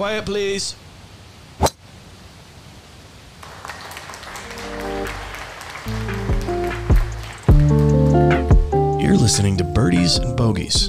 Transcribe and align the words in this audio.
Quiet, 0.00 0.24
please. 0.24 0.76
You're 8.98 9.18
listening 9.18 9.58
to 9.58 9.64
Birdies 9.74 10.16
and 10.16 10.34
Bogeys, 10.38 10.88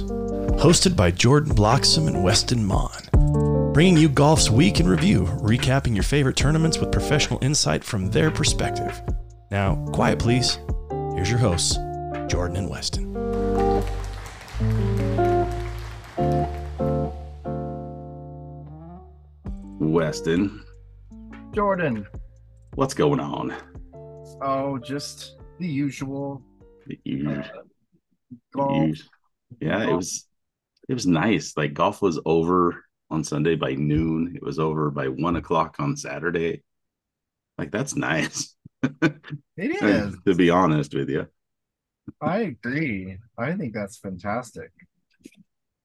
hosted 0.62 0.96
by 0.96 1.10
Jordan 1.10 1.54
Bloxham 1.54 2.08
and 2.08 2.24
Weston 2.24 2.64
Mon, 2.64 3.70
bringing 3.74 3.98
you 3.98 4.08
golf's 4.08 4.48
week 4.48 4.80
in 4.80 4.88
review, 4.88 5.24
recapping 5.42 5.92
your 5.92 6.04
favorite 6.04 6.36
tournaments 6.36 6.78
with 6.78 6.90
professional 6.90 7.38
insight 7.42 7.84
from 7.84 8.08
their 8.08 8.30
perspective. 8.30 8.98
Now, 9.50 9.74
quiet, 9.92 10.20
please. 10.20 10.58
Here's 11.14 11.28
your 11.28 11.38
hosts, 11.38 11.76
Jordan 12.28 12.56
and 12.56 12.70
Weston. 12.70 13.21
Weston, 20.12 20.62
Jordan. 21.54 22.06
what's 22.74 22.92
going 22.92 23.18
on? 23.18 23.54
Oh, 24.42 24.76
just 24.76 25.38
the 25.58 25.66
usual. 25.66 26.42
You- 27.02 27.30
Uh, 27.30 27.48
golf. 28.52 28.98
yeah, 29.58 29.88
it 29.88 29.96
was 29.96 30.28
it 30.90 30.92
was 30.92 31.06
nice. 31.06 31.56
Like 31.56 31.72
golf 31.72 32.02
was 32.02 32.20
over 32.26 32.84
on 33.08 33.24
Sunday 33.24 33.54
by 33.54 33.72
noon. 33.72 34.34
It 34.36 34.42
was 34.42 34.58
over 34.58 34.90
by 34.90 35.08
one 35.08 35.36
o'clock 35.36 35.76
on 35.78 35.96
Saturday. 35.96 36.62
Like 37.56 37.70
that's 37.70 37.96
nice. 37.96 38.54
It 38.82 39.14
is. 39.56 40.14
to 40.26 40.34
be 40.34 40.50
honest 40.50 40.92
with 40.92 41.08
you. 41.08 41.26
I 42.20 42.40
agree. 42.52 43.16
I 43.38 43.54
think 43.54 43.72
that's 43.72 43.96
fantastic. 43.96 44.72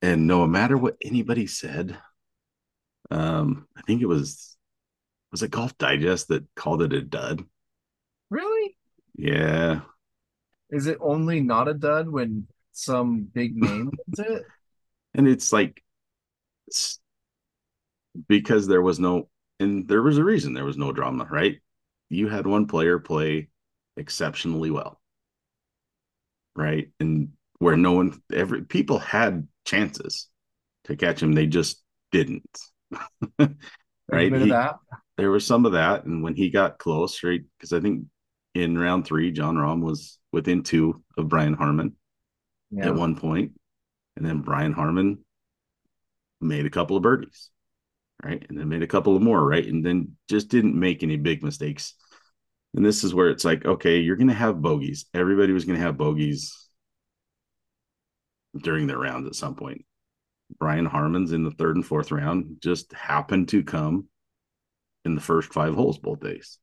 And 0.01 0.27
no 0.27 0.45
matter 0.45 0.77
what 0.77 0.97
anybody 1.01 1.47
said, 1.47 1.97
um, 3.11 3.67
I 3.77 3.81
think 3.83 4.01
it 4.01 4.07
was 4.07 4.57
was 5.31 5.43
it 5.43 5.51
Golf 5.51 5.77
Digest 5.77 6.29
that 6.29 6.45
called 6.55 6.81
it 6.83 6.93
a 6.93 7.01
dud. 7.01 7.45
Really? 8.29 8.77
Yeah, 9.17 9.81
Is 10.69 10.87
it 10.87 10.97
only 11.01 11.41
not 11.41 11.67
a 11.67 11.73
dud 11.73 12.07
when 12.09 12.47
some 12.71 13.23
big 13.23 13.55
name 13.57 13.91
wins 14.07 14.19
it? 14.19 14.45
and 15.13 15.27
it's 15.27 15.51
like 15.51 15.83
it's 16.67 16.99
because 18.27 18.67
there 18.67 18.81
was 18.81 18.99
no 18.99 19.29
and 19.59 19.87
there 19.87 20.01
was 20.01 20.17
a 20.17 20.23
reason 20.23 20.53
there 20.53 20.65
was 20.65 20.77
no 20.77 20.91
drama 20.91 21.25
right 21.29 21.59
you 22.09 22.27
had 22.27 22.47
one 22.47 22.67
player 22.67 22.99
play 22.99 23.49
exceptionally 23.95 24.71
well 24.71 24.99
right 26.55 26.89
and 26.99 27.29
where 27.59 27.77
no 27.77 27.93
one 27.93 28.21
every 28.31 28.63
people 28.63 28.99
had 28.99 29.47
chances 29.65 30.27
to 30.85 30.95
catch 30.95 31.21
him 31.23 31.33
they 31.33 31.47
just 31.47 31.83
didn't 32.11 32.45
right 34.09 34.31
He- 34.43 34.49
there 35.17 35.31
was 35.31 35.45
some 35.45 35.65
of 35.65 35.73
that 35.73 36.05
and 36.05 36.23
when 36.23 36.35
he 36.35 36.49
got 36.49 36.77
close 36.79 37.23
right 37.23 37.41
because 37.57 37.73
i 37.73 37.79
think 37.79 38.05
in 38.55 38.77
round 38.77 39.05
three 39.05 39.31
jon 39.31 39.55
Rahm 39.55 39.81
was 39.81 40.19
within 40.31 40.63
two 40.63 41.03
of 41.17 41.27
brian 41.29 41.53
harman 41.53 41.95
Yeah. 42.71 42.87
at 42.87 42.95
one 42.95 43.15
point, 43.15 43.53
and 44.15 44.25
then 44.25 44.41
Brian 44.41 44.73
Harman 44.73 45.19
made 46.41 46.65
a 46.65 46.69
couple 46.69 46.97
of 46.97 47.03
birdies, 47.03 47.49
right, 48.23 48.43
and 48.49 48.57
then 48.59 48.67
made 48.69 48.83
a 48.83 48.87
couple 48.87 49.15
of 49.15 49.21
more, 49.21 49.43
right, 49.45 49.65
and 49.65 49.85
then 49.85 50.17
just 50.29 50.49
didn't 50.49 50.75
make 50.79 51.01
any 51.03 51.17
big 51.17 51.43
mistakes. 51.43 51.93
And 52.75 52.85
this 52.85 53.03
is 53.03 53.13
where 53.13 53.29
it's 53.29 53.45
like, 53.45 53.65
okay, 53.65 53.99
you're 53.99 54.17
going 54.17 54.27
to 54.27 54.33
have 54.33 54.61
bogeys. 54.61 55.05
Everybody 55.13 55.53
was 55.53 55.65
going 55.65 55.77
to 55.79 55.85
have 55.85 55.97
bogeys 55.97 56.69
during 58.61 58.87
their 58.87 58.97
rounds 58.99 59.27
at 59.27 59.35
some 59.35 59.55
point. 59.55 59.85
Brian 60.59 60.85
Harman's 60.85 61.31
in 61.31 61.43
the 61.43 61.51
third 61.51 61.75
and 61.75 61.85
fourth 61.85 62.11
round 62.11 62.57
just 62.61 62.93
happened 62.93 63.49
to 63.49 63.63
come 63.63 64.07
in 65.05 65.15
the 65.15 65.21
first 65.21 65.53
five 65.53 65.75
holes 65.75 65.97
both 65.97 66.19
days. 66.19 66.57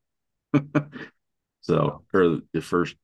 so, 1.61 2.05
or 2.13 2.39
the 2.53 2.61
first, 2.61 2.97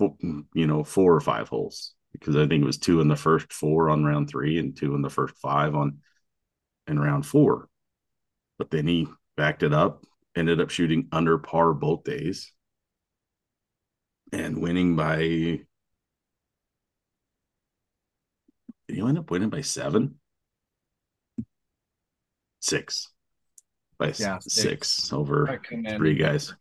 you 0.00 0.66
know, 0.66 0.84
four 0.84 1.14
or 1.14 1.20
five 1.20 1.48
holes 1.48 1.94
because 2.12 2.36
I 2.36 2.46
think 2.46 2.62
it 2.62 2.66
was 2.66 2.78
two 2.78 3.00
in 3.00 3.08
the 3.08 3.16
first 3.16 3.52
four 3.52 3.90
on 3.90 4.04
round 4.04 4.28
three 4.28 4.58
and 4.58 4.76
two 4.76 4.94
in 4.94 5.02
the 5.02 5.10
first 5.10 5.36
five 5.36 5.74
on 5.74 5.98
in 6.86 6.98
round 6.98 7.26
four. 7.26 7.68
But 8.58 8.70
then 8.70 8.86
he 8.86 9.06
backed 9.36 9.62
it 9.62 9.72
up, 9.72 10.04
ended 10.34 10.60
up 10.60 10.70
shooting 10.70 11.08
under 11.12 11.38
par 11.38 11.74
both 11.74 12.04
days 12.04 12.52
and 14.32 14.60
winning 14.60 14.96
by 14.96 15.18
did 15.18 15.66
you 18.88 19.06
end 19.06 19.18
up 19.18 19.30
winning 19.30 19.50
by 19.50 19.60
seven? 19.60 20.16
Six. 22.60 23.08
By 23.98 24.12
Yeah, 24.18 24.38
six, 24.38 24.88
six. 24.88 25.12
over 25.12 25.60
three 25.96 26.14
guys. 26.14 26.54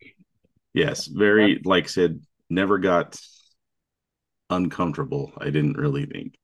Yes, 0.74 1.08
very 1.08 1.62
like 1.64 1.90
said, 1.90 2.22
never 2.50 2.78
got 2.78 3.20
uncomfortable. 4.50 5.34
I 5.38 5.46
didn't 5.46 5.78
really 5.78 6.06
think 6.06 6.36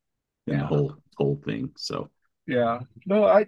in 0.47 0.59
the 0.59 0.65
whole 0.65 0.95
whole 1.17 1.41
thing. 1.45 1.71
So 1.77 2.09
Yeah. 2.47 2.79
No, 3.05 3.25
I, 3.25 3.47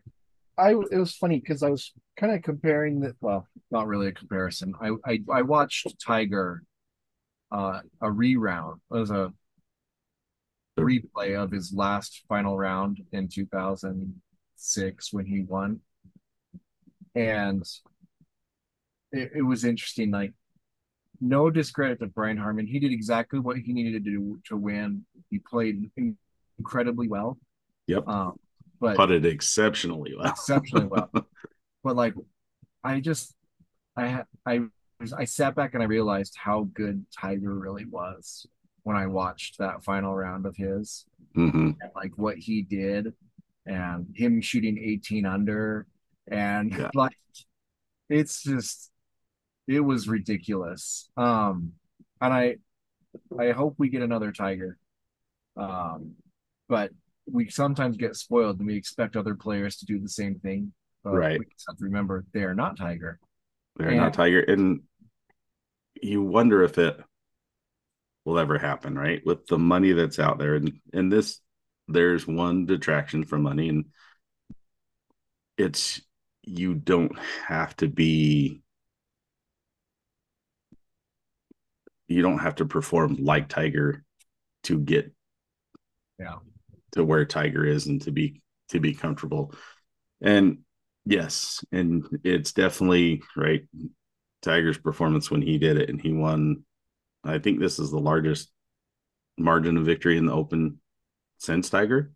I, 0.57 0.71
it 0.71 0.97
was 0.97 1.15
funny 1.15 1.39
because 1.39 1.63
I 1.63 1.69
was 1.69 1.91
kind 2.17 2.33
of 2.33 2.41
comparing 2.41 3.01
that. 3.01 3.15
Well, 3.19 3.47
not 3.71 3.87
really 3.87 4.07
a 4.07 4.13
comparison. 4.13 4.73
I, 4.79 4.91
I, 5.05 5.19
I 5.31 5.41
watched 5.41 5.87
Tiger, 6.05 6.63
uh, 7.51 7.81
a 8.01 8.11
reround. 8.11 8.79
It 8.91 8.97
was 8.97 9.11
a 9.11 9.33
replay 10.81 11.41
of 11.41 11.51
his 11.51 11.73
last 11.73 12.23
final 12.27 12.57
round 12.57 13.01
in 13.11 13.27
2006 13.27 15.13
when 15.13 15.25
he 15.25 15.41
won. 15.41 15.79
And 17.15 17.63
it, 19.11 19.31
it 19.35 19.41
was 19.41 19.63
interesting. 19.63 20.11
Like, 20.11 20.33
no 21.21 21.49
discredit 21.49 21.99
to 21.99 22.07
Brian 22.07 22.37
Harman. 22.37 22.67
He 22.67 22.79
did 22.79 22.91
exactly 22.91 23.39
what 23.39 23.57
he 23.57 23.73
needed 23.73 23.93
to 24.03 24.11
do 24.11 24.39
to 24.45 24.57
win. 24.57 25.05
He 25.29 25.39
played 25.39 25.89
incredibly 26.59 27.07
well. 27.07 27.37
yep, 27.87 28.07
Um, 28.07 28.37
but 28.79 28.97
putted 28.97 29.25
exceptionally 29.25 30.13
well. 30.17 30.27
exceptionally 30.29 30.87
well. 30.87 31.09
But 31.83 31.95
like, 31.95 32.15
I 32.83 32.99
just, 32.99 33.35
I 33.95 34.23
I 34.43 34.61
I 35.15 35.25
sat 35.25 35.53
back 35.53 35.75
and 35.75 35.83
I 35.83 35.85
realized 35.85 36.35
how 36.35 36.67
good 36.73 37.05
Tiger 37.15 37.53
really 37.53 37.85
was 37.85 38.47
when 38.85 38.95
I 38.95 39.07
watched 39.07 39.57
that 39.57 39.83
final 39.83 40.15
round 40.15 40.45
of 40.45 40.55
his, 40.55 41.05
hmm 41.33 41.71
and 41.81 41.91
like 41.95 42.11
what 42.17 42.37
he 42.37 42.61
did, 42.61 43.13
and 43.65 44.07
him 44.15 44.39
shooting 44.41 44.77
18 44.77 45.25
under, 45.25 45.87
and 46.29 46.71
Yeah. 46.71 46.91
like, 46.95 47.17
it's 48.09 48.43
just, 48.43 48.91
it 49.67 49.79
was 49.81 50.07
ridiculous. 50.07 51.09
Um, 51.17 51.73
and 52.21 52.31
I, 52.33 52.55
I 53.37 53.51
hope 53.51 53.75
we 53.79 53.89
get 53.89 54.03
another 54.03 54.31
Tiger. 54.31 54.77
Um, 55.57 56.13
but 56.69 56.91
we 57.31 57.49
sometimes 57.49 57.97
get 57.97 58.15
spoiled 58.15 58.59
and 58.59 58.67
we 58.67 58.75
expect 58.75 59.15
other 59.15 59.33
players 59.33 59.77
to 59.77 59.85
do 59.85 59.99
the 59.99 60.09
same 60.09 60.35
thing. 60.35 60.73
But 61.03 61.13
Right. 61.15 61.39
We 61.39 61.45
just 61.51 61.65
have 61.67 61.77
to 61.77 61.83
remember 61.85 62.23
they 62.33 62.43
are 62.43 62.53
not 62.55 62.77
Tiger. 62.77 63.19
They're 63.77 63.87
And- 63.89 63.97
not 63.97 64.13
Tiger, 64.13 64.41
and 64.41 64.81
you 65.99 66.21
wonder 66.21 66.61
if 66.61 66.77
it 66.77 66.99
will 68.25 68.39
ever 68.39 68.57
happen, 68.57 68.97
right? 68.97 69.21
With 69.25 69.47
the 69.47 69.59
money 69.59 69.93
that's 69.93 70.19
out 70.19 70.39
there, 70.39 70.55
and 70.55 70.79
and 70.93 71.11
this, 71.11 71.39
there's 71.87 72.27
one 72.27 72.65
detraction 72.65 73.23
from 73.23 73.43
money, 73.43 73.69
and 73.69 73.85
it's 75.57 76.01
you 76.43 76.73
don't 76.73 77.17
have 77.47 77.75
to 77.77 77.87
be 77.87 78.61
you 82.07 82.21
don't 82.21 82.39
have 82.39 82.55
to 82.55 82.65
perform 82.65 83.17
like 83.19 83.47
Tiger 83.49 84.03
to 84.63 84.79
get 84.79 85.11
Yeah. 86.19 86.39
to 86.91 87.03
where 87.03 87.25
Tiger 87.25 87.65
is 87.65 87.87
and 87.87 88.01
to 88.03 88.11
be 88.11 88.41
to 88.69 88.79
be 88.79 88.93
comfortable. 88.93 89.53
And 90.21 90.59
yes, 91.05 91.63
and 91.71 92.05
it's 92.23 92.53
definitely 92.53 93.21
right. 93.35 93.63
Tiger's 94.41 94.77
performance 94.77 95.31
when 95.31 95.41
he 95.41 95.57
did 95.57 95.77
it 95.77 95.89
and 95.89 95.99
he 96.01 96.13
won. 96.13 96.64
I 97.25 97.39
think 97.39 97.59
this 97.59 97.79
is 97.79 97.91
the 97.91 97.99
largest 97.99 98.51
margin 99.37 99.77
of 99.77 99.85
victory 99.85 100.17
in 100.17 100.25
the 100.25 100.33
Open 100.33 100.79
since 101.37 101.69
Tiger. 101.69 102.11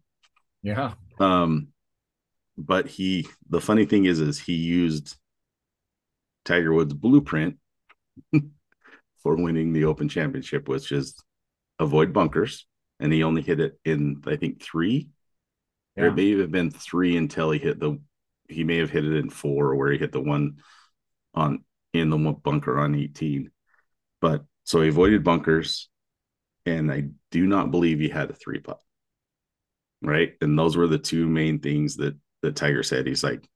Yeah. 0.61 0.93
Um, 1.19 1.69
but 2.57 2.87
he 2.87 3.27
the 3.49 3.61
funny 3.61 3.85
thing 3.85 4.05
is 4.05 4.19
is 4.19 4.39
he 4.39 4.53
used 4.53 5.15
Tiger 6.45 6.73
Woods 6.73 6.93
blueprint 6.93 7.57
for 9.23 9.35
winning 9.35 9.73
the 9.73 9.85
Open 9.85 10.09
Championship, 10.09 10.67
which 10.67 10.91
is 10.91 11.15
avoid 11.79 12.13
bunkers, 12.13 12.67
and 12.99 13.11
he 13.11 13.23
only 13.23 13.41
hit 13.41 13.59
it 13.59 13.79
in 13.85 14.21
I 14.27 14.35
think 14.35 14.61
three. 14.61 15.09
Yeah. 15.95 16.07
it 16.07 16.15
may 16.15 16.37
have 16.37 16.51
been 16.51 16.71
three 16.71 17.17
until 17.17 17.51
he 17.51 17.59
hit 17.59 17.79
the 17.79 17.99
he 18.47 18.63
may 18.63 18.77
have 18.77 18.89
hit 18.89 19.05
it 19.05 19.15
in 19.15 19.29
four 19.29 19.75
where 19.75 19.91
he 19.91 19.97
hit 19.97 20.11
the 20.11 20.21
one 20.21 20.57
on 21.33 21.63
in 21.93 22.09
the 22.09 22.17
bunker 22.17 22.79
on 22.79 22.95
18. 22.95 23.51
But 24.21 24.43
so 24.69 24.81
he 24.81 24.89
avoided 24.89 25.23
bunkers, 25.23 25.89
and 26.63 26.91
I 26.91 27.05
do 27.31 27.47
not 27.47 27.71
believe 27.71 27.99
he 27.99 28.07
had 28.07 28.29
a 28.29 28.35
three 28.35 28.59
putt. 28.59 28.79
Right. 30.03 30.33
And 30.41 30.57
those 30.57 30.77
were 30.77 30.85
the 30.85 30.99
two 30.99 31.27
main 31.27 31.57
things 31.57 31.95
that 31.95 32.15
that 32.43 32.55
Tiger 32.55 32.83
said. 32.83 33.07
He's 33.07 33.23
like, 33.23 33.49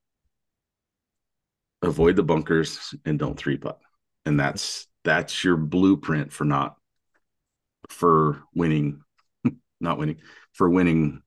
avoid 1.84 2.16
the 2.16 2.24
bunkers 2.24 2.96
and 3.06 3.20
don't 3.20 3.38
three 3.38 3.58
putt. 3.58 3.80
And 4.26 4.40
that's 4.40 4.88
that's 5.04 5.44
your 5.44 5.56
blueprint 5.56 6.34
for 6.34 6.46
not 6.46 6.78
for 7.90 8.42
winning, 8.56 9.04
not 9.80 10.00
winning, 10.00 10.18
for 10.54 10.68
winning 10.68 11.22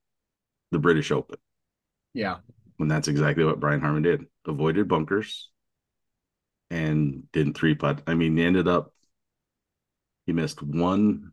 the 0.73 0.81
British 0.81 1.13
Open. 1.13 1.39
Yeah. 2.13 2.39
And 2.81 2.91
that's 2.91 3.07
exactly 3.07 3.45
what 3.45 3.61
Brian 3.61 3.81
Harman 3.81 4.03
did. 4.03 4.27
Avoided 4.49 4.89
bunkers 4.89 5.49
and 6.73 7.31
didn't 7.31 7.57
three 7.57 7.77
putt. 7.77 8.03
I 8.09 8.15
mean, 8.15 8.37
he 8.37 8.43
ended 8.43 8.67
up 8.67 8.93
he 10.27 10.33
missed 10.33 10.63
one 10.63 11.33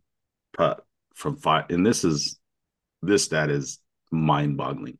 putt 0.56 0.86
from 1.16 1.38
five. 1.38 1.66
And 1.70 1.86
this 1.86 2.04
is 2.04 2.40
this 3.02 3.26
stat 3.26 3.50
is 3.50 3.80
mind 4.12 4.58
boggling. 4.58 4.98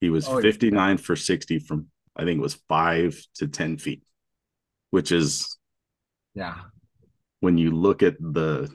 He 0.00 0.10
was 0.10 0.28
Oh, 0.28 0.36
yeah. 0.38 0.42
59 0.42 0.98
for 0.98 1.16
60 1.16 1.58
from 1.60 1.86
I 2.16 2.24
think 2.24 2.38
it 2.38 2.42
was 2.42 2.54
five 2.68 3.18
to 3.36 3.46
10 3.46 3.78
feet, 3.78 4.02
which 4.90 5.12
is 5.12 5.56
Yeah. 6.34 6.56
when 7.40 7.56
you 7.58 7.70
look 7.70 8.02
at 8.02 8.16
the 8.20 8.70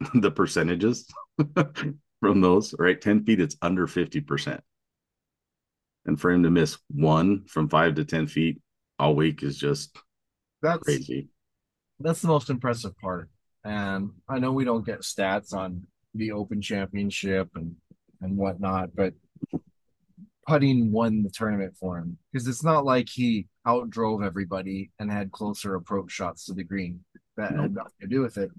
the 0.14 0.30
percentages 0.30 1.06
from 2.20 2.40
those, 2.40 2.74
right? 2.78 3.00
10 3.00 3.24
feet, 3.24 3.40
it's 3.40 3.56
under 3.62 3.86
50%. 3.86 4.60
And 6.04 6.20
for 6.20 6.30
him 6.32 6.42
to 6.42 6.50
miss 6.50 6.78
one 6.90 7.44
from 7.46 7.68
five 7.68 7.94
to 7.96 8.04
10 8.04 8.26
feet 8.26 8.60
all 8.98 9.14
week 9.14 9.42
is 9.42 9.56
just 9.58 9.96
That's 10.60 10.82
crazy. 10.82 11.28
that's 12.00 12.20
the 12.20 12.28
most 12.28 12.50
impressive 12.50 12.96
part. 12.98 13.30
And 13.64 14.10
I 14.28 14.38
know 14.38 14.52
we 14.52 14.64
don't 14.64 14.86
get 14.86 15.00
stats 15.00 15.54
on 15.54 15.86
the 16.14 16.32
Open 16.32 16.60
Championship 16.60 17.48
and 17.54 17.76
and 18.20 18.36
whatnot, 18.36 18.94
but 18.94 19.14
putting 20.46 20.90
won 20.92 21.22
the 21.22 21.30
tournament 21.30 21.74
for 21.78 21.98
him 21.98 22.18
because 22.32 22.46
it's 22.48 22.64
not 22.64 22.84
like 22.84 23.08
he 23.08 23.46
outdrove 23.66 24.24
everybody 24.24 24.90
and 24.98 25.10
had 25.10 25.30
closer 25.30 25.74
approach 25.76 26.10
shots 26.10 26.46
to 26.46 26.52
the 26.52 26.64
green. 26.64 27.00
That 27.36 27.52
had 27.52 27.74
nothing 27.74 27.92
to 28.00 28.06
do 28.06 28.20
with 28.20 28.38
it. 28.38 28.50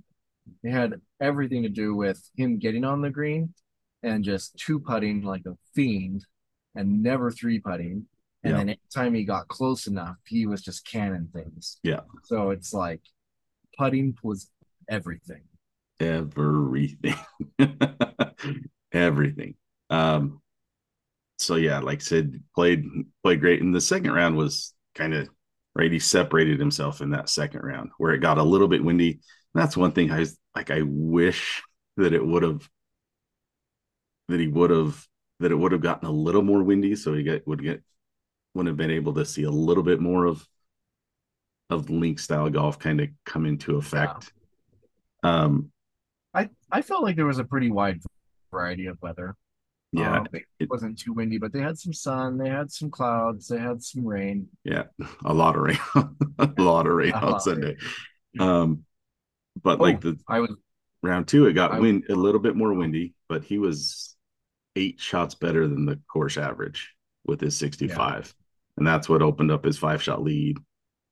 It 0.63 0.71
had 0.71 0.95
everything 1.21 1.63
to 1.63 1.69
do 1.69 1.95
with 1.95 2.21
him 2.35 2.57
getting 2.57 2.83
on 2.83 3.01
the 3.01 3.09
green 3.09 3.53
and 4.01 4.23
just 4.23 4.57
two 4.57 4.79
putting 4.79 5.21
like 5.21 5.43
a 5.45 5.55
fiend 5.75 6.25
and 6.75 7.03
never 7.03 7.31
three 7.31 7.59
putting. 7.59 8.05
And 8.43 8.51
Yeah. 8.51 8.57
then 8.57 8.69
anytime 8.69 9.13
he 9.13 9.23
got 9.23 9.47
close 9.47 9.87
enough, 9.87 10.17
he 10.27 10.45
was 10.45 10.61
just 10.61 10.85
canning 10.85 11.29
things. 11.33 11.79
Yeah. 11.83 12.01
So 12.23 12.49
it's 12.49 12.73
like 12.73 13.01
putting 13.77 14.17
was 14.23 14.49
everything. 14.89 15.41
everything. 15.99 17.15
Everything. 18.91 19.55
Um 19.89 20.41
so 21.39 21.55
yeah 21.55 21.79
like 21.79 21.99
I 21.99 22.03
said 22.03 22.41
played 22.55 22.85
played 23.23 23.39
great. 23.39 23.61
And 23.61 23.73
the 23.73 23.81
second 23.81 24.11
round 24.11 24.37
was 24.37 24.73
kind 24.95 25.13
of 25.13 25.29
right 25.75 25.91
he 25.91 25.99
separated 25.99 26.59
himself 26.59 27.01
in 27.01 27.11
that 27.11 27.29
second 27.29 27.61
round 27.61 27.89
where 27.97 28.13
it 28.13 28.19
got 28.19 28.37
a 28.37 28.43
little 28.43 28.67
bit 28.67 28.83
windy. 28.83 29.21
That's 29.55 29.77
one 29.77 29.91
thing 29.91 30.11
i 30.11 30.19
was 30.19 30.37
like 30.55 30.71
i 30.71 30.81
wish 30.81 31.61
that 31.97 32.13
it 32.13 32.25
would 32.25 32.43
have 32.43 32.67
that 34.29 34.39
he 34.39 34.47
would 34.47 34.69
have 34.69 35.05
that 35.39 35.51
it 35.51 35.55
would 35.55 35.71
have 35.71 35.81
gotten 35.81 36.07
a 36.07 36.11
little 36.11 36.41
more 36.41 36.63
windy 36.63 36.95
so 36.95 37.13
he 37.13 37.23
get 37.23 37.45
would 37.47 37.61
get 37.61 37.81
would 38.53 38.67
have 38.67 38.77
been 38.77 38.91
able 38.91 39.13
to 39.13 39.25
see 39.25 39.43
a 39.43 39.51
little 39.51 39.83
bit 39.83 39.99
more 39.99 40.25
of 40.25 40.47
of 41.69 41.89
link 41.89 42.19
style 42.19 42.49
golf 42.49 42.79
kind 42.79 43.01
of 43.01 43.09
come 43.25 43.45
into 43.45 43.77
effect 43.77 44.31
um 45.23 45.71
I 46.33 46.49
I 46.71 46.81
felt 46.81 47.03
like 47.03 47.15
there 47.15 47.25
was 47.25 47.39
a 47.39 47.43
pretty 47.43 47.69
wide 47.71 48.01
variety 48.51 48.87
of 48.87 49.01
weather. 49.01 49.35
yeah 49.91 50.19
Um, 50.19 50.27
it 50.59 50.69
wasn't 50.69 50.99
too 50.99 51.13
windy, 51.13 51.37
but 51.37 51.53
they 51.53 51.61
had 51.61 51.77
some 51.77 51.93
sun, 51.93 52.37
they 52.37 52.49
had 52.49 52.71
some 52.71 52.89
clouds, 52.89 53.47
they 53.47 53.59
had 53.59 53.83
some 53.83 54.05
rain. 54.05 54.47
Yeah, 54.63 54.83
a 55.25 55.33
lot 55.33 55.55
of 55.55 55.61
rain, 55.61 55.79
a 56.39 56.49
lot 56.61 56.87
of 56.87 56.93
rain 56.93 57.13
on 57.13 57.39
Sunday. 57.39 57.77
Um, 58.39 58.83
but 59.61 59.79
like 59.79 59.97
Oh, 59.97 60.11
the 60.11 60.19
I 60.27 60.39
was 60.39 60.51
round 61.03 61.27
two, 61.27 61.45
it 61.47 61.53
got 61.53 61.71
I- 61.73 61.79
wind 61.79 62.05
a 62.09 62.15
little 62.15 62.39
bit 62.41 62.55
more 62.55 62.73
windy, 62.73 63.13
but 63.29 63.43
he 63.43 63.57
was 63.59 64.15
eight 64.75 64.99
shots 64.99 65.35
better 65.35 65.67
than 65.67 65.85
the 65.85 65.99
course 66.11 66.37
average 66.37 66.91
with 67.25 67.39
his 67.39 67.55
65. 67.57 68.33
And 68.77 68.87
that's 68.87 69.07
what 69.07 69.21
opened 69.21 69.51
up 69.51 69.63
his 69.63 69.77
five 69.77 70.01
shot 70.01 70.23
lead. 70.23 70.57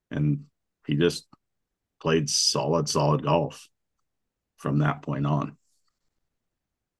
And 0.10 0.46
he 0.88 0.96
just 0.96 1.28
played 2.02 2.28
solid, 2.28 2.90
solid 2.90 3.22
golf 3.24 3.70
from 4.62 4.80
that 4.80 5.02
point 5.02 5.26
on. 5.26 5.58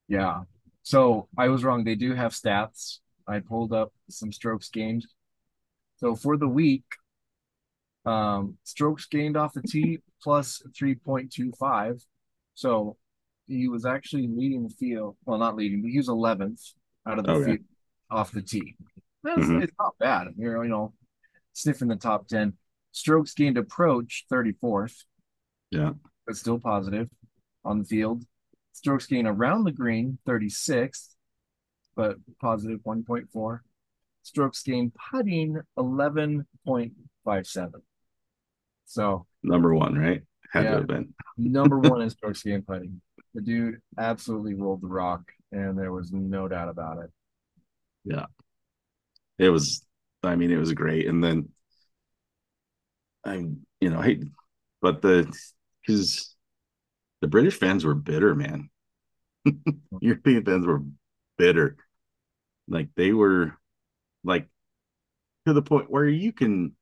yeah. 0.08 0.42
So 0.84 1.28
I 1.38 1.48
was 1.50 1.64
wrong. 1.64 1.84
They 1.84 1.94
do 1.96 2.16
have 2.16 2.32
stats. 2.34 2.98
I 3.28 3.40
pulled 3.40 3.72
up 3.72 3.94
some 4.10 4.32
strokes 4.32 4.70
gained. 4.70 5.06
So 5.98 6.16
for 6.16 6.38
the 6.38 6.48
week, 6.48 6.84
um, 8.04 8.58
strokes 8.64 9.06
gained 9.06 9.38
off 9.38 9.54
the 9.54 9.62
tee 9.62 10.00
plus 10.24 10.64
3.25. 10.80 12.02
So 12.56 12.98
he 13.48 13.68
was 13.70 13.86
actually 13.86 14.28
leading 14.28 14.64
the 14.64 14.70
field. 14.74 15.18
Well, 15.26 15.38
not 15.38 15.56
leading, 15.56 15.84
but 15.84 15.92
he 15.92 15.98
was 15.98 16.10
11th 16.10 16.74
out 17.06 17.20
of 17.20 17.26
the 17.26 17.34
Okay. 17.34 17.46
field 17.46 17.60
off 18.10 18.32
the 18.32 18.42
tee. 18.42 18.76
That's, 19.24 19.42
Mhm. 19.42 19.62
It's 19.64 19.74
not 19.78 19.96
bad. 20.00 20.30
You're, 20.36 20.64
you 20.64 20.70
know, 20.72 20.96
sniffing 21.54 21.90
the 21.90 21.96
top 21.96 22.28
10. 22.28 22.58
Strokes 22.92 23.36
gained 23.36 23.58
approach 23.60 24.26
34th. 24.30 25.06
Yeah. 25.70 25.94
But 26.26 26.38
still 26.38 26.60
positive 26.60 27.08
on 27.64 27.80
the 27.80 27.86
field. 27.86 28.24
Strokes 28.74 29.06
gained 29.06 29.28
around 29.28 29.64
the 29.66 29.72
green 29.72 30.18
36th, 30.28 31.10
but 31.96 32.16
positive 32.40 32.80
1.4. 32.86 33.60
Strokes 34.24 34.64
gained 34.64 34.94
putting 35.12 35.58
11.57. 35.78 37.72
So 38.86 39.26
Number 39.44 39.74
one, 39.74 39.98
right? 39.98 40.22
Had 40.54 40.66
Yeah. 40.66 40.72
to 40.72 40.78
have 40.78 40.88
been. 40.88 41.14
number 41.38 41.80
one 41.90 42.02
in 42.02 42.10
strokes 42.10 42.44
gained 42.44 42.68
putting. 42.68 43.02
The 43.34 43.42
dude 43.42 43.82
absolutely 43.98 44.54
rolled 44.56 44.82
the 44.82 44.88
rock, 44.88 45.22
and 45.52 45.78
there 45.78 45.92
was 45.92 46.12
no 46.12 46.48
doubt 46.48 46.70
about 46.70 47.00
it. 47.04 47.10
Yeah. 48.04 48.26
It 49.38 49.50
was, 49.50 49.86
I 50.24 50.36
mean, 50.36 50.52
it 50.52 50.58
was 50.58 50.74
great. 50.74 51.08
And 51.08 51.24
then 51.24 51.50
I'm, 53.24 53.66
you 53.80 53.90
know, 53.90 54.02
hey, 54.02 54.20
but 54.82 55.02
the, 55.02 55.32
because 55.86 56.36
the 57.22 57.28
British 57.28 57.56
fans 57.56 57.86
were 57.86 57.96
bitter, 57.96 58.36
man. 58.36 58.70
European 60.02 60.44
fans 60.44 60.66
were 60.66 60.82
bitter. 61.38 61.78
Like 62.68 62.90
they 62.96 63.14
were 63.14 63.54
like 64.24 64.48
to 65.46 65.54
the 65.54 65.62
point 65.62 65.90
where 65.90 66.08
you 66.08 66.32
can, 66.32 66.76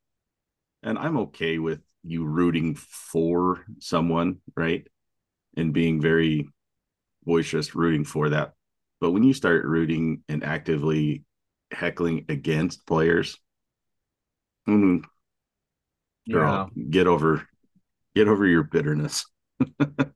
and 0.84 0.98
I'm 0.98 1.18
okay 1.18 1.60
with 1.60 1.82
you 2.04 2.26
rooting 2.26 2.76
for 2.76 3.66
someone, 3.80 4.38
right? 4.56 4.88
And 5.58 5.74
being 5.74 6.02
very 6.02 6.50
boisterous 7.26 7.76
rooting 7.76 8.06
for 8.06 8.30
that. 8.30 8.54
But 9.02 9.12
when 9.12 9.24
you 9.24 9.34
start 9.34 9.66
rooting 9.66 10.24
and 10.30 10.44
actively 10.44 11.24
heckling 11.72 12.26
against 12.30 12.86
players, 12.86 13.38
mm, 14.68 15.04
girl, 16.30 16.70
get 16.90 17.08
over 17.08 17.48
get 18.16 18.28
over 18.28 18.46
your 18.46 18.64
bitterness. 18.64 19.26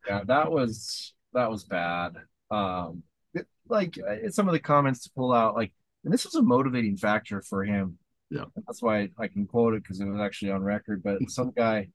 Yeah, 0.08 0.24
that 0.26 0.52
was 0.52 1.14
that 1.34 1.50
was 1.50 1.64
bad. 1.64 2.16
Um, 2.52 3.04
it- 3.34 3.48
like 3.70 3.98
uh, 3.98 4.30
some 4.30 4.48
of 4.48 4.54
the 4.54 4.60
comments 4.60 5.04
to 5.04 5.12
pull 5.16 5.34
out, 5.34 5.56
like, 5.56 5.74
and 6.04 6.14
this 6.14 6.26
was 6.26 6.36
a 6.36 6.42
motivating 6.42 6.98
factor 6.98 7.42
for 7.42 7.64
him. 7.64 7.98
Yeah. 8.30 8.46
And 8.56 8.64
that's 8.68 8.82
why 8.82 9.10
I 9.20 9.28
can 9.28 9.46
quote 9.48 9.74
it 9.76 9.84
because 9.84 10.00
it 10.00 10.06
was 10.06 10.20
actually 10.20 10.52
on 10.52 10.64
record. 10.64 11.02
But 11.04 11.18
some 11.30 11.52
guy, 11.56 11.88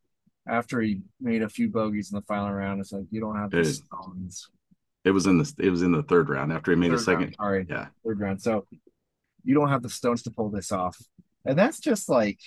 after 0.48 0.80
he 0.80 1.00
made 1.20 1.42
a 1.42 1.48
few 1.48 1.68
bogeys 1.68 2.10
in 2.12 2.16
the 2.16 2.22
final 2.22 2.52
round, 2.52 2.80
it's 2.80 2.92
like 2.92 3.04
you 3.10 3.20
don't 3.20 3.36
have 3.36 3.50
the 3.50 3.60
It- 3.60 3.64
stones. 3.66 4.48
It 5.04 5.12
was 5.12 5.26
in 5.26 5.38
the 5.38 5.52
it 5.58 5.70
was 5.70 5.82
in 5.82 5.92
the 5.92 6.02
third 6.02 6.28
round 6.28 6.52
after 6.52 6.70
he 6.72 6.76
made 6.76 6.92
a 6.92 6.98
second. 6.98 7.22
round, 7.22 7.36
sorry, 7.36 7.66
Yeah. 7.68 7.86
third 8.04 8.20
round. 8.20 8.42
So 8.42 8.66
you 9.44 9.54
don't 9.54 9.68
have 9.68 9.82
the 9.82 9.88
stones 9.88 10.22
to 10.24 10.30
pull 10.30 10.50
this 10.50 10.70
off, 10.72 10.98
and 11.46 11.56
that's 11.58 11.80
just 11.80 12.08
like 12.08 12.38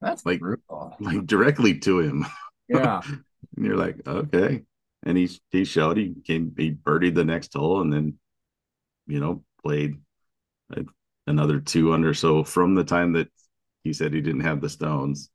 that's 0.00 0.24
Like- 0.24 0.38
brutal. 0.40 0.94
Like 1.00 1.26
directly 1.26 1.78
to 1.80 1.98
him. 2.00 2.24
Yeah, 2.68 3.02
And 3.56 3.66
you're 3.66 3.76
like, 3.76 4.06
okay. 4.06 4.62
And 5.04 5.16
he 5.16 5.30
he 5.50 5.64
showed 5.64 5.96
he 5.96 6.14
came 6.24 6.54
he 6.56 6.72
birdied 6.72 7.14
the 7.14 7.24
next 7.24 7.54
hole 7.54 7.80
and 7.80 7.92
then, 7.92 8.18
you 9.06 9.20
know, 9.20 9.44
played 9.62 9.96
a- 10.72 10.84
another 11.26 11.60
two 11.60 11.92
under. 11.92 12.14
So 12.14 12.44
from 12.44 12.74
the 12.74 12.84
time 12.84 13.12
that 13.12 13.28
he 13.84 13.92
said 13.92 14.12
he 14.12 14.20
didn't 14.20 14.40
have 14.42 14.60
the 14.60 14.68
stones, 14.68 15.30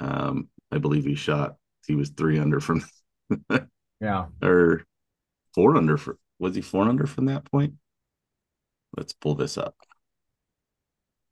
um, 0.00 0.48
I 0.72 0.78
believe 0.78 1.04
he 1.04 1.14
shot 1.14 1.56
he 1.86 1.94
was 1.94 2.10
three 2.10 2.38
under 2.38 2.60
from 2.60 2.84
yeah. 4.00 4.26
or 4.42 4.84
four 5.54 5.76
under 5.76 5.96
for 5.96 6.18
was 6.38 6.54
he 6.54 6.62
four 6.62 6.82
under 6.88 7.06
from 7.06 7.26
that 7.26 7.50
point? 7.50 7.74
Let's 8.96 9.12
pull 9.12 9.34
this 9.34 9.58
up. 9.58 9.74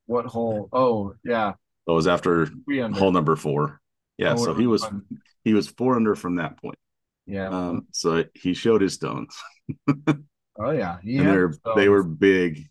What 0.07 0.25
hole? 0.25 0.69
Oh, 0.71 1.15
yeah, 1.23 1.53
That 1.87 1.93
was 1.93 2.07
after 2.07 2.47
hole 2.93 3.11
number 3.11 3.35
four. 3.35 3.81
Yeah, 4.17 4.35
so 4.35 4.53
he 4.53 4.67
was 4.67 4.83
fun. 4.83 5.03
he 5.43 5.53
was 5.53 5.67
four 5.67 5.95
under 5.95 6.15
from 6.15 6.37
that 6.37 6.57
point. 6.61 6.77
Yeah. 7.25 7.49
Um, 7.49 7.87
so 7.91 8.23
he 8.33 8.53
showed 8.53 8.81
his 8.81 8.93
stones. 8.93 9.35
oh 10.07 10.71
yeah. 10.71 10.97
He 11.03 11.17
and 11.17 11.27
they're 11.27 11.51
stones. 11.51 11.75
they 11.75 11.89
were 11.89 12.03
big. 12.03 12.69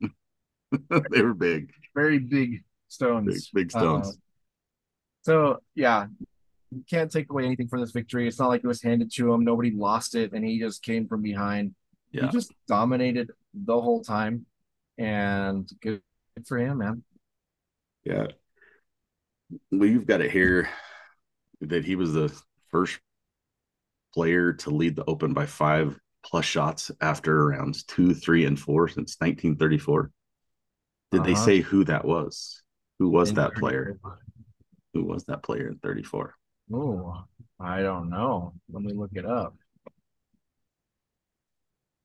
they 0.00 1.22
were 1.22 1.34
big. 1.34 1.72
very 1.94 2.18
big 2.18 2.64
stones. 2.88 3.50
Big, 3.52 3.62
big 3.62 3.70
stones. 3.70 4.08
Uh, 4.08 4.12
so 5.22 5.58
yeah, 5.74 6.06
you 6.70 6.84
can't 6.88 7.10
take 7.10 7.30
away 7.30 7.44
anything 7.44 7.68
from 7.68 7.80
this 7.80 7.90
victory. 7.90 8.28
It's 8.28 8.38
not 8.38 8.48
like 8.48 8.62
it 8.62 8.66
was 8.66 8.82
handed 8.82 9.12
to 9.14 9.32
him. 9.32 9.44
Nobody 9.44 9.70
lost 9.70 10.14
it, 10.14 10.32
and 10.32 10.44
he 10.44 10.58
just 10.58 10.82
came 10.82 11.08
from 11.08 11.22
behind. 11.22 11.74
yeah. 12.12 12.26
He 12.26 12.28
just 12.28 12.52
dominated 12.68 13.30
the 13.52 13.80
whole 13.80 14.02
time, 14.02 14.46
and 14.98 15.68
good, 15.82 16.02
good 16.36 16.46
for 16.46 16.58
him, 16.58 16.78
man. 16.78 17.02
Yeah. 18.04 18.28
We've 19.70 20.06
got 20.06 20.20
it 20.20 20.30
here 20.30 20.68
that 21.62 21.84
he 21.84 21.96
was 21.96 22.12
the 22.12 22.32
first 22.70 22.98
player 24.14 24.52
to 24.52 24.70
lead 24.70 24.96
the 24.96 25.04
Open 25.06 25.32
by 25.32 25.46
five 25.46 25.98
plus 26.24 26.44
shots 26.44 26.90
after 27.00 27.46
rounds 27.46 27.84
two, 27.84 28.14
three, 28.14 28.44
and 28.44 28.58
four 28.58 28.88
since 28.88 29.16
1934. 29.20 30.10
Did 31.10 31.24
they 31.24 31.32
Uh-huh. 31.32 31.44
say 31.44 31.60
who 31.60 31.84
that 31.84 32.04
was? 32.04 32.62
Who 32.98 33.08
was 33.08 33.30
In 33.30 33.34
that 33.36 33.54
30 33.54 33.60
player? 33.60 33.98
Who 34.94 35.04
was 35.04 35.24
that 35.24 35.42
player 35.42 35.68
in 35.68 35.78
34? 35.78 36.34
Oh, 36.72 37.24
I 37.58 37.82
don't 37.82 38.08
know. 38.10 38.54
Let 38.70 38.82
me 38.82 38.92
look 38.92 39.10
it 39.14 39.26
up. 39.26 39.56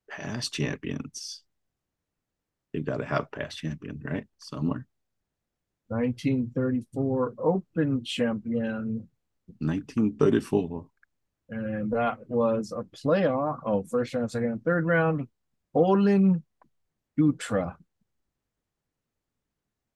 Past 0.10 0.54
champions. 0.54 1.44
They've 2.74 2.86
got 2.86 2.98
to 2.98 3.06
have 3.06 3.32
past 3.32 3.58
champions, 3.58 4.04
right? 4.04 4.26
Somewhere. 4.40 4.88
1934 5.88 7.34
Open 7.38 8.04
champion, 8.04 9.08
1934. 9.60 10.88
and 11.50 11.92
that 11.92 12.18
was 12.30 12.72
a 12.72 12.84
playoff. 12.84 13.60
Oh, 13.66 13.84
first 13.84 14.14
round, 14.14 14.32
second, 14.32 14.52
and 14.52 14.64
third 14.64 14.86
round. 14.86 15.28
Olin 15.74 16.44
Dutra. 17.20 17.76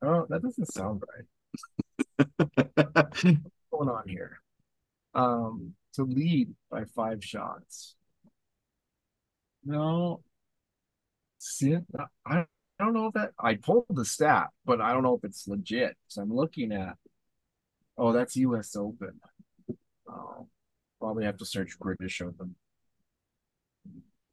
Oh, 0.01 0.25
that 0.29 0.41
doesn't 0.41 0.72
sound 0.74 1.03
right. 2.17 2.27
What's 2.96 3.24
going 3.24 3.89
on 3.89 4.08
here? 4.08 4.39
Um, 5.13 5.75
to 5.93 6.03
lead 6.03 6.53
by 6.69 6.86
five 6.86 7.24
shots. 7.24 7.96
No, 9.63 10.22
see, 11.39 11.77
I 11.96 12.05
I 12.25 12.46
don't 12.86 12.93
know 12.93 13.07
if 13.07 13.13
that 13.13 13.31
I 13.39 13.55
pulled 13.55 13.86
the 13.89 14.05
stat, 14.05 14.48
but 14.65 14.81
I 14.81 14.93
don't 14.93 15.03
know 15.03 15.15
if 15.15 15.24
it's 15.24 15.48
legit. 15.48 15.95
So 16.07 16.21
I'm 16.21 16.33
looking 16.33 16.71
at. 16.71 16.95
Oh, 17.98 18.13
that's 18.13 18.38
U.S. 18.38 18.75
Open. 18.75 19.19
Oh, 20.09 20.48
probably 21.00 21.25
have 21.25 21.38
to 21.38 21.45
search 21.45 21.77
British 21.79 22.21
Open. 22.21 22.55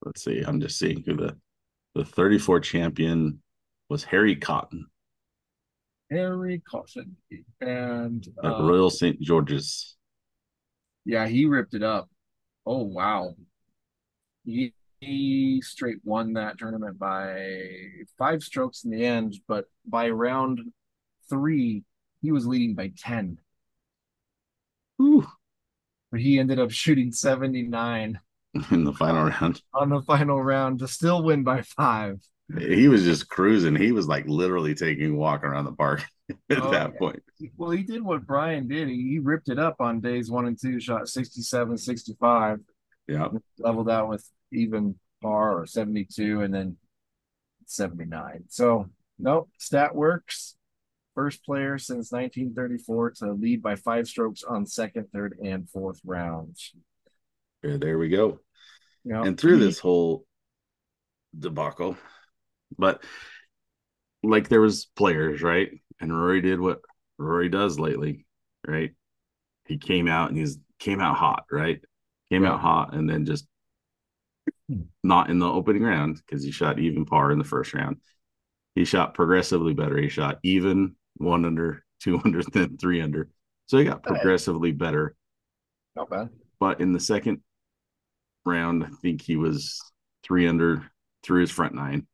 Let's 0.04 0.22
see. 0.22 0.42
I'm 0.46 0.60
just 0.60 0.78
seeing 0.78 1.02
who 1.04 1.16
the 1.16 1.36
the 1.94 2.04
34 2.04 2.60
champion 2.60 3.42
was 3.88 4.04
Harry 4.04 4.36
Cotton 4.36 4.86
Harry 6.10 6.62
Cotton 6.68 7.16
and 7.60 8.26
uh, 8.42 8.62
Royal 8.62 8.90
St. 8.90 9.20
George's. 9.20 9.96
yeah, 11.04 11.26
he 11.26 11.46
ripped 11.46 11.74
it 11.74 11.82
up. 11.82 12.08
Oh 12.64 12.82
wow, 12.82 13.34
he, 14.44 14.72
he 15.00 15.60
straight 15.62 15.98
won 16.04 16.32
that 16.34 16.58
tournament 16.58 16.98
by 16.98 17.70
five 18.18 18.42
strokes 18.42 18.84
in 18.84 18.90
the 18.90 19.04
end, 19.04 19.34
but 19.46 19.66
by 19.86 20.08
round 20.10 20.60
three, 21.28 21.84
he 22.22 22.32
was 22.32 22.46
leading 22.46 22.74
by 22.74 22.92
ten. 22.96 23.38
Ooh, 25.00 25.26
But 26.10 26.20
he 26.20 26.38
ended 26.38 26.58
up 26.58 26.70
shooting 26.70 27.12
79 27.12 28.20
in 28.70 28.84
the 28.84 28.92
final 28.92 29.24
round. 29.24 29.62
on 29.74 29.90
the 29.90 30.02
final 30.02 30.42
round 30.42 30.78
to 30.80 30.88
still 30.88 31.22
win 31.22 31.44
by 31.44 31.62
five. 31.62 32.20
He 32.58 32.88
was 32.88 33.02
just 33.02 33.28
cruising. 33.28 33.74
He 33.76 33.92
was 33.92 34.06
like 34.06 34.26
literally 34.26 34.74
taking 34.74 35.12
a 35.12 35.16
walk 35.16 35.42
around 35.44 35.64
the 35.64 35.72
park 35.72 36.04
at 36.50 36.62
Oh, 36.62 36.70
that 36.70 36.92
yeah. 36.92 36.98
point. 36.98 37.22
Well, 37.56 37.70
he 37.70 37.82
did 37.82 38.02
what 38.02 38.26
Brian 38.26 38.68
did. 38.68 38.88
He, 38.88 39.08
he 39.10 39.18
ripped 39.18 39.48
it 39.48 39.58
up 39.58 39.76
on 39.80 40.00
days 40.00 40.30
one 40.30 40.46
and 40.46 40.58
two, 40.58 40.80
shot 40.80 41.08
67, 41.08 41.76
65, 41.76 42.60
Yeah. 43.08 43.28
leveled 43.58 43.90
out 43.90 44.08
with 44.08 44.28
even 44.52 44.96
par 45.22 45.60
or 45.60 45.66
72, 45.66 46.42
and 46.42 46.52
then 46.54 46.76
79. 47.66 48.44
So, 48.48 48.88
nope, 49.18 49.50
stat 49.58 49.94
works. 49.94 50.54
First 51.14 51.44
player 51.44 51.78
since 51.78 52.12
1934 52.12 53.12
to 53.12 53.32
lead 53.32 53.62
by 53.62 53.76
five 53.76 54.06
strokes 54.06 54.44
on 54.44 54.66
second, 54.66 55.06
third, 55.12 55.38
and 55.42 55.68
fourth 55.70 55.98
rounds. 56.04 56.74
There, 57.62 57.78
there 57.78 57.98
we 57.98 58.10
go. 58.10 58.40
Know, 59.04 59.22
And 59.22 59.38
through 59.40 59.58
this 59.58 59.78
whole 59.78 60.26
debacle, 61.38 61.96
but 62.76 63.02
like 64.22 64.48
there 64.48 64.60
was 64.60 64.86
players, 64.96 65.42
right? 65.42 65.70
And 66.00 66.12
Rory 66.12 66.42
did 66.42 66.60
what 66.60 66.80
Rory 67.18 67.48
does 67.48 67.78
lately, 67.78 68.26
right? 68.66 68.92
He 69.66 69.78
came 69.78 70.08
out 70.08 70.28
and 70.28 70.38
he's 70.38 70.58
came 70.78 71.00
out 71.00 71.16
hot, 71.16 71.44
right? 71.50 71.80
Came 72.30 72.42
Yeah. 72.42 72.52
out 72.52 72.60
hot 72.60 72.94
and 72.94 73.08
then 73.08 73.24
just 73.24 73.46
not 75.02 75.30
in 75.30 75.38
the 75.38 75.46
opening 75.46 75.82
round 75.82 76.16
because 76.16 76.42
he 76.42 76.50
shot 76.50 76.78
even 76.78 77.04
par 77.04 77.30
in 77.30 77.38
the 77.38 77.44
first 77.44 77.72
round. 77.74 77.98
He 78.74 78.84
shot 78.84 79.14
progressively 79.14 79.74
better. 79.74 79.96
He 79.96 80.08
shot 80.08 80.38
even 80.42 80.96
one 81.16 81.44
under, 81.44 81.84
two 82.00 82.20
under, 82.24 82.42
then 82.42 82.76
three 82.76 83.00
under. 83.00 83.28
So 83.66 83.78
he 83.78 83.84
got 83.84 84.02
progressively 84.02 84.72
better. 84.72 85.14
Not 85.94 86.10
bad. 86.10 86.30
But 86.60 86.80
in 86.80 86.92
the 86.92 87.00
second 87.00 87.42
round, 88.44 88.84
I 88.84 88.88
think 89.02 89.22
he 89.22 89.36
was 89.36 89.80
three 90.22 90.46
under 90.46 90.90
through 91.22 91.40
his 91.40 91.50
front 91.50 91.74
nine 91.74 92.06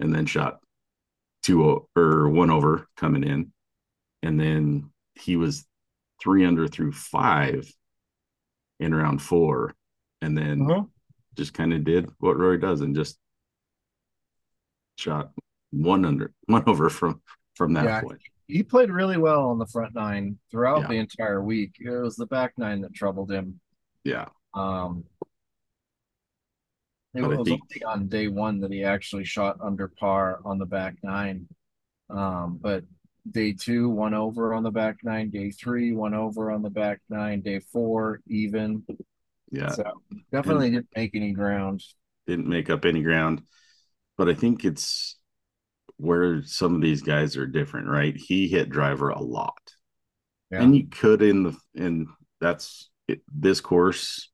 and 0.00 0.14
then 0.14 0.26
shot 0.26 0.60
two 1.42 1.86
or 1.96 2.28
one 2.28 2.50
over 2.50 2.88
coming 2.96 3.22
in. 3.24 3.52
And 4.22 4.38
then 4.38 4.90
he 5.14 5.36
was 5.36 5.66
three 6.22 6.44
under 6.44 6.68
through 6.68 6.92
five 6.92 7.70
in 8.78 8.94
round 8.94 9.22
four. 9.22 9.74
And 10.22 10.36
then 10.36 10.62
Uh-huh. 10.62 10.84
Just 11.36 11.54
kind 11.54 11.72
of 11.72 11.84
did 11.84 12.08
what 12.18 12.36
Rory 12.38 12.58
does 12.58 12.80
and 12.80 12.94
just 12.94 13.18
shot 14.96 15.30
one 15.70 16.04
under 16.04 16.32
one 16.46 16.64
over 16.66 16.90
from 16.90 17.20
from 17.54 17.72
that 17.74 17.84
Yeah. 17.84 18.00
point. 18.02 18.20
He 18.48 18.62
played 18.62 18.90
really 18.90 19.16
well 19.16 19.48
on 19.50 19.58
the 19.58 19.66
front 19.66 19.94
nine 19.94 20.38
throughout 20.50 20.82
Yeah. 20.82 20.88
the 20.88 20.94
entire 20.94 21.42
week. 21.42 21.76
It 21.80 21.90
was 21.90 22.16
the 22.16 22.26
back 22.26 22.54
nine 22.58 22.80
that 22.80 22.92
troubled 22.94 23.30
him. 23.30 23.60
Yeah. 24.02 24.26
Um, 24.54 25.04
it 27.14 27.20
But 27.22 27.30
was 27.38 27.48
think- 27.48 27.62
only 27.62 27.84
on 27.84 28.08
day 28.08 28.28
one 28.28 28.60
that 28.60 28.72
he 28.72 28.82
actually 28.82 29.24
shot 29.24 29.58
under 29.60 29.88
par 29.88 30.40
on 30.44 30.58
the 30.58 30.66
back 30.66 30.96
nine. 31.02 31.48
Um, 32.08 32.58
but 32.60 32.84
day 33.30 33.52
two, 33.52 33.88
one 33.88 34.14
over 34.14 34.52
on 34.54 34.62
the 34.64 34.70
back 34.72 34.98
nine. 35.04 35.30
Day 35.30 35.50
three, 35.52 35.92
one 35.92 36.14
over 36.14 36.50
on 36.50 36.62
the 36.62 36.70
back 36.70 37.00
nine. 37.08 37.40
Day 37.42 37.60
four, 37.60 38.20
even. 38.26 38.84
Yeah. 39.50 39.70
So 39.70 39.84
definitely 40.32 40.70
didn't 40.70 40.88
make 40.96 41.14
any 41.14 41.32
ground. 41.32 41.82
didn't 42.26 42.48
make 42.48 42.70
up 42.70 42.84
any 42.84 43.02
ground. 43.02 43.42
But 44.16 44.28
I 44.28 44.34
think 44.34 44.64
it's 44.64 45.16
where 45.96 46.42
some 46.44 46.74
of 46.74 46.80
these 46.80 47.02
guys 47.02 47.36
are 47.36 47.46
different, 47.46 47.88
right? 47.88 48.16
He 48.16 48.48
hit 48.48 48.70
driver 48.70 49.10
a 49.10 49.20
lot. 49.20 49.58
Yeah. 50.50 50.62
And 50.62 50.76
you 50.76 50.88
could 50.88 51.22
in 51.22 51.44
the 51.44 51.56
in 51.74 52.08
that's 52.40 52.90
it, 53.06 53.20
this 53.32 53.60
course 53.60 54.30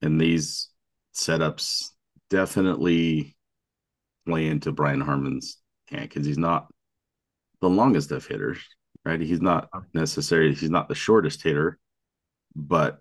and 0.00 0.20
these 0.20 0.68
setups 1.14 1.86
definitely 2.30 3.36
play 4.26 4.46
into 4.46 4.72
Brian 4.72 5.00
Harman's 5.00 5.58
hand 5.88 6.08
because 6.08 6.26
he's 6.26 6.38
not 6.38 6.66
the 7.60 7.70
longest 7.70 8.10
of 8.12 8.26
hitters, 8.26 8.58
right? 9.04 9.20
He's 9.20 9.40
not 9.40 9.64
uh-huh. 9.72 9.84
necessarily 9.94 10.54
he's 10.54 10.70
not 10.70 10.88
the 10.88 10.94
shortest 10.94 11.42
hitter, 11.42 11.78
but 12.54 12.98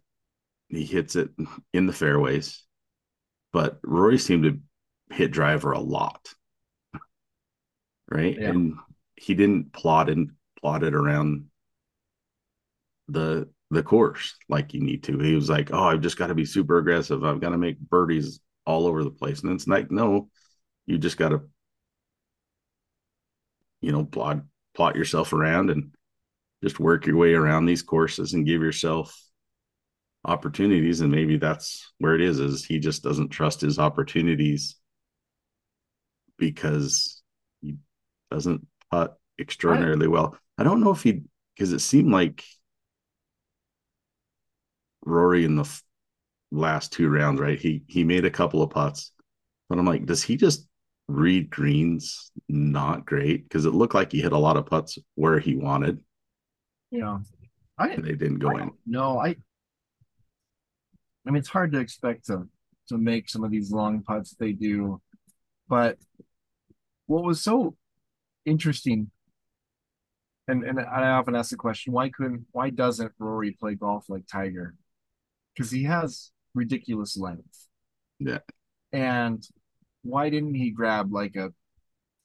he 0.71 0.85
hits 0.85 1.15
it 1.15 1.29
in 1.73 1.85
the 1.85 1.93
fairways. 1.93 2.63
But 3.53 3.79
Rory 3.83 4.17
seemed 4.17 4.43
to 4.43 4.59
hit 5.15 5.31
driver 5.31 5.73
a 5.73 5.79
lot, 5.79 6.33
right? 8.09 8.37
Yeah. 8.39 8.49
And 8.49 8.75
he 9.15 9.33
didn't 9.35 9.73
plot 9.73 10.09
and 10.09 10.31
plot 10.59 10.83
it 10.83 10.93
around 10.95 11.47
the 13.07 13.49
the 13.71 13.83
course 13.83 14.35
like 14.49 14.73
you 14.73 14.81
need 14.81 15.03
to. 15.03 15.17
He 15.19 15.35
was 15.35 15.49
like, 15.49 15.71
"Oh, 15.71 15.83
I've 15.83 16.01
just 16.01 16.17
got 16.17 16.27
to 16.27 16.35
be 16.35 16.45
super 16.45 16.77
aggressive. 16.77 17.23
I've 17.23 17.41
got 17.41 17.49
to 17.49 17.57
make 17.57 17.79
birdies 17.79 18.39
all 18.65 18.87
over 18.87 19.03
the 19.03 19.11
place." 19.11 19.43
And 19.43 19.51
it's 19.53 19.67
like, 19.67 19.91
no, 19.91 20.29
you 20.85 20.97
just 20.97 21.17
got 21.17 21.29
to, 21.29 21.41
you 23.81 23.91
know, 23.91 24.05
plot 24.05 24.41
plot 24.75 24.95
yourself 24.95 25.33
around 25.33 25.69
and 25.69 25.91
just 26.63 26.79
work 26.79 27.05
your 27.05 27.17
way 27.17 27.33
around 27.33 27.65
these 27.65 27.81
courses 27.81 28.33
and 28.33 28.45
give 28.45 28.61
yourself 28.61 29.17
opportunities. 30.25 31.01
And 31.01 31.11
maybe 31.11 31.37
that's 31.37 31.91
where 31.97 32.15
it 32.15 32.21
is. 32.21 32.39
Is 32.39 32.65
he 32.65 32.79
just 32.79 33.03
doesn't 33.03 33.29
trust 33.29 33.61
his 33.61 33.79
opportunities 33.79 34.75
because 36.37 37.21
he 37.61 37.77
doesn't 38.29 38.65
putt 38.89 39.17
extraordinarily 39.39 40.07
well. 40.07 40.37
I 40.57 40.63
don't 40.63 40.81
know 40.81 40.91
if 40.91 41.03
he 41.03 41.23
because 41.55 41.73
it 41.73 41.79
seemed 41.79 42.11
like 42.11 42.43
Rory 45.05 45.45
in 45.45 45.55
the 45.55 45.81
last 46.51 46.91
two 46.93 47.09
rounds, 47.09 47.39
right? 47.39 47.59
He 47.59 47.83
he 47.87 48.03
made 48.03 48.25
a 48.25 48.31
couple 48.31 48.61
of 48.61 48.69
putts, 48.69 49.11
but 49.69 49.79
I'm 49.79 49.85
like, 49.85 50.05
does 50.05 50.23
he 50.23 50.35
just 50.35 50.67
read 51.11 51.49
greens 51.49 52.31
not 52.47 53.05
great 53.05 53.43
because 53.43 53.65
it 53.65 53.73
looked 53.73 53.93
like 53.93 54.11
he 54.11 54.21
hit 54.21 54.31
a 54.31 54.37
lot 54.37 54.57
of 54.57 54.65
putts 54.65 54.97
where 55.15 55.39
he 55.39 55.55
wanted. 55.55 55.99
Yeah. 56.89 57.19
I 57.77 57.89
And 57.89 58.03
they 58.03 58.13
didn't 58.13 58.39
go 58.39 58.51
in. 58.51 58.71
don't. 58.89 59.17
I 59.19 59.35
I 61.25 61.31
mean 61.31 61.39
it's 61.39 61.49
hard 61.49 61.71
to 61.73 61.79
expect 61.79 62.25
to 62.27 62.47
to 62.89 62.97
make 62.97 63.29
some 63.29 63.43
of 63.43 63.51
these 63.51 63.71
long 63.71 64.01
putts 64.03 64.35
they 64.35 64.51
do. 64.53 65.01
But 65.67 65.97
what 67.05 67.23
was 67.23 67.41
so 67.41 67.75
interesting 68.45 69.11
and 70.47 70.63
and 70.63 70.79
I 70.79 71.09
often 71.11 71.35
ask 71.35 71.51
the 71.51 71.55
question, 71.57 71.93
why 71.93 72.09
couldn't 72.09 72.45
why 72.51 72.69
doesn't 72.71 73.11
Rory 73.19 73.51
play 73.51 73.75
golf 73.75 74.05
like 74.09 74.23
Tiger? 74.31 74.75
Because 75.55 75.71
he 75.71 75.83
has 75.83 76.31
ridiculous 76.55 77.17
length. 77.17 77.67
Yeah. 78.19 78.39
And 78.91 79.45
why 80.03 80.29
didn't 80.29 80.55
he 80.55 80.71
grab 80.71 81.13
like 81.13 81.35
a 81.35 81.53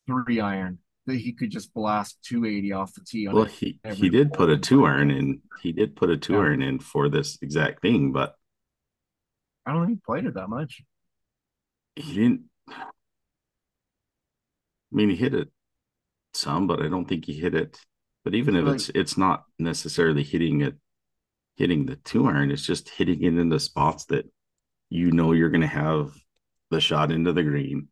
three 0.07 0.41
iron 0.41 0.79
that 1.07 1.17
he 1.17 1.33
could 1.33 1.51
just 1.51 1.73
blast 1.73 2.19
280 2.25 2.73
off 2.73 2.95
the 2.95 3.03
tee 3.07 3.27
on 3.29 3.35
Well, 3.35 3.45
he 3.45 3.79
he 3.93 4.09
did 4.09 4.33
put 4.33 4.51
a 4.51 4.59
two 4.59 4.85
iron 4.85 5.11
in. 5.11 5.43
He 5.63 5.73
did 5.73 5.95
put 5.95 6.11
a 6.11 6.17
two 6.17 6.33
Yeah. 6.35 6.41
iron 6.41 6.63
in 6.63 6.79
for 6.81 7.09
this 7.09 7.39
exact 7.43 7.83
thing, 7.83 8.13
but 8.13 8.35
I 9.67 9.73
don't 9.73 9.87
think 9.87 9.99
he 9.99 10.03
played 10.07 10.27
it 10.27 10.35
that 10.35 10.49
much. 10.49 10.83
he 11.97 12.15
didn't. 12.15 12.43
I 12.69 12.85
mean, 14.93 15.11
he 15.11 15.17
hit 15.17 15.35
it 15.35 15.49
some, 16.35 16.67
but 16.67 16.83
I 16.83 16.89
don't 16.89 17.07
think 17.07 17.25
he 17.25 17.33
hit 17.35 17.55
it. 17.55 17.79
But 18.25 18.35
even 18.35 18.57
if 18.57 18.65
Like- 18.65 18.75
it's 18.77 18.89
it's 18.91 19.17
not 19.17 19.45
necessarily 19.59 20.23
hitting 20.23 20.61
it, 20.61 20.77
hitting 21.57 21.87
the 21.87 21.97
two 21.97 22.27
iron, 22.27 22.51
it's 22.51 22.67
just 22.67 22.89
hitting 22.91 23.23
it 23.23 23.37
in 23.39 23.49
the 23.49 23.61
spots 23.61 24.05
that 24.07 24.31
you 24.91 25.11
know 25.11 25.33
you're 25.33 25.51
going 25.51 25.61
to 25.63 25.67
have 25.67 26.15
the 26.71 26.81
shot 26.81 27.11
into 27.13 27.33
the 27.33 27.43
green, 27.43 27.89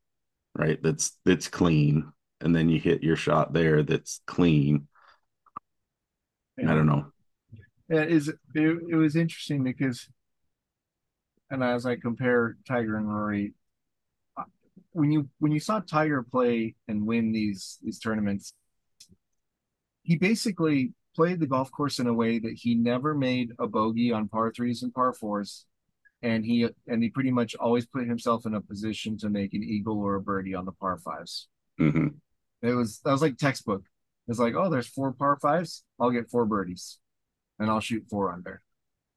right? 0.54 0.80
That's 0.82 1.18
that's 1.24 1.48
clean, 1.48 2.12
and 2.40 2.54
then 2.54 2.68
you 2.68 2.78
hit 2.80 3.02
your 3.02 3.16
shot 3.16 3.52
there 3.52 3.82
that's 3.82 4.20
clean. 4.26 4.88
I 6.58 6.62
don't 6.74 6.86
know. 6.86 7.10
Yeah, 7.88 8.02
it 8.02 8.12
is 8.12 8.28
it, 8.28 8.38
it 8.54 8.94
was 8.96 9.16
interesting 9.16 9.64
because, 9.64 10.08
and 11.54 11.64
as 11.64 11.86
I 11.86 11.96
compare 11.96 12.56
Tiger 12.66 12.96
and 12.98 13.08
Rory, 13.08 13.54
uh, 14.36 14.44
when 14.92 15.12
you 15.12 15.28
when 15.40 15.52
you 15.52 15.60
saw 15.60 15.80
Tiger 15.80 16.22
play 16.22 16.76
and 16.88 17.06
win 17.06 17.32
these 17.32 17.78
these 17.82 17.98
tournaments, 18.00 18.54
he 20.02 20.16
basically 20.16 20.92
played 21.14 21.40
the 21.40 21.46
golf 21.46 21.70
course 21.70 21.98
in 21.98 22.06
a 22.06 22.14
way 22.14 22.38
that 22.38 22.52
he 22.54 22.74
never 22.74 23.14
made 23.14 23.52
a 23.58 23.66
bogey 23.66 24.12
on 24.12 24.28
par 24.28 24.52
threes 24.52 24.82
and 24.82 24.92
par 24.92 25.12
fours, 25.12 25.66
and 26.22 26.44
he 26.44 26.68
and 26.88 27.02
he 27.02 27.10
pretty 27.10 27.30
much 27.30 27.54
always 27.56 27.86
put 27.86 28.06
himself 28.08 28.46
in 28.46 28.54
a 28.54 28.60
position 28.60 29.18
to 29.18 29.30
make 29.30 29.54
an 29.54 29.62
eagle 29.62 30.00
or 30.00 30.16
a 30.16 30.22
birdie 30.22 30.54
on 30.54 30.64
the 30.64 30.72
par 30.72 30.98
fives. 30.98 31.48
hmm 31.78 32.08
It 32.62 32.72
was 32.72 33.00
that 33.00 33.12
was 33.12 33.22
like 33.22 33.36
textbook. 33.36 33.84
It's 34.26 34.38
like, 34.38 34.54
oh, 34.54 34.70
there's 34.70 34.88
four 34.88 35.12
par 35.12 35.38
fives. 35.40 35.84
I'll 36.00 36.10
get 36.10 36.30
four 36.30 36.46
birdies, 36.46 36.98
and 37.58 37.70
I'll 37.70 37.80
shoot 37.80 38.06
four 38.10 38.32
under. 38.32 38.62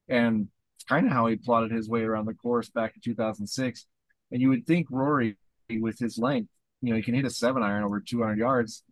And 0.09 0.49
kind 0.87 1.05
of 1.07 1.11
how 1.13 1.27
he 1.27 1.35
plotted 1.35 1.71
his 1.71 1.89
way 1.89 2.01
around 2.01 2.25
the 2.25 2.33
course 2.33 2.69
back 2.69 2.93
in 2.95 3.01
2006. 3.01 3.85
And 4.31 4.41
you 4.41 4.49
would 4.49 4.65
think 4.65 4.87
Rory, 4.89 5.37
with 5.69 5.99
his 5.99 6.17
length, 6.17 6.49
you 6.81 6.91
know, 6.91 6.95
he 6.97 7.03
can 7.03 7.13
hit 7.15 7.25
a 7.25 7.29
seven 7.29 7.63
iron 7.63 7.83
over 7.83 7.99
200 7.99 8.37
yards. 8.37 8.83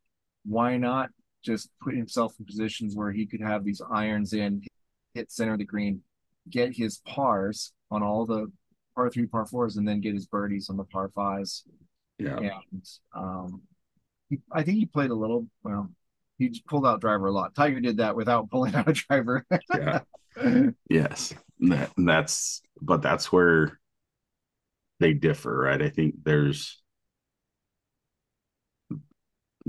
Why 0.46 0.78
not 0.78 1.10
just 1.44 1.70
put 1.82 1.96
himself 1.96 2.34
in 2.40 2.46
positions 2.46 2.96
where 2.96 3.12
he 3.12 3.25
could 3.25 3.42
have 3.42 3.64
these 3.64 3.82
irons 3.92 4.34
in, 4.34 4.64
hit 5.14 5.32
center 5.32 5.54
of 5.54 5.60
the 5.60 5.66
green, 5.66 6.02
get 6.50 6.75
his 6.75 6.98
pars 7.06 7.72
on 7.92 8.02
all 8.04 8.25
the 8.25 8.52
par 8.96 9.10
three, 9.10 9.28
par 9.28 9.46
fours, 9.46 9.78
and 9.78 9.88
then 9.88 10.02
get 10.02 10.14
his 10.14 10.25
birdies 10.25 10.70
on 10.70 10.78
the 10.78 10.84
par 10.86 11.12
fives 11.14 11.64
Yeah. 12.18 12.38
and 12.38 12.86
um, 13.16 13.62
he, 14.30 14.40
I 14.52 14.64
think 14.64 14.80
he 14.80 14.86
played 14.86 15.12
a 15.12 15.16
little. 15.16 15.48
Well, 15.64 15.90
he 16.40 16.62
pulled 16.68 16.86
out 16.86 17.00
driver 17.02 17.28
a 17.28 17.32
lot. 17.32 17.54
Tiger 17.56 17.80
did 17.80 17.98
that 17.98 18.16
without 18.16 18.50
pulling 18.50 18.74
out 18.75 18.90
a 18.90 18.94
driver. 18.94 19.46
Yeah. 19.74 20.00
Yes, 20.90 21.34
that, 21.59 21.91
that's 21.98 22.61
but 22.81 23.01
that's 23.01 23.31
where 23.31 23.79
they 25.00 25.13
differ, 25.13 25.57
right? 25.57 25.81
I 25.81 25.89
think 25.89 26.15
there's 26.24 26.81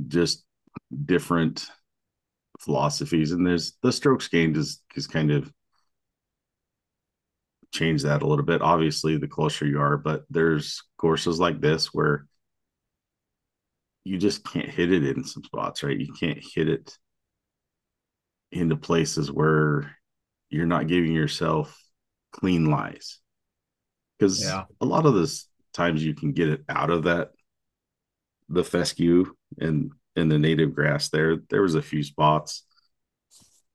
just 0.09 0.44
different 1.05 1.66
philosophies, 2.61 3.33
and 3.33 3.46
there's 3.46 3.75
the 3.83 3.92
strokes 3.92 4.29
gained 4.29 4.57
is 4.57 4.83
is 4.96 5.07
kind 5.07 5.31
of 5.31 5.53
change 7.72 8.03
that 8.03 8.22
a 8.22 8.27
little 8.27 8.44
bit. 8.44 8.62
Obviously, 8.62 9.16
the 9.16 9.29
closer 9.29 9.66
you 9.66 9.81
are, 9.81 9.96
but 9.96 10.25
there's 10.31 10.83
courses 10.99 11.38
like 11.38 11.61
this 11.61 11.92
where 11.92 12.27
you 14.05 14.18
just 14.18 14.44
can't 14.44 14.68
hit 14.68 14.92
it 14.92 15.05
in 15.05 15.25
some 15.25 15.42
spots, 15.42 15.83
right? 15.83 15.99
You 15.99 16.12
can't 16.12 16.38
hit 16.55 16.68
it 16.68 16.96
into 18.53 18.77
places 18.77 19.31
where 19.31 19.96
you're 20.51 20.67
not 20.67 20.87
giving 20.87 21.13
yourself 21.13 21.79
clean 22.33 22.67
lies. 22.71 23.19
Because 24.19 24.43
Yeah. 24.43 24.65
a 24.81 24.87
lot 24.87 25.07
of 25.07 25.15
this 25.15 25.49
times 25.73 26.03
you 26.03 26.15
can 26.15 26.33
get 26.33 26.49
it 26.49 26.65
out 26.69 26.91
of 26.91 27.05
that 27.05 27.33
the 28.49 28.65
fescue 28.65 29.35
and 29.59 29.93
in 30.15 30.29
the 30.29 30.39
native 30.39 30.75
grass 30.75 31.09
there 31.11 31.39
there 31.51 31.61
was 31.63 31.75
a 31.75 31.83
few 31.83 32.03
spots 32.03 32.65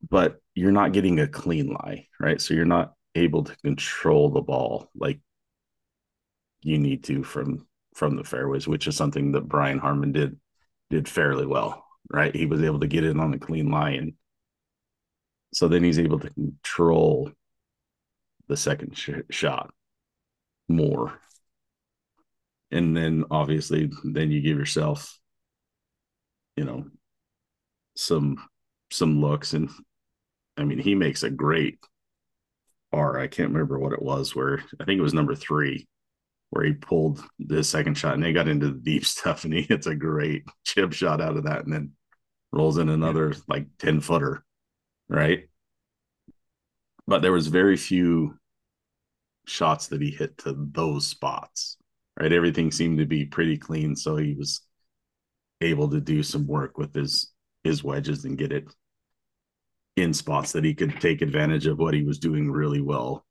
but 0.09 0.37
you're 0.55 0.71
not 0.71 0.93
getting 0.93 1.19
a 1.19 1.27
clean 1.27 1.67
lie 1.67 2.07
right? 2.19 2.41
So 2.41 2.53
you're 2.53 2.65
not 2.65 2.93
able 3.13 3.43
to 3.43 3.55
control 3.57 4.29
the 4.29 4.41
ball 4.41 4.89
like 4.95 5.19
you 6.63 6.77
need 6.77 7.03
to 7.03 7.23
from 7.23 7.67
from 7.95 8.15
the 8.15 8.23
fairways 8.23 8.67
which 8.67 8.87
is 8.87 8.95
something 8.95 9.33
that 9.33 9.47
brian 9.49 9.77
harman 9.79 10.11
did 10.11 10.39
did 10.89 11.07
fairly 11.07 11.45
well 11.45 11.85
right? 12.09 12.35
He 12.35 12.45
was 12.45 12.61
able 12.61 12.79
to 12.81 12.87
get 12.87 13.05
it 13.05 13.17
on 13.17 13.33
a 13.33 13.39
clean 13.39 13.69
lie 13.71 13.91
and 13.91 14.13
so 15.53 15.67
then 15.67 15.83
he's 15.83 15.99
able 15.99 16.19
to 16.19 16.29
control 16.29 17.31
the 18.47 18.57
second 18.57 18.97
sh- 18.97 19.09
shot 19.29 19.73
more. 20.67 21.19
And 22.71 22.95
then 22.95 23.25
obviously, 23.29 23.91
then 24.03 24.31
you 24.31 24.41
give 24.41 24.57
yourself, 24.57 25.17
you 26.55 26.63
know, 26.63 26.85
some 27.95 28.37
some 28.89 29.19
looks. 29.19 29.53
And 29.53 29.69
I 30.57 30.63
mean, 30.63 30.79
he 30.79 30.95
makes 30.95 31.23
a 31.23 31.29
great 31.29 31.79
par. 32.91 33.19
I 33.19 33.27
can't 33.27 33.51
remember 33.51 33.77
what 33.77 33.93
it 33.93 34.01
was. 34.01 34.35
Where 34.35 34.63
I 34.79 34.85
think 34.85 34.99
it 34.99 35.03
was 35.03 35.13
number 35.13 35.35
three, 35.35 35.87
where 36.51 36.63
he 36.63 36.73
pulled 36.73 37.21
the 37.39 37.63
second 37.63 37.97
shot 37.97 38.13
and 38.13 38.23
they 38.23 38.31
got 38.31 38.47
into 38.47 38.71
the 38.71 38.79
deep 38.79 39.05
stuff, 39.15 39.43
and 39.43 39.53
he 39.53 39.63
hits 39.63 39.87
a 39.87 39.95
great 39.95 40.45
chip 40.63 40.93
shot 40.93 41.19
out 41.19 41.35
of 41.35 41.43
that, 41.43 41.65
and 41.65 41.73
then 41.73 41.91
rolls 42.53 42.77
in 42.77 42.87
another 42.87 43.33
like 43.49 43.65
ten 43.79 43.99
footer 43.99 44.45
right? 45.11 45.47
But 47.05 47.21
there 47.21 47.31
was 47.31 47.47
very 47.47 47.77
few 47.77 48.37
shots 49.45 49.87
that 49.87 50.01
he 50.01 50.11
hit 50.11 50.37
to 50.39 50.55
those 50.71 51.05
spots, 51.05 51.77
right? 52.19 52.31
Everything 52.31 52.71
seemed 52.71 52.99
to 52.99 53.05
be 53.05 53.25
pretty 53.25 53.57
clean, 53.57 53.95
so 53.95 54.15
he 54.15 54.33
was 54.33 54.61
able 55.59 55.89
to 55.89 56.01
do 56.01 56.23
some 56.23 56.47
work 56.47 56.77
with 56.77 56.93
his 56.93 57.31
his 57.63 57.83
wedges 57.83 58.25
and 58.25 58.37
get 58.37 58.51
it 58.51 58.65
in 59.97 60.13
spots 60.13 60.53
that 60.53 60.63
he 60.63 60.73
could 60.73 60.99
take 60.99 61.21
advantage 61.21 61.67
of 61.67 61.77
what 61.77 61.93
he 61.93 62.03
was 62.03 62.17
doing 62.17 62.49
really 62.49 62.81
well 62.81 63.25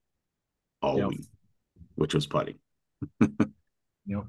all 0.82 0.98
Yep. 0.98 1.08
week, 1.08 1.24
which 1.96 2.14
was 2.14 2.26
putting. 2.26 2.58
Yep. 4.06 4.24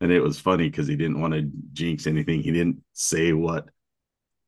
And 0.00 0.12
it 0.12 0.20
was 0.20 0.38
funny 0.38 0.68
because 0.68 0.86
he 0.86 0.96
didn't 0.96 1.20
want 1.20 1.34
to 1.34 1.50
jinx 1.72 2.06
anything. 2.06 2.42
He 2.42 2.52
didn't 2.52 2.82
say 2.92 3.32
what 3.32 3.68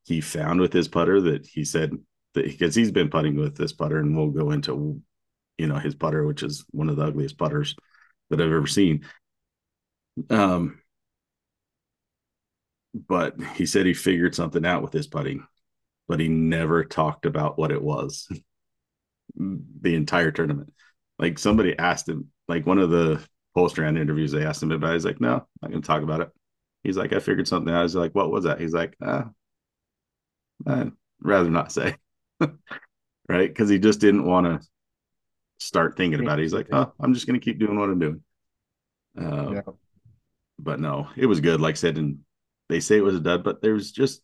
he 0.05 0.21
found 0.21 0.61
with 0.61 0.73
his 0.73 0.87
putter 0.89 1.21
that 1.21 1.47
he 1.47 1.65
said 1.65 1.93
because 2.35 2.75
he's 2.75 2.93
been 2.93 3.11
putting 3.11 3.37
with 3.37 3.57
this 3.57 3.73
putter, 3.73 3.99
and 3.99 4.17
we'll 4.17 4.31
go 4.31 4.51
into 4.51 5.01
you 5.59 5.67
know 5.69 5.77
his 5.77 5.95
putter, 5.95 6.27
which 6.27 6.43
is 6.43 6.65
one 6.73 6.89
of 6.89 6.97
the 6.97 7.05
ugliest 7.07 7.39
putters 7.39 7.77
that 8.31 8.41
I've 8.41 8.53
ever 8.53 8.67
seen. 8.67 9.05
Um, 10.31 10.81
but 13.09 13.41
he 13.55 13.67
said 13.67 13.87
he 13.87 13.95
figured 13.95 14.35
something 14.35 14.65
out 14.67 14.83
with 14.83 14.93
his 14.93 15.07
putting, 15.07 15.47
but 16.09 16.21
he 16.21 16.29
never 16.29 16.85
talked 16.85 17.27
about 17.27 17.59
what 17.59 17.73
it 17.73 17.83
was 17.83 18.29
the 19.37 19.95
entire 19.95 20.31
tournament. 20.31 20.73
Like 21.19 21.39
somebody 21.39 21.79
asked 21.79 22.09
him, 22.09 22.29
like 22.49 22.67
one 22.67 22.79
of 22.79 22.91
the 22.91 23.25
post 23.55 23.79
round 23.79 23.99
interviews, 23.99 24.33
they 24.33 24.45
asked 24.45 24.63
him 24.63 24.73
about. 24.73 24.91
it. 24.93 24.95
He's 24.95 25.05
like, 25.05 25.21
"No, 25.21 25.47
I'm 25.63 25.71
not 25.73 25.83
to 25.83 25.87
talk 25.87 26.03
about 26.03 26.21
it." 26.23 26.31
He's 26.85 26.97
like, 26.97 27.13
"I 27.13 27.21
figured 27.21 27.49
something 27.49 27.73
out." 27.73 27.83
Was 27.83 27.95
like, 27.95 28.15
"What 28.15 28.31
was 28.31 28.45
that?" 28.45 28.61
He's 28.61 28.73
like, 28.75 28.97
"Ah, 29.03 29.31
I'd 30.67 30.93
rather 31.21 31.51
not 31.51 31.73
say." 31.73 31.97
right? 33.29 33.49
Because 33.49 33.69
he 33.69 33.79
just 33.79 34.01
didn't 34.01 34.25
want 34.27 34.47
to 34.47 34.69
start 35.59 35.97
thinking 35.97 36.21
about 36.21 36.39
it. 36.39 36.43
He's 36.43 36.55
like, 36.55 36.69
"Oh, 36.73 36.93
I'm 37.01 37.15
just 37.15 37.27
going 37.27 37.39
to 37.39 37.45
keep 37.45 37.59
doing 37.59 37.79
what 37.79 37.91
I'm 37.91 37.99
doing." 37.99 38.23
Uh, 39.21 39.53
Yeah. 39.55 39.63
But 40.59 40.81
no, 40.81 41.09
it 41.17 41.27
was 41.27 41.41
good. 41.41 41.61
Like 41.61 41.75
I 41.75 41.77
said, 41.77 41.99
and 41.99 42.21
they 42.69 42.81
say 42.81 42.97
it 42.99 43.05
was 43.05 43.17
a 43.17 43.21
dud, 43.21 43.45
but 43.45 43.63
there 43.63 43.75
was 43.75 43.93
just, 43.93 44.23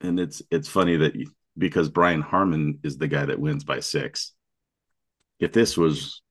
and 0.00 0.18
it's 0.18 0.42
it's 0.50 0.68
funny 0.68 0.96
that 0.96 1.14
you, 1.14 1.30
because 1.58 1.88
Brian 1.88 2.22
Harman 2.22 2.78
is 2.82 2.96
the 2.96 3.08
guy 3.08 3.26
that 3.26 3.38
wins 3.38 3.64
by 3.64 3.80
six. 3.80 4.32
If 5.40 5.52
this 5.52 5.76
was 5.76 6.22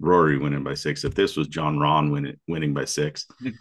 Rory 0.00 0.38
winning 0.38 0.64
by 0.64 0.74
six. 0.74 1.04
If 1.04 1.14
this 1.14 1.36
was 1.36 1.46
Jon 1.48 1.76
Rahm 1.76 2.10
winning 2.10 2.36
winning 2.48 2.74
by 2.74 2.86
six, 2.86 3.26
it 3.42 3.54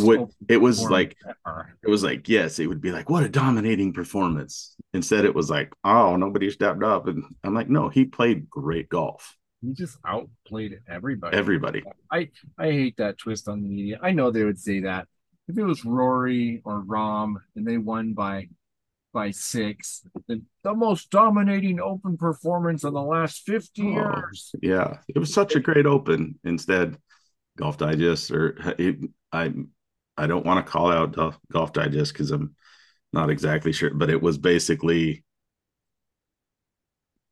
would. 0.00 0.28
It 0.48 0.60
was 0.60 0.88
like 0.88 1.16
ever. 1.46 1.76
it 1.82 1.90
was 1.90 2.04
like 2.04 2.28
yes, 2.28 2.58
it 2.58 2.66
would 2.66 2.80
be 2.80 2.92
like 2.92 3.08
what 3.10 3.24
a 3.24 3.28
dominating 3.28 3.92
performance. 3.92 4.76
Instead, 4.92 5.24
it 5.24 5.34
was 5.34 5.50
like 5.50 5.72
oh 5.84 6.16
nobody 6.16 6.50
stepped 6.50 6.82
up, 6.82 7.08
and 7.08 7.24
I'm 7.42 7.54
like 7.54 7.68
no, 7.68 7.88
he 7.88 8.04
played 8.04 8.48
great 8.50 8.88
golf. 8.88 9.36
he 9.62 9.72
just 9.72 9.98
outplayed 10.06 10.80
everybody. 10.88 11.36
Everybody, 11.36 11.82
I 12.10 12.28
hate 12.58 12.98
that 12.98 13.18
twist 13.18 13.48
on 13.48 13.62
the 13.62 13.68
media. 13.68 13.98
I 14.02 14.12
know 14.12 14.30
they 14.30 14.44
would 14.44 14.60
say 14.60 14.80
that 14.80 15.08
if 15.48 15.56
it 15.56 15.64
was 15.64 15.84
Rory 15.84 16.60
or 16.64 16.82
Rahm 16.82 17.36
and 17.54 17.66
they 17.66 17.78
won 17.78 18.12
by 18.12 18.48
by 19.16 19.30
six, 19.30 20.02
the, 20.28 20.42
the 20.62 20.74
most 20.74 21.08
dominating 21.10 21.80
open 21.80 22.18
performance 22.18 22.84
in 22.84 22.92
the 22.92 23.00
last 23.02 23.46
50 23.46 23.80
Oh. 23.82 23.90
years. 23.92 24.54
yeah, 24.60 24.98
it 25.08 25.18
was 25.18 25.32
such 25.32 25.54
a 25.54 25.60
great 25.60 25.86
open. 25.86 26.38
Instead, 26.44 26.98
Golf 27.56 27.78
Digest 27.78 28.30
or 28.30 28.58
it, 28.78 28.98
I 29.32 29.54
I 30.18 30.26
don't 30.26 30.44
want 30.44 30.64
to 30.64 30.70
call 30.70 30.92
out 30.92 31.12
Golf- 31.16 31.38
Golf 31.50 31.72
Digest 31.72 32.12
because 32.12 32.30
I'm 32.30 32.54
not 33.14 33.30
exactly 33.30 33.72
sure, 33.72 33.94
but 33.94 34.10
it 34.10 34.20
was 34.20 34.36
basically 34.36 35.24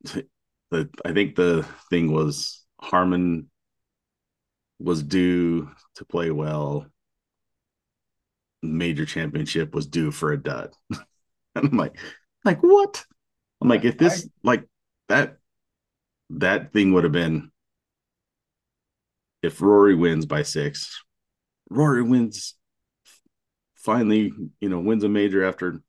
the 0.04 0.88
I 1.04 1.12
think 1.12 1.34
the 1.36 1.66
thing 1.90 2.10
was 2.12 2.64
Harman 2.80 3.50
was 4.78 5.02
due 5.02 5.70
to 5.96 6.04
play 6.06 6.30
well. 6.30 6.86
Major 8.62 9.04
championship 9.04 9.74
was 9.74 9.86
due 9.86 10.10
for 10.10 10.32
a 10.32 10.42
dud. 10.42 10.72
and 11.54 11.68
I'm 11.72 11.76
like, 11.76 11.96
like 12.44 12.60
what? 12.62 13.04
I'm 13.60 13.68
like, 13.68 13.84
if 13.84 13.98
this 13.98 14.28
like 14.42 14.64
that 15.08 15.38
that 16.30 16.72
thing 16.72 16.92
would 16.92 17.04
have 17.04 17.12
been 17.12 17.50
if 19.42 19.60
Rory 19.60 19.94
wins 19.94 20.26
by 20.26 20.42
six, 20.42 21.02
Rory 21.70 22.02
wins 22.02 22.56
finally, 23.76 24.32
you 24.60 24.68
know, 24.68 24.80
wins 24.80 25.04
a 25.04 25.08
major 25.08 25.44
after 25.44 25.80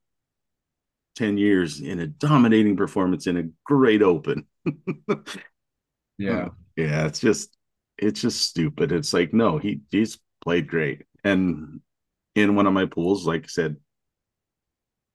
10 1.15 1.37
years 1.37 1.81
in 1.81 1.99
a 1.99 2.07
dominating 2.07 2.75
performance 2.77 3.27
in 3.27 3.37
a 3.37 3.43
great 3.65 4.01
open. 4.01 4.45
Yeah. 6.17 6.49
Oh, 6.49 6.55
yeah, 6.75 7.05
it's 7.07 7.19
just 7.19 7.55
it's 7.97 8.21
just 8.21 8.41
stupid. 8.41 8.91
It's 8.91 9.13
like, 9.13 9.33
no, 9.33 9.57
he 9.57 9.81
he's 9.91 10.19
played 10.41 10.67
great. 10.67 11.03
And 11.23 11.81
in 12.35 12.55
one 12.55 12.67
of 12.67 12.73
my 12.73 12.85
pools, 12.85 13.27
like 13.27 13.45
I 13.45 13.47
said, 13.47 13.77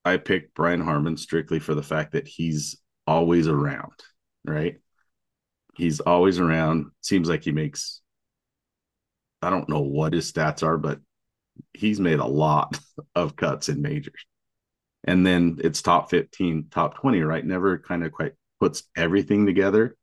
I 0.05 0.17
picked 0.17 0.55
Brian 0.55 0.81
Harman 0.81 1.17
strictly 1.17 1.59
for 1.59 1.75
the 1.75 1.83
fact 1.83 2.13
that 2.13 2.27
he's 2.27 2.77
always 3.07 3.49
around, 3.49 3.93
right? 4.45 4.77
He's 5.75 6.01
always 6.01 6.39
around. 6.39 6.87
Seems 7.01 7.29
like 7.29 7.45
he 7.45 7.53
makes 7.53 8.01
I 9.43 9.51
don't 9.51 9.69
know 9.69 9.81
what 9.81 10.13
his 10.13 10.31
stats 10.31 10.63
are, 10.63 10.77
but 10.77 11.01
he's 11.73 11.99
made 12.01 12.19
a 12.19 12.27
lot 12.27 12.79
of 13.15 13.37
cuts 13.37 13.69
in 13.69 13.81
majors. 13.83 14.27
And 15.05 15.27
then 15.27 15.59
it's 15.65 15.81
top 15.81 16.11
15, 16.11 16.67
top 16.71 16.97
20, 16.97 17.23
right? 17.23 17.45
Never 17.45 17.79
kind 17.79 18.05
of 18.05 18.13
quite 18.13 18.33
puts 18.61 18.83
everything 18.95 19.47
together. 19.47 19.97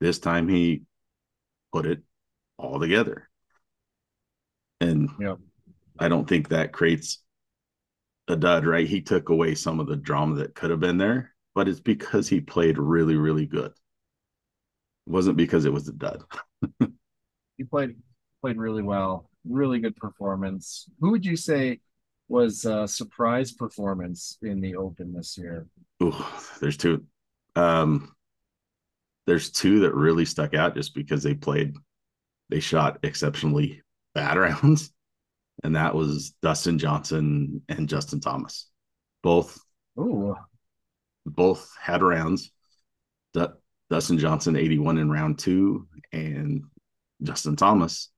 This 0.00 0.18
time 0.18 0.48
he 0.48 0.82
put 1.72 1.86
it 1.86 2.02
all 2.58 2.78
together. 2.78 3.28
And. 4.80 5.08
I 5.98 6.08
don't 6.08 6.28
think 6.28 6.48
that 6.48 6.72
creates 6.72 7.22
a 8.28 8.36
dud, 8.36 8.66
right? 8.66 8.86
He 8.86 9.00
took 9.00 9.28
away 9.28 9.54
some 9.54 9.80
of 9.80 9.86
the 9.86 9.96
drama 9.96 10.36
that 10.36 10.54
could 10.54 10.70
have 10.70 10.80
been 10.80 10.98
there, 10.98 11.34
but 11.54 11.68
it's 11.68 11.80
because 11.80 12.28
he 12.28 12.40
played 12.40 12.78
really, 12.78 13.16
really 13.16 13.46
good. 13.46 13.72
It 15.06 15.10
wasn't 15.12 15.36
because 15.36 15.64
it 15.64 15.72
was 15.72 15.88
a 15.88 15.92
dud. 15.92 16.24
He 17.56 17.64
played 17.64 17.96
played 18.40 18.56
really 18.56 18.82
well. 18.82 19.30
Really 19.48 19.78
good 19.78 19.96
performance. 19.96 20.88
Who 21.00 21.10
would 21.12 21.24
you 21.24 21.36
say 21.36 21.80
was 22.28 22.64
a 22.64 22.88
surprise 22.88 23.52
performance 23.52 24.38
in 24.42 24.60
the 24.60 24.76
Open 24.76 25.12
this 25.12 25.38
year? 25.38 25.66
Ooh, 26.02 26.14
there's 26.60 26.76
two. 26.76 27.04
Um, 27.56 28.14
there's 29.26 29.50
two 29.50 29.80
that 29.80 29.94
really 29.94 30.24
stuck 30.24 30.54
out 30.54 30.74
just 30.74 30.94
because 30.94 31.22
they 31.22 31.34
played, 31.34 31.76
they 32.48 32.60
shot 32.60 32.98
exceptionally 33.02 33.82
bad 34.14 34.36
rounds, 34.38 34.92
and 35.64 35.76
that 35.76 35.94
was 35.94 36.34
Dustin 36.42 36.78
Johnson 36.78 37.62
and 37.68 37.88
Justin 37.88 38.20
Thomas. 38.20 38.70
Both 39.22 39.58
Ooh, 39.98 40.36
both 41.24 41.74
had 41.80 42.02
rounds. 42.02 42.52
Du- 43.32 43.54
Dustin 43.90 44.18
Johnson 44.18 44.56
81 44.56 44.98
in 44.98 45.10
round 45.10 45.38
two, 45.38 45.88
and 46.12 46.64
Justin 47.22 47.56
Thomas 47.56 48.10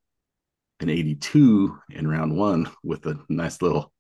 an 0.81 0.91
82 0.91 1.79
in 1.91 2.07
round 2.07 2.37
one 2.37 2.69
with 2.83 3.07
a 3.07 3.19
nice 3.31 3.63
little 3.63 3.93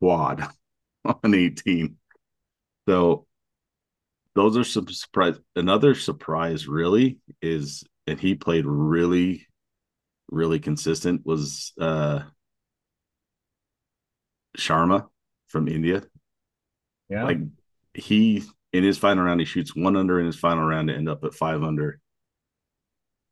quad 0.00 0.48
on 1.04 1.34
18. 1.34 1.96
So 2.88 3.26
those 4.34 4.56
are 4.56 4.64
some 4.64 4.88
surprise. 4.88 5.36
Another 5.54 5.94
surprise 5.94 6.66
really 6.66 7.18
is, 7.42 7.84
and 8.06 8.18
he 8.18 8.34
played 8.34 8.64
really, 8.66 9.46
really 10.30 10.58
consistent 10.58 11.24
was 11.24 11.72
uh 11.78 12.22
Sharma 14.56 15.08
from 15.48 15.68
India. 15.68 16.02
yeah. 17.08 17.24
Like 17.24 17.38
he 17.94 18.42
in 18.72 18.82
his 18.84 18.98
final 18.98 19.24
round, 19.24 19.40
he 19.40 19.46
shoots 19.46 19.74
one 19.76 19.96
under 19.96 20.18
in 20.18 20.26
his 20.26 20.38
final 20.38 20.64
round 20.64 20.88
to 20.88 20.94
end 20.94 21.08
up 21.08 21.24
at 21.24 21.34
five 21.34 21.62
under. 21.62 22.00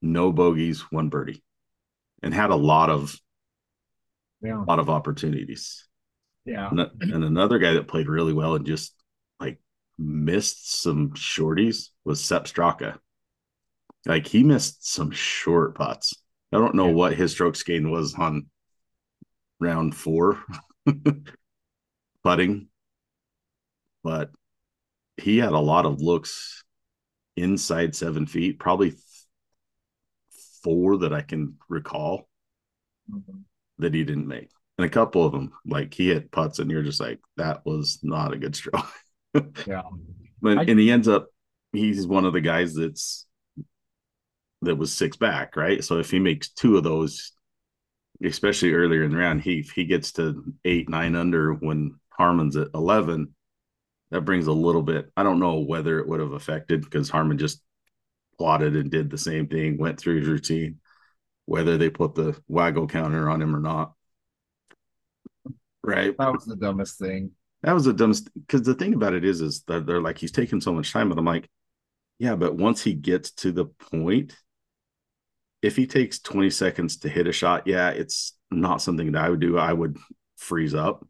No 0.01 0.33
bogeys, 0.33 0.81
one 0.91 1.09
birdie, 1.09 1.43
and 2.23 2.35
had 2.35 2.51
a 2.51 2.57
lot 2.57 2.91
of 2.91 3.17
yeah. 4.43 4.65
lot 4.67 4.79
of 4.79 4.91
opportunities. 4.91 5.87
Yeah. 6.45 6.69
And, 6.71 6.81
and 7.01 7.25
another 7.25 7.59
guy 7.59 7.75
that 7.75 7.87
played 7.87 8.09
really 8.09 8.33
well 8.33 8.57
and 8.57 8.67
just 8.67 8.95
like 9.39 9.61
missed 9.99 10.81
some 10.83 11.11
shorties 11.11 11.89
was 12.05 12.21
Sepp 12.21 12.45
Straka. 12.47 12.99
Like 14.07 14.27
he 14.27 14.43
missed 14.43 14.85
some 14.93 15.13
short 15.13 15.77
putts. 15.77 16.15
I 16.53 16.59
don't 16.59 16.75
know 16.75 16.89
Yeah. 16.89 16.95
what 16.95 17.15
his 17.15 17.31
strokes 17.31 17.63
gain 17.63 17.91
was 17.91 18.15
on 18.15 18.47
round 19.61 19.95
four 19.95 20.43
putting, 22.25 22.69
but 24.05 24.31
he 25.17 25.39
had 25.39 25.53
a 25.53 25.59
lot 25.59 25.87
of 25.87 26.01
looks 26.01 26.65
inside 27.37 27.95
seven 27.95 28.27
feet, 28.27 28.59
probably 28.59 28.95
four 30.63 30.99
that 30.99 31.13
I 31.13 31.23
can 31.23 31.57
recall 31.69 32.29
Mhm. 33.11 33.43
that 33.79 33.95
he 33.95 34.05
didn't 34.05 34.29
make. 34.29 34.51
And 34.79 34.87
a 34.87 34.91
couple 34.91 35.25
of 35.25 35.33
them, 35.33 35.53
like 35.67 35.93
he 35.95 36.09
hit 36.09 36.31
putts, 36.31 36.59
and 36.59 36.71
you're 36.71 36.83
just 36.83 37.01
like, 37.01 37.21
that 37.37 37.65
was 37.67 37.99
not 38.03 38.33
a 38.33 38.39
good 38.39 38.57
stroke. 38.57 38.87
Yeah. 39.67 39.83
But 40.43 40.59
I- 40.59 40.65
and 40.65 40.79
he 40.79 40.91
ends 40.91 41.09
up, 41.09 41.29
he's 41.73 42.07
one 42.07 42.27
of 42.27 42.33
the 42.35 42.41
guys 42.43 42.75
that's 42.75 43.27
that 44.61 44.77
was 44.77 44.93
six 44.95 45.17
back, 45.17 45.57
right? 45.57 45.83
So 45.83 45.99
if 45.99 46.11
he 46.11 46.19
makes 46.19 46.51
two 46.51 46.77
of 46.77 46.85
those, 46.85 47.33
especially 48.25 48.73
earlier 48.73 49.05
in 49.05 49.11
the 49.13 49.17
round, 49.17 49.43
he 49.43 49.69
he 49.75 49.85
gets 49.85 50.13
to 50.13 50.45
eight, 50.65 50.89
nine 50.89 51.17
under 51.17 51.53
when 51.55 51.99
Harman's 52.11 52.57
at 52.57 52.69
eleven, 52.75 53.35
that 54.11 54.23
brings 54.23 54.47
a 54.47 54.53
little 54.53 54.83
bit. 54.83 55.11
I 55.17 55.23
don't 55.23 55.41
know 55.41 55.61
whether 55.61 55.99
it 55.99 56.09
would 56.09 56.21
have 56.21 56.33
affected 56.33 56.83
because 56.83 57.09
Harman 57.09 57.39
just 57.39 57.63
plotted 58.39 58.77
and 58.77 58.91
did 58.91 59.11
the 59.11 59.19
same 59.19 59.47
thing, 59.49 59.79
went 59.79 59.99
through 59.99 60.19
his 60.21 60.29
routine, 60.29 60.81
whether 61.47 61.79
they 61.79 61.91
put 61.91 62.15
the 62.15 62.41
waggle 62.49 62.87
counter 62.87 63.29
on 63.31 63.41
him 63.41 63.55
or 63.57 63.61
not. 63.61 63.95
Right. 65.83 66.17
That 66.17 66.33
was 66.33 66.45
the 66.45 66.57
dumbest 66.57 66.99
thing. 66.99 67.33
That 67.63 67.73
was 67.73 67.85
the 67.85 67.93
dumbest 67.93 68.29
because 68.35 68.63
the 68.63 68.75
thing 68.75 68.95
about 68.95 69.15
it 69.15 69.25
is, 69.25 69.41
is 69.41 69.63
that 69.69 69.87
they're 69.87 70.01
like 70.01 70.19
he's 70.19 70.33
taking 70.33 70.61
so 70.61 70.73
much 70.73 70.93
time, 70.93 71.09
but 71.09 71.19
I'm 71.19 71.25
like, 71.25 71.49
yeah, 72.19 72.37
but 72.37 72.57
once 72.57 72.83
he 72.83 72.95
gets 72.95 73.33
to 73.33 73.53
the 73.53 73.67
point, 73.67 74.37
if 75.63 75.77
he 75.77 75.87
takes 75.87 76.19
20 76.19 76.51
seconds 76.51 76.97
to 76.99 77.09
hit 77.09 77.27
a 77.27 77.33
shot, 77.33 77.67
yeah, 77.67 77.91
it's 77.91 78.37
not 78.51 78.83
something 78.83 79.13
that 79.13 79.25
I 79.25 79.31
would 79.31 79.41
do. 79.41 79.57
I 79.59 79.73
would 79.73 79.97
freeze 80.37 80.75
up, 80.75 81.07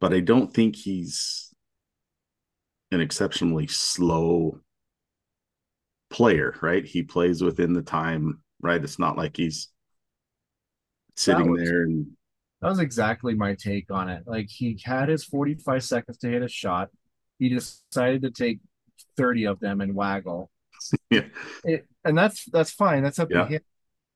but 0.00 0.14
I 0.14 0.20
don't 0.20 0.52
think 0.52 0.74
he's 0.76 1.54
an 2.90 3.00
exceptionally 3.00 3.66
slow 3.66 4.60
player, 6.10 6.54
right? 6.62 6.84
He 6.84 7.02
plays 7.02 7.42
within 7.42 7.72
the 7.74 7.82
time, 7.82 8.40
right? 8.60 8.82
It's 8.82 8.98
not 8.98 9.16
like 9.18 9.36
he's 9.36 9.68
sitting 11.16 11.50
was- 11.50 11.62
there 11.62 11.82
and 11.82 12.06
That 12.62 12.68
was 12.68 12.78
exactly 12.78 13.34
my 13.34 13.54
take 13.54 13.90
on 13.90 14.08
it. 14.08 14.22
Like 14.26 14.48
he 14.48 14.80
had 14.82 15.10
his 15.10 15.24
45 15.24 15.84
seconds 15.84 16.18
to 16.18 16.28
hit 16.28 16.42
a 16.42 16.48
shot. 16.48 16.88
He 17.38 17.50
decided 17.50 18.22
to 18.22 18.30
take 18.30 18.60
30 19.18 19.46
of 19.46 19.60
them 19.60 19.82
and 19.82 19.94
waggle. 19.94 20.50
yeah, 21.10 21.26
It, 21.64 21.86
and 22.06 22.16
that's 22.16 22.44
that's 22.46 22.70
fine. 22.70 23.02
That's 23.02 23.18
up 23.18 23.30
Yeah. 23.30 23.42
to 23.44 23.46
him. 23.46 23.60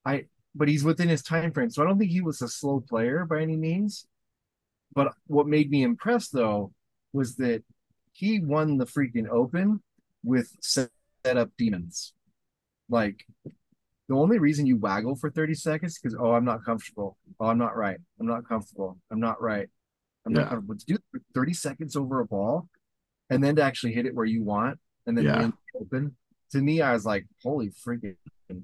I 0.04 0.24
but 0.54 0.68
he's 0.68 0.82
within 0.84 1.08
his 1.08 1.22
time 1.22 1.52
frame. 1.52 1.70
So 1.70 1.82
I 1.82 1.86
don't 1.86 1.98
think 1.98 2.10
he 2.10 2.20
was 2.22 2.42
a 2.42 2.48
slow 2.48 2.80
player 2.80 3.24
by 3.24 3.40
any 3.42 3.56
means. 3.56 4.06
But 4.94 5.12
what 5.26 5.46
made 5.46 5.70
me 5.70 5.82
impressed 5.82 6.32
though 6.32 6.72
was 7.12 7.36
that 7.36 7.62
he 8.12 8.40
won 8.40 8.78
the 8.78 8.86
freaking 8.86 9.28
open 9.28 9.82
with 10.24 10.50
set 10.60 10.90
up 11.24 11.50
demons. 11.56 12.12
Like 12.88 13.24
the 14.08 14.16
only 14.16 14.38
reason 14.38 14.66
you 14.66 14.76
waggle 14.76 15.14
for 15.14 15.30
30 15.30 15.54
seconds 15.54 15.96
because 15.96 16.16
oh 16.18 16.32
i'm 16.32 16.44
not 16.44 16.64
comfortable 16.64 17.16
oh 17.38 17.46
i'm 17.46 17.58
not 17.58 17.76
right 17.76 17.98
i'm 18.18 18.26
not 18.26 18.44
comfortable 18.48 18.98
i'm 19.12 19.20
not 19.20 19.40
right 19.40 19.68
i'm 20.26 20.32
Yeah. 20.34 20.40
not 20.40 20.48
comfortable 20.50 20.74
to 20.76 20.84
do 20.84 20.98
30 21.32 21.54
seconds 21.54 21.94
over 21.94 22.18
a 22.18 22.26
ball 22.26 22.68
and 23.30 23.42
then 23.44 23.54
to 23.54 23.62
actually 23.62 23.92
hit 23.92 24.06
it 24.06 24.14
where 24.16 24.26
you 24.26 24.42
want 24.42 24.80
and 25.06 25.16
then 25.16 25.26
Yeah. 25.26 25.38
win 25.38 25.52
open 25.80 26.16
to 26.52 26.58
me 26.60 26.80
i 26.82 26.92
was 26.92 27.04
like 27.04 27.26
holy 27.42 27.70
freaking 27.70 28.16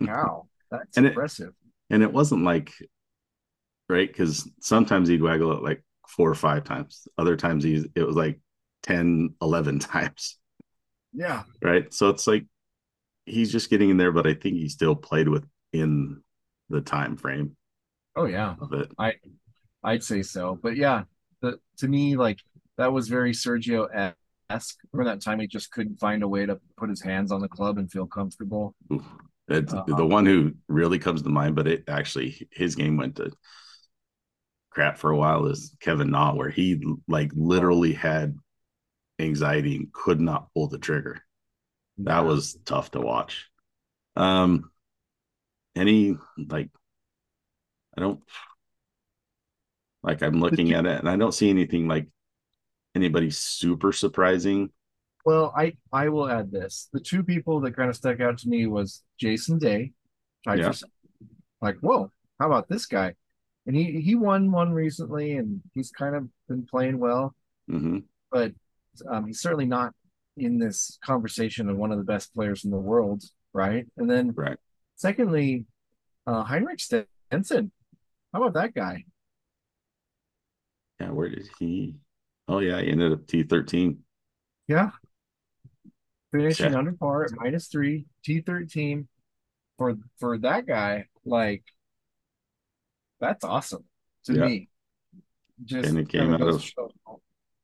cow 0.04 0.46
that's 0.70 0.96
And 0.96 1.06
it- 1.06 1.10
impressive. 1.10 1.52
and 1.90 2.02
it 2.02 2.12
wasn't 2.12 2.44
like 2.44 2.72
right? 3.88 4.08
Because 4.08 4.50
sometimes 4.60 5.08
he'd 5.08 5.22
waggle 5.22 5.52
it 5.52 5.62
like 5.62 5.80
four 6.08 6.28
or 6.28 6.34
five 6.34 6.64
times. 6.64 7.06
Other 7.18 7.36
times 7.36 7.62
he's 7.62 7.86
it 7.94 8.02
was 8.02 8.16
like 8.16 8.40
10 8.82 9.34
11 9.40 9.78
times. 9.94 10.38
Yeah. 11.12 11.44
Right? 11.62 11.94
So 11.94 12.08
it's 12.08 12.26
like 12.26 12.46
he's 13.26 13.52
just 13.52 13.70
getting 13.70 13.90
in 13.90 13.96
there 13.96 14.12
but 14.12 14.26
i 14.26 14.34
think 14.34 14.54
he 14.54 14.68
still 14.68 14.94
played 14.94 15.28
within 15.28 16.22
the 16.68 16.80
time 16.80 17.16
frame 17.16 17.56
oh 18.16 18.24
yeah. 18.26 18.54
of 18.60 18.72
it. 18.72 18.90
I'd 19.84 20.02
say 20.02 20.22
so. 20.22 20.58
But 20.60 20.76
yeah, 20.76 21.04
the, 21.42 21.60
to 21.78 21.86
me, 21.88 22.16
like 22.16 22.40
that 22.78 22.92
was 22.92 23.06
very 23.08 23.32
Sergio 23.32 23.86
esque. 24.50 24.78
Remember 24.92 25.12
that 25.12 25.22
time 25.22 25.40
he 25.40 25.46
just 25.46 25.70
couldn't 25.70 25.98
find 25.98 26.22
a 26.22 26.28
way 26.28 26.46
to 26.46 26.58
put 26.76 26.90
his 26.90 27.02
hands 27.02 27.32
on 27.32 27.40
the 27.40 27.48
club 27.48 27.78
and 27.78 27.90
feel 27.90 28.06
comfortable. 28.06 28.74
Oof. 28.92 29.04
It's 29.48 29.72
Uh, 29.72 29.84
the 29.86 30.06
one 30.06 30.26
who 30.26 30.54
really 30.68 30.98
comes 30.98 31.22
to 31.22 31.28
mind 31.28 31.54
but 31.54 31.68
it 31.68 31.84
actually 31.88 32.48
his 32.50 32.74
game 32.74 32.96
went 32.96 33.16
to 33.16 33.30
crap 34.70 34.98
for 34.98 35.10
a 35.10 35.16
while 35.16 35.46
is 35.46 35.74
kevin 35.80 36.10
na 36.10 36.34
where 36.34 36.50
he 36.50 36.82
like 37.06 37.30
literally 37.34 37.92
had 37.92 38.36
anxiety 39.20 39.76
and 39.76 39.92
could 39.92 40.20
not 40.20 40.48
pull 40.52 40.68
the 40.68 40.78
trigger 40.78 41.22
that 41.98 42.24
was 42.24 42.58
tough 42.64 42.90
to 42.90 43.00
watch. 43.00 43.48
Um, 44.16 44.70
any 45.74 46.16
like, 46.36 46.70
I 47.96 48.00
don't 48.00 48.20
like. 50.02 50.22
I'm 50.22 50.40
looking 50.40 50.72
at 50.72 50.86
it 50.86 50.98
and 50.98 51.08
I 51.08 51.16
don't 51.16 51.32
see 51.32 51.50
anything 51.50 51.88
like 51.88 52.08
anybody 52.96 53.30
super 53.30 53.92
surprising. 53.92 54.70
Well, 55.24 55.52
I 55.56 55.76
I 55.92 56.08
will 56.08 56.28
add 56.28 56.50
this. 56.50 56.88
The 56.92 57.00
two 57.00 57.22
people 57.22 57.60
that 57.60 57.76
kind 57.76 57.90
of 57.90 57.96
stuck 57.96 58.20
out 58.20 58.38
to 58.38 58.48
me 58.48 58.66
was 58.66 59.02
Jason 59.18 59.58
Day, 59.58 59.92
tied 60.44 60.58
Yeah. 60.60 60.70
second. 60.72 60.92
like 61.60 61.76
whoa, 61.80 62.10
how 62.40 62.46
about 62.46 62.68
this 62.68 62.86
guy? 62.86 63.14
And 63.66 63.76
he 63.76 64.00
he 64.00 64.14
won 64.14 64.50
one 64.52 64.72
recently, 64.72 65.36
and 65.36 65.60
he's 65.74 65.90
kind 65.90 66.14
of 66.16 66.28
been 66.48 66.64
playing 66.66 66.98
well. 66.98 67.34
hmm 67.68 67.98
but 68.30 68.52
um, 69.08 69.26
he's 69.26 69.40
certainly 69.40 69.66
not 69.66 69.94
in 70.36 70.58
this 70.58 70.98
conversation 71.04 71.68
of 71.68 71.76
one 71.76 71.92
of 71.92 71.98
the 71.98 72.04
best 72.04 72.34
players 72.34 72.64
in 72.64 72.70
the 72.70 72.76
world, 72.76 73.22
right? 73.52 73.86
And 73.96 74.10
then, 74.10 74.32
Right. 74.34 74.58
secondly, 74.96 75.64
uh, 76.26 76.42
Henrik 76.44 76.80
Stenson. 76.80 77.70
How 78.32 78.42
about 78.42 78.54
that 78.54 78.74
guy? 78.74 79.04
Yeah, 81.00 81.10
where 81.10 81.28
did 81.28 81.48
he? 81.58 81.94
Oh 82.48 82.58
yeah, 82.60 82.80
he 82.80 82.90
ended 82.90 83.12
up 83.12 83.26
T 83.26 83.42
thirteen. 83.42 84.04
Yeah, 84.68 84.90
finishing 86.32 86.72
Yeah. 86.72 86.78
under 86.78 86.92
par 86.92 87.24
at 87.24 87.32
minus 87.34 87.68
three, 87.68 88.06
T 88.24 88.40
thirteen. 88.40 89.08
For 89.78 89.96
for 90.18 90.38
that 90.38 90.66
guy, 90.66 91.06
like 91.24 91.64
that's 93.20 93.44
awesome 93.44 93.84
to 94.24 94.34
Yeah. 94.34 94.46
me. 94.46 94.68
Just 95.64 95.88
And 95.88 95.98
it 95.98 96.08
came 96.08 96.32
out 96.32 96.40
of- 96.42 96.62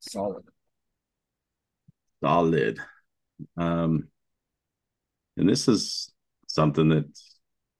solid. 0.00 0.44
solid. 2.22 2.78
Um, 3.56 4.08
and 5.36 5.48
this 5.48 5.68
is 5.68 6.12
something 6.46 6.88
that, 6.90 7.06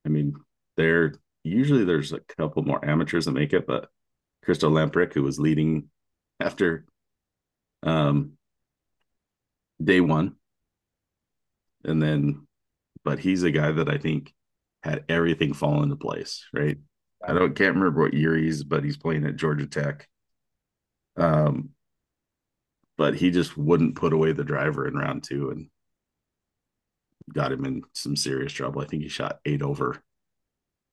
I 0.05 0.09
mean, 0.09 0.35
there 0.77 1.15
usually 1.45 1.85
there's 1.85 2.13
a 2.13 2.21
couple 2.21 2.63
more 2.63 2.85
amateurs 2.85 3.25
that 3.27 3.33
make 3.33 3.53
it, 3.53 3.67
but 3.67 3.91
Christo 4.43 4.71
Lamprecht, 4.71 5.15
who 5.15 5.23
was 5.23 5.39
leading 5.39 5.91
after 6.41 6.85
um 7.83 8.33
day 9.83 10.01
one, 10.01 10.37
and 11.85 12.03
then, 12.03 12.47
but 13.05 13.19
he's 13.19 13.43
a 13.43 13.51
guy 13.51 13.73
that 13.73 13.89
I 13.89 13.99
think 13.99 14.33
had 14.83 15.05
everything 15.09 15.53
fall 15.55 15.83
into 15.83 15.97
place, 15.97 16.45
right? 16.53 16.79
I 17.25 17.33
don't 17.33 17.55
can't 17.55 17.77
remember 17.77 18.03
what 18.03 18.15
year 18.15 18.37
he's, 18.37 18.65
but 18.65 18.85
he's 18.85 18.97
playing 18.97 19.27
at 19.27 19.37
Georgia 19.37 19.67
Tech. 19.67 20.09
Um, 21.17 21.71
but 22.97 23.15
he 23.15 23.31
just 23.31 23.57
wouldn't 23.57 23.97
put 23.97 24.13
away 24.13 24.33
the 24.33 24.45
driver 24.45 24.87
in 24.87 24.95
round 24.95 25.25
two 25.25 25.51
and 25.51 25.69
got 27.33 27.53
him 27.53 27.65
in 27.65 27.83
some 27.95 28.17
serious 28.17 28.53
trouble. 28.53 28.81
I 28.83 28.87
think 28.87 29.03
he 29.03 29.09
shot 29.09 29.41
eight 29.45 29.63
over 29.63 30.03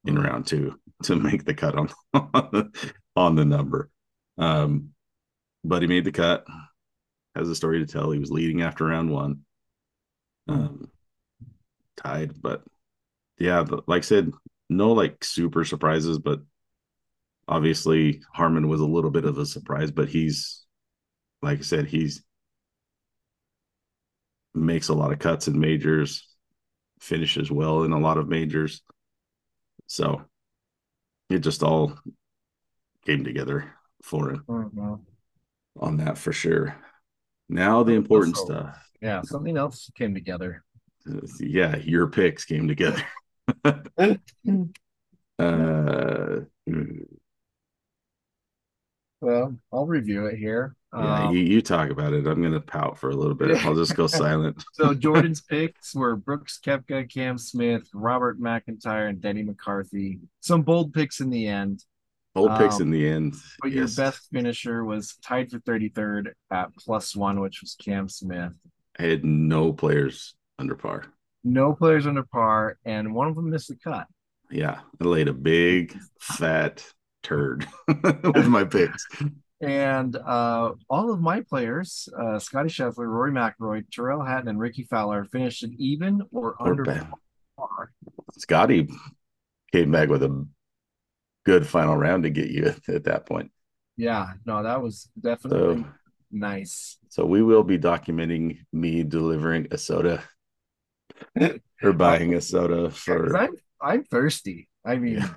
in 0.06 0.16
Mhm. 0.16 0.24
round 0.24 0.48
two 0.48 0.80
to 1.04 1.16
make 1.16 1.46
the 1.46 1.54
cut 1.54 1.76
on 1.76 1.90
on 2.14 2.30
the, 2.52 2.94
on 3.16 3.36
the 3.36 3.46
number. 3.46 3.90
Um, 4.38 4.90
but 5.64 5.82
he 5.82 5.88
made 5.88 6.06
the 6.06 6.12
cut. 6.12 6.46
Has 7.36 7.50
a 7.50 7.56
story 7.56 7.80
to 7.80 7.86
tell. 7.86 8.12
He 8.12 8.20
was 8.20 8.32
leading 8.32 8.62
after 8.62 8.86
round 8.86 9.12
one. 9.12 9.42
Um, 10.48 10.90
tied, 11.96 12.42
but 12.42 12.64
yeah, 13.38 13.64
like 13.88 14.00
I 14.00 14.06
said, 14.06 14.32
no 14.70 14.94
like 14.94 15.24
super 15.24 15.64
surprises, 15.64 16.18
but 16.18 16.42
obviously 17.48 18.22
Harman 18.34 18.68
was 18.68 18.82
a 18.82 18.86
little 18.86 19.12
bit 19.12 19.26
of 19.26 19.38
a 19.38 19.46
surprise, 19.46 19.92
but 19.92 20.10
he's 20.10 20.66
like 21.42 21.60
I 21.60 21.62
said, 21.62 21.88
he's 21.88 22.24
makes 24.54 24.90
a 24.90 24.94
lot 24.94 25.12
of 25.12 25.20
cuts 25.20 25.48
in 25.48 25.60
majors, 25.60 26.28
finishes 27.00 27.52
well 27.52 27.84
in 27.84 27.92
a 27.92 28.00
lot 28.00 28.18
of 28.18 28.28
majors. 28.28 28.82
So 29.88 30.24
it 31.30 31.40
just 31.40 31.64
all 31.64 31.94
came 33.06 33.24
together 33.24 33.74
for 34.04 34.32
him 34.32 34.44
Mhm. 34.48 35.06
on 35.78 35.98
that 35.98 36.18
for 36.18 36.34
sure. 36.34 36.76
Now 37.50 37.84
the 37.84 37.94
important 37.94 38.38
stuff. 38.38 38.78
Yeah, 39.02 39.22
something 39.24 39.58
else 39.58 39.90
came 39.96 40.14
together. 40.14 40.64
Yeah, 41.40 41.78
your 41.78 42.08
picks 42.08 42.46
came 42.46 42.68
together. 42.68 43.02
uh 45.40 46.40
Well, 49.22 49.58
I'll 49.74 49.86
review 49.86 50.28
it 50.28 50.38
here. 50.38 50.76
yeah, 50.94 51.26
Um, 51.28 51.36
you, 51.36 51.42
you 51.42 51.62
talk 51.62 51.90
about 51.90 52.14
it. 52.14 52.26
I'm 52.28 52.42
gonna 52.42 52.60
pout 52.62 52.98
for 52.98 53.10
a 53.10 53.16
little 53.16 53.36
bit. 53.36 53.66
I'll 53.66 53.76
just 53.76 53.96
go 53.96 54.08
silent. 54.08 54.64
so 54.74 54.94
Jordan's 55.06 55.42
picks 55.42 55.94
were 55.96 56.16
Brooks 56.16 56.60
Koepka, 56.64 57.12
Cam 57.12 57.38
Smith, 57.38 57.90
Robert 57.94 58.40
MacIntyre, 58.40 59.08
and 59.08 59.20
Denny 59.20 59.44
McCarthy. 59.44 60.20
Some 60.40 60.62
bold 60.62 60.94
picks 60.94 61.20
in 61.20 61.30
the 61.30 61.48
end, 61.48 61.84
Old 62.36 62.56
picks 62.58 62.76
Um, 62.76 62.84
in 62.84 62.92
the 62.92 63.08
end. 63.10 63.36
but 63.62 63.72
your 63.72 63.88
best 63.88 64.28
finisher 64.32 64.86
was 64.86 65.16
tied 65.24 65.50
for 65.50 65.60
33rd 65.60 66.32
at 66.52 66.76
plus 66.78 67.16
one, 67.16 67.40
which 67.40 67.62
was 67.62 67.76
Cam 67.84 68.08
Smith. 68.08 68.54
I 69.00 69.04
had 69.04 69.26
no 69.26 69.74
players 69.74 70.36
under 70.60 70.76
par. 70.76 71.06
No 71.44 71.74
players 71.74 72.06
under 72.06 72.24
par, 72.24 72.78
and 72.86 73.14
one 73.14 73.28
of 73.30 73.36
them 73.36 73.50
missed 73.50 73.70
the 73.70 73.76
cut. 73.78 74.06
Yeah, 74.52 74.80
I 75.02 75.04
laid 75.06 75.28
a 75.28 75.34
big 75.34 75.98
fat 76.22 76.86
turd 77.24 77.68
with 77.88 78.48
my 78.48 78.64
picks. 78.64 79.06
And 79.62 80.16
uh, 80.16 80.72
all 80.90 81.12
of 81.12 81.20
my 81.22 81.42
players, 81.42 82.08
uh, 82.18 82.40
Scottie 82.40 82.70
Scheffler, 82.70 83.08
Rory 83.08 83.32
McIlroy, 83.32 83.84
Tyrrell 83.94 84.24
Hatton, 84.24 84.48
and 84.48 84.60
Rickie 84.60 84.88
Fowler 84.90 85.26
finished 85.26 85.66
even 85.78 86.22
or 86.32 86.56
Or 86.60 86.70
under 86.70 87.08
par. 87.58 87.92
Scottie 88.38 88.88
came 89.72 89.92
back 89.92 90.10
with 90.10 90.24
a 90.24 90.48
good 91.52 91.68
final 91.68 91.96
round 91.98 92.24
to 92.24 92.30
get 92.30 92.50
you 92.50 92.66
at, 92.66 92.90
at 92.96 93.04
that 93.06 93.26
point. 93.26 93.52
Yeah, 93.98 94.34
no, 94.46 94.64
that 94.64 94.82
was 94.82 95.10
definitely 95.20 95.86
So, 95.86 95.86
nice. 96.32 96.98
so 97.10 97.26
we 97.26 97.42
will 97.42 97.64
be 97.64 97.78
documenting 97.78 98.60
me 98.72 99.04
delivering 99.04 99.68
a 99.72 99.78
soda 99.78 100.24
or 101.84 101.94
buying 101.94 102.34
a 102.34 102.42
soda 102.42 102.90
for. 102.92 103.36
I'm 103.38 103.56
I'm 103.82 104.04
thirsty. 104.04 104.70
I 104.86 104.98
mean, 104.98 105.20
Yeah. 105.20 105.34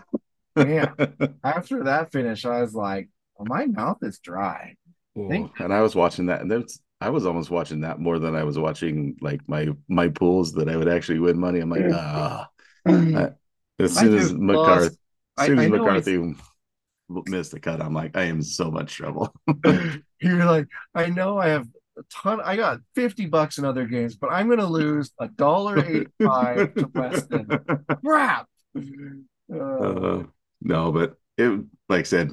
man, 0.57 0.95
after 1.45 1.85
that 1.85 2.13
finish, 2.13 2.45
I 2.45 2.63
was 2.63 2.75
like, 2.75 3.09
well, 3.37 3.47
my 3.47 3.67
mouth 3.67 3.99
is 4.03 4.19
dry. 4.19 4.77
Thank- 5.29 5.61
and 5.61 5.73
I 5.73 5.81
was 5.83 5.95
watching 5.95 6.27
that, 6.27 6.41
and 6.41 6.51
that's 6.51 6.81
I 7.01 7.11
was 7.11 7.27
almost 7.27 7.51
watching 7.51 7.81
that 7.81 7.99
more 7.99 8.19
than 8.19 8.35
I 8.37 8.45
was 8.45 8.59
watching 8.59 9.17
like 9.21 9.41
my 9.49 9.69
my 9.89 10.09
pools 10.09 10.53
that 10.55 10.69
I 10.69 10.77
would 10.77 10.89
actually 10.89 11.19
win 11.19 11.39
money. 11.39 11.61
I'm 11.61 11.71
like, 11.71 11.87
ah. 11.93 12.49
I 12.87 13.31
As 13.79 13.97
soon 13.99 14.15
as 14.15 14.33
Well, 14.51 14.71
McCarthy, 14.73 14.95
as 14.95 14.99
I- 15.37 15.47
soon 15.47 15.59
as 15.59 15.67
I 15.67 15.69
McCarthy 15.69 16.35
missed 17.27 17.53
the 17.53 17.61
cut, 17.61 17.81
I'm 17.81 17.95
like, 17.95 18.17
I 18.17 18.25
am 18.25 18.37
in 18.37 18.43
so 18.43 18.71
much 18.71 18.95
trouble. 18.95 19.35
You're 20.21 20.45
like, 20.45 20.69
I 20.95 21.07
know 21.09 21.39
I 21.39 21.49
have 21.49 21.69
a 21.99 22.03
ton. 22.11 22.41
I 22.43 22.57
got 22.57 22.81
fifty 22.95 23.27
bucks 23.27 23.59
in 23.59 23.65
other 23.65 23.87
games, 23.87 24.17
but 24.17 24.29
I'm 24.33 24.49
gonna 24.49 24.67
lose 24.67 25.13
a 25.19 25.29
dollar 25.29 25.85
eighty-five 25.85 26.75
to 26.77 26.91
Weston. 26.95 27.49
Crap. 28.05 28.49
Uh, 29.53 29.59
Uh, 29.59 30.25
no, 30.61 30.93
but 30.93 31.17
it 31.37 31.51
like 31.89 32.01
I 32.01 32.03
said, 32.05 32.31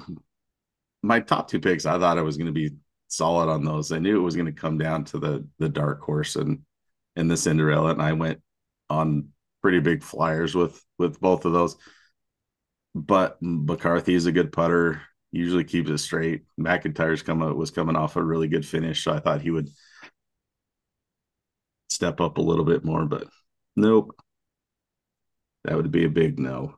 my 1.03 1.19
top 1.19 1.47
two 1.49 1.59
picks, 1.59 1.85
I 1.85 1.97
thought 1.99 2.17
I 2.17 2.21
was 2.23 2.38
going 2.38 2.47
to 2.47 2.51
be 2.53 2.71
solid 3.07 3.49
on 3.49 3.63
those. 3.63 3.91
I 3.91 3.99
knew 3.99 4.17
it 4.17 4.23
was 4.23 4.35
going 4.35 4.45
to 4.45 4.51
come 4.51 4.77
down 4.77 5.05
to 5.05 5.19
the 5.19 5.47
the 5.59 5.69
dark 5.69 6.01
horse 6.01 6.35
and 6.35 6.59
and 7.15 7.29
the 7.29 7.38
Cinderella, 7.38 7.91
and 7.91 8.01
I 8.01 8.13
went 8.13 8.41
on 8.89 9.29
pretty 9.62 9.79
big 9.79 10.03
flyers 10.03 10.55
with 10.55 10.83
with 10.97 11.19
both 11.19 11.45
of 11.45 11.53
those. 11.53 11.77
But 12.95 13.38
McCarthy 13.41 14.13
is 14.13 14.25
a 14.25 14.32
good 14.32 14.52
putter. 14.52 15.02
Usually 15.32 15.63
keeps 15.63 15.89
it 15.89 15.99
straight. 15.99 16.45
MacIntyre's 16.58 17.21
coming 17.21 17.56
was 17.56 17.71
coming 17.71 17.95
off 17.95 18.15
a 18.15 18.23
really 18.23 18.47
good 18.47 18.65
finish, 18.65 19.04
so 19.04 19.13
I 19.13 19.19
thought 19.19 19.41
he 19.41 19.52
would 19.52 19.69
step 21.89 22.19
up 22.21 22.38
a 22.38 22.41
little 22.41 22.65
bit 22.65 22.84
more, 22.84 23.06
but 23.06 23.28
nope. 23.75 24.15
That 25.65 25.75
would 25.75 25.91
be 25.91 26.06
a 26.06 26.10
big 26.10 26.39
no. 26.39 26.75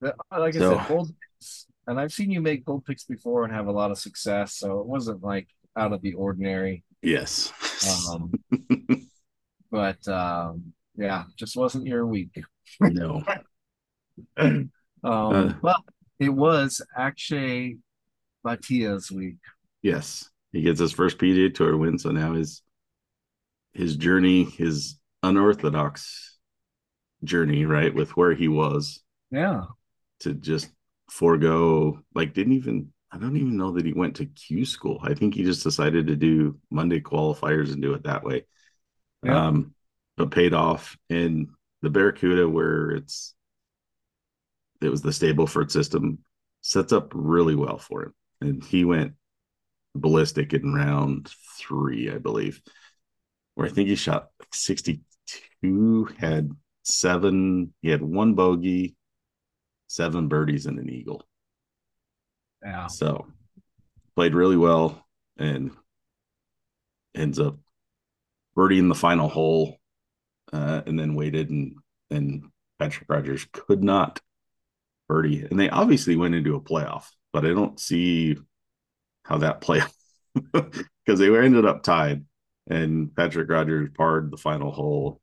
Like 0.00 0.14
I 0.30 0.50
so, 0.50 0.76
said, 0.76 0.88
bold 0.88 1.08
picks, 1.08 1.66
and 1.86 1.98
I've 1.98 2.12
seen 2.12 2.30
you 2.30 2.40
make 2.40 2.64
bold 2.64 2.84
picks 2.84 3.04
before 3.04 3.44
and 3.44 3.52
have 3.52 3.66
a 3.66 3.72
lot 3.72 3.90
of 3.90 3.98
success, 3.98 4.54
so 4.54 4.80
it 4.80 4.86
wasn't 4.86 5.24
like 5.24 5.48
out 5.76 5.92
of 5.92 6.02
the 6.02 6.12
ordinary. 6.14 6.84
Yes. 7.02 7.52
Um, 8.10 8.32
but 9.70 10.06
um, 10.08 10.72
yeah, 10.96 11.24
just 11.36 11.56
wasn't 11.56 11.86
your 11.86 12.06
week. 12.06 12.38
no. 12.80 13.22
um, 15.06 15.34
uh, 15.34 15.52
well, 15.62 15.84
it 16.18 16.30
was 16.30 16.82
Akshay 16.96 17.76
Bhatia's 18.44 19.10
week. 19.10 19.36
Yes, 19.82 20.28
he 20.52 20.62
gets 20.62 20.80
his 20.80 20.92
first 20.92 21.18
PGA 21.18 21.54
Tour 21.54 21.76
win, 21.76 21.98
so 21.98 22.10
now 22.10 22.34
his 22.34 22.62
his 23.72 23.96
journey, 23.96 24.44
his 24.44 24.98
unorthodox 25.22 26.38
journey, 27.24 27.64
right, 27.64 27.94
with 27.94 28.16
where 28.16 28.34
he 28.34 28.48
was. 28.48 29.02
Yeah. 29.30 29.64
To 30.20 30.32
just 30.32 30.70
forego, 31.10 32.00
like, 32.14 32.32
didn't 32.32 32.54
even 32.54 32.92
I 33.12 33.18
don't 33.18 33.36
even 33.36 33.56
know 33.56 33.72
that 33.72 33.86
he 33.86 33.92
went 33.92 34.16
to 34.16 34.26
Q 34.26 34.64
school. 34.64 34.98
I 35.02 35.14
think 35.14 35.34
he 35.34 35.44
just 35.44 35.62
decided 35.62 36.06
to 36.08 36.16
do 36.16 36.58
Monday 36.70 37.00
qualifiers 37.00 37.72
and 37.72 37.80
do 37.80 37.94
it 37.94 38.02
that 38.04 38.24
way. 38.24 38.46
Yeah. 39.22 39.46
Um, 39.46 39.74
but 40.16 40.30
paid 40.30 40.52
off. 40.52 40.96
And 41.08 41.48
the 41.82 41.90
Barracuda, 41.90 42.48
where 42.48 42.90
it's 42.90 43.34
it 44.86 44.90
was 44.90 45.02
the 45.02 45.10
Stableford 45.10 45.70
system, 45.70 46.18
sets 46.62 46.92
up 46.92 47.12
really 47.14 47.54
well 47.54 47.78
for 47.78 48.04
him. 48.04 48.14
And 48.40 48.64
he 48.64 48.84
went 48.84 49.14
ballistic 49.94 50.52
in 50.52 50.72
round 50.72 51.30
three, 51.58 52.10
I 52.10 52.18
believe, 52.18 52.62
where 53.54 53.66
I 53.66 53.70
think 53.70 53.88
he 53.88 53.96
shot 53.96 54.28
62, 54.52 56.08
had 56.18 56.50
seven, 56.82 57.74
he 57.82 57.90
had 57.90 58.02
one 58.02 58.34
bogey, 58.34 58.96
seven 59.88 60.28
birdies, 60.28 60.66
and 60.66 60.78
an 60.78 60.90
eagle. 60.90 61.22
Yeah. 62.62 62.86
So 62.86 63.26
played 64.14 64.34
really 64.34 64.56
well 64.56 65.04
and 65.36 65.70
ends 67.14 67.38
up 67.38 67.58
birdieing 68.56 68.88
the 68.88 68.94
final 68.94 69.28
hole 69.28 69.78
uh, 70.52 70.82
and 70.86 70.98
then 70.98 71.14
waited 71.14 71.50
and 71.50 71.76
and 72.10 72.50
Patrick 72.78 73.08
Rodgers 73.08 73.46
could 73.52 73.82
not 73.82 74.20
birdie. 75.08 75.46
And 75.48 75.58
they 75.58 75.70
obviously 75.70 76.16
went 76.16 76.34
into 76.34 76.56
a 76.56 76.60
playoff, 76.60 77.06
but 77.32 77.44
I 77.44 77.48
don't 77.48 77.78
see 77.78 78.36
how 79.24 79.38
that 79.38 79.60
playoff 79.60 79.92
because 80.34 81.18
they 81.18 81.30
were 81.30 81.42
ended 81.42 81.64
up 81.64 81.82
tied 81.82 82.24
and 82.68 83.14
Patrick 83.14 83.48
Rodgers 83.48 83.90
parred 83.96 84.30
the 84.30 84.36
final 84.36 84.72
hole. 84.72 85.20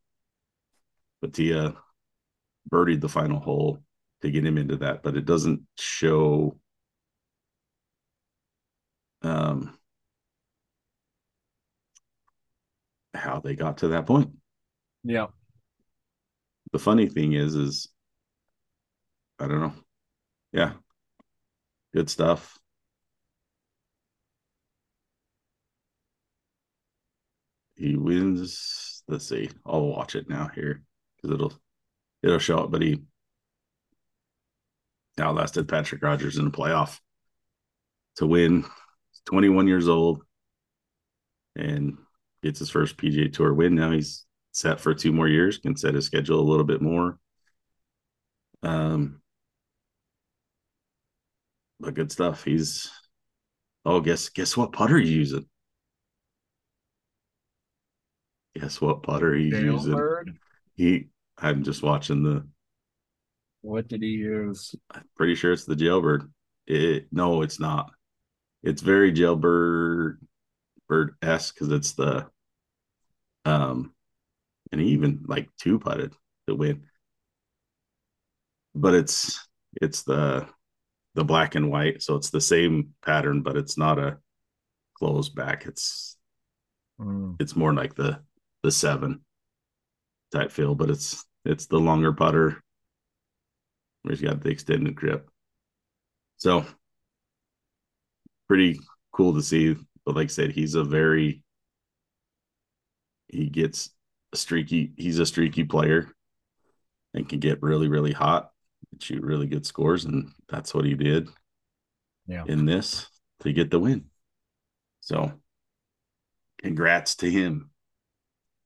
Bhatia 1.23 1.75
birdied 2.71 3.01
the 3.01 3.09
final 3.09 3.39
hole 3.39 3.79
to 4.21 4.31
get 4.31 4.45
him 4.45 4.57
into 4.57 4.77
that, 4.77 5.03
but 5.03 5.17
it 5.17 5.25
doesn't 5.25 5.61
show 5.77 6.57
um, 9.21 9.77
how 13.13 13.39
they 13.39 13.55
got 13.55 13.79
to 13.79 13.89
that 13.89 14.05
point. 14.05 14.31
Yeah. 15.03 15.27
The 16.71 16.79
funny 16.79 17.07
thing 17.07 17.33
is, 17.33 17.55
is 17.55 17.89
I 19.43 19.47
don't 19.47 19.59
know. 19.59 19.73
Yeah. 20.53 20.73
Good 21.93 22.09
stuff. 22.09 22.57
He 27.75 27.97
wins. 27.97 29.03
Let's 29.09 29.27
see. 29.27 29.49
I'll 29.65 29.85
watch 29.87 30.15
it 30.15 30.29
now 30.29 30.49
here 30.55 30.81
because 31.17 31.35
it'll 31.35 31.53
it'll 32.21 32.39
show 32.39 32.63
it. 32.63 32.71
But 32.71 32.83
he 32.83 33.01
outlasted 35.19 35.67
Patrick 35.67 36.01
Rodgers 36.01 36.37
in 36.37 36.45
the 36.45 36.51
playoff 36.51 36.99
to 38.15 38.25
win 38.25 38.63
21 39.25 39.67
years 39.67 39.89
old 39.89 40.23
and 41.57 41.97
gets 42.41 42.59
his 42.59 42.69
first 42.69 42.95
PGA 42.95 43.27
Tour 43.27 43.53
win. 43.53 43.75
Now 43.75 43.91
he's 43.91 44.25
set 44.53 44.79
for 44.79 44.93
two 44.93 45.11
more 45.11 45.27
years, 45.27 45.57
can 45.57 45.75
set 45.75 45.95
his 45.95 46.05
schedule 46.05 46.39
a 46.39 46.49
little 46.49 46.65
bit 46.65 46.81
more. 46.81 47.19
Um, 48.61 49.22
but 51.79 51.93
good 51.93 52.11
stuff. 52.11 52.43
He's 52.43 52.91
oh, 53.85 53.99
guess 53.99 54.29
guess 54.29 54.55
what 54.55 54.71
putter 54.71 54.97
he's 54.97 55.09
using? 55.09 55.45
Guess 58.55 58.79
what 58.81 59.03
putter 59.03 59.33
he's 59.35 59.53
Jailbird? 59.53 60.27
using? 60.27 60.39
He 60.75 61.07
I'm 61.37 61.63
just 61.63 61.83
watching 61.83 62.23
the 62.23 62.47
what 63.61 63.87
did 63.87 64.01
he 64.01 64.09
use? 64.09 64.75
I'm 64.91 65.03
pretty 65.15 65.35
sure 65.35 65.53
it's 65.53 65.65
the 65.65 65.75
jailbird. 65.75 66.31
It 66.67 67.07
no, 67.11 67.41
it's 67.41 67.59
not 67.59 67.91
it's 68.63 68.81
very 68.81 69.11
jailbird 69.11 70.19
bird 70.87 71.15
s 71.21 71.51
because 71.51 71.69
it's 71.69 71.93
the 71.93 72.27
um 73.45 73.93
and 74.71 74.81
he 74.81 74.87
even 74.87 75.23
like 75.27 75.49
two 75.59 75.77
putted 75.77 76.13
to 76.47 76.55
win 76.55 76.83
but 78.73 78.93
it's 78.93 79.47
it's 79.81 80.03
the 80.03 80.47
the 81.15 81.23
black 81.23 81.55
and 81.55 81.69
white 81.69 82.01
so 82.01 82.15
it's 82.15 82.29
the 82.29 82.41
same 82.41 82.89
pattern 83.05 83.41
but 83.41 83.55
it's 83.55 83.77
not 83.77 83.99
a 83.99 84.17
closed 84.97 85.35
back 85.35 85.65
it's 85.65 86.17
mm. 86.99 87.35
it's 87.39 87.55
more 87.55 87.73
like 87.73 87.95
the 87.95 88.19
the 88.63 88.71
seven 88.71 89.21
type 90.31 90.51
feel 90.51 90.75
but 90.75 90.89
it's 90.89 91.25
it's 91.45 91.67
the 91.67 91.79
longer 91.79 92.13
putter 92.13 92.61
where 94.01 94.15
he's 94.15 94.21
got 94.21 94.41
the 94.41 94.49
extended 94.49 94.95
grip 94.95 95.29
so 96.37 96.65
pretty 98.47 98.79
cool 99.13 99.33
to 99.33 99.41
see. 99.41 99.75
But 100.05 100.15
like 100.15 100.25
I 100.25 100.27
said, 100.27 100.51
he's 100.51 100.75
a 100.75 100.83
very 100.83 101.43
he 103.27 103.49
gets 103.49 103.89
a 104.31 104.37
streaky. 104.37 104.93
He's 104.97 105.19
a 105.19 105.25
streaky 105.25 105.63
player 105.63 106.09
and 107.13 107.27
can 107.27 107.39
get 107.39 107.63
really 107.63 107.87
really 107.87 108.11
hot 108.11 108.51
shoot 109.01 109.23
really 109.23 109.47
good 109.47 109.65
scores, 109.65 110.05
and 110.05 110.31
that's 110.49 110.73
what 110.73 110.85
he 110.85 110.93
did. 110.93 111.29
Yeah. 112.27 112.43
In 112.47 112.65
this 112.65 113.07
to 113.41 113.51
get 113.51 113.69
the 113.69 113.79
win. 113.79 114.05
So, 115.01 115.33
congrats 116.61 117.15
to 117.15 117.29
him. 117.29 117.69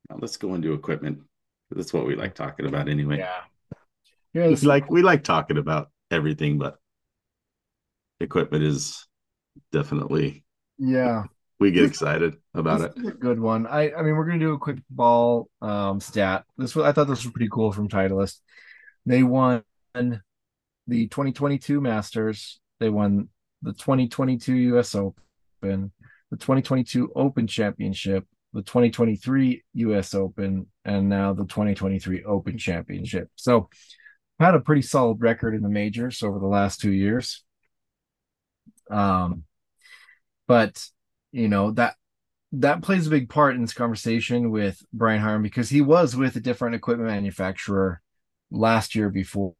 Now 0.09 0.17
let's 0.19 0.37
go 0.37 0.53
into 0.53 0.73
equipment. 0.73 1.19
That's 1.71 1.91
what 1.91 2.05
we 2.05 2.15
like 2.15 2.35
talking 2.35 2.67
about 2.67 2.87
anyway. 2.87 3.17
Yeah. 3.17 3.41
Yeah, 4.33 4.43
it's 4.43 4.63
like 4.63 4.89
we 4.91 5.01
like 5.01 5.23
talking 5.23 5.57
about 5.57 5.89
everything, 6.11 6.59
but 6.59 6.77
equipment 8.19 8.63
is 8.63 9.05
definitely 9.71 10.43
yeah 10.77 11.23
we 11.59 11.71
get 11.71 11.85
excited 11.85 12.35
about 12.53 12.81
it. 12.81 12.93
a 12.97 13.11
good 13.11 13.39
one. 13.39 13.65
I 13.65 13.91
I 13.93 14.01
mean 14.03 14.15
we're 14.15 14.25
gonna 14.25 14.39
do 14.39 14.53
a 14.53 14.59
quick 14.59 14.77
ball 14.89 15.49
um 15.61 15.99
stat. 15.99 16.45
This 16.57 16.75
was 16.75 16.85
I 16.85 16.91
thought 16.91 17.07
this 17.07 17.23
was 17.23 17.33
pretty 17.33 17.49
cool 17.51 17.71
from 17.71 17.89
Titleist. 17.89 18.39
They 19.05 19.23
won 19.23 19.63
the 20.87 21.07
2022 21.07 21.81
Masters. 21.81 22.59
They 22.79 22.89
won 22.89 23.29
the 23.61 23.73
2022 23.73 24.55
US 24.77 24.95
Open, 24.95 25.15
the 25.61 26.37
2022 26.37 27.11
Open 27.15 27.47
Championship, 27.47 28.25
the 28.53 28.61
2023 28.61 29.63
US 29.73 30.13
Open, 30.13 30.67
and 30.85 31.09
now 31.09 31.33
the 31.33 31.45
2023 31.45 32.23
Open 32.23 32.57
Championship. 32.57 33.29
So 33.35 33.69
had 34.39 34.55
a 34.55 34.59
pretty 34.59 34.83
solid 34.83 35.21
record 35.21 35.55
in 35.55 35.61
the 35.61 35.69
majors 35.69 36.21
over 36.21 36.39
the 36.39 36.47
last 36.47 36.79
two 36.79 36.91
years. 36.91 37.43
Um, 38.89 39.43
but 40.47 40.81
you 41.31 41.49
know 41.49 41.71
that 41.71 41.95
that 42.53 42.81
plays 42.81 43.07
a 43.07 43.11
big 43.11 43.29
part 43.29 43.55
in 43.55 43.61
this 43.61 43.73
conversation 43.73 44.49
with 44.49 44.81
Brian 44.93 45.21
Harman 45.21 45.41
because 45.41 45.69
he 45.69 45.81
was 45.81 46.15
with 46.15 46.35
a 46.37 46.39
different 46.39 46.75
equipment 46.75 47.09
manufacturer 47.09 48.01
last 48.49 48.95
year 48.95 49.09
before 49.09 49.53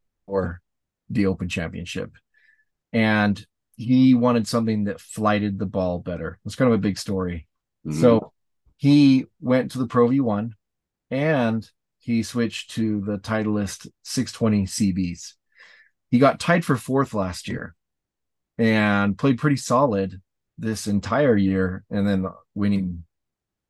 the 1.10 1.26
Open 1.26 1.48
Championship, 1.48 2.12
and 2.92 3.44
he 3.76 4.14
wanted 4.14 4.46
something 4.46 4.84
that 4.84 5.00
flighted 5.00 5.58
the 5.58 5.66
ball 5.66 5.98
better. 6.00 6.38
It's 6.44 6.56
kind 6.56 6.70
of 6.70 6.78
a 6.78 6.82
big 6.82 6.98
story. 6.98 7.46
Mm-hmm. 7.86 8.00
So 8.00 8.32
he 8.76 9.26
went 9.40 9.72
to 9.72 9.78
the 9.78 9.86
Pro 9.86 10.08
V1 10.08 10.50
and 11.10 11.68
he 11.98 12.22
switched 12.22 12.72
to 12.72 13.00
the 13.02 13.18
Titleist 13.18 13.88
620 14.02 14.66
CBs. 14.66 15.34
He 16.10 16.18
got 16.18 16.40
tied 16.40 16.64
for 16.64 16.76
fourth 16.76 17.14
last 17.14 17.46
year 17.46 17.76
and 18.56 19.16
played 19.16 19.38
pretty 19.38 19.56
solid 19.56 20.20
this 20.58 20.88
entire 20.88 21.36
year 21.36 21.84
and 21.90 22.06
then 22.06 22.26
winning 22.54 23.04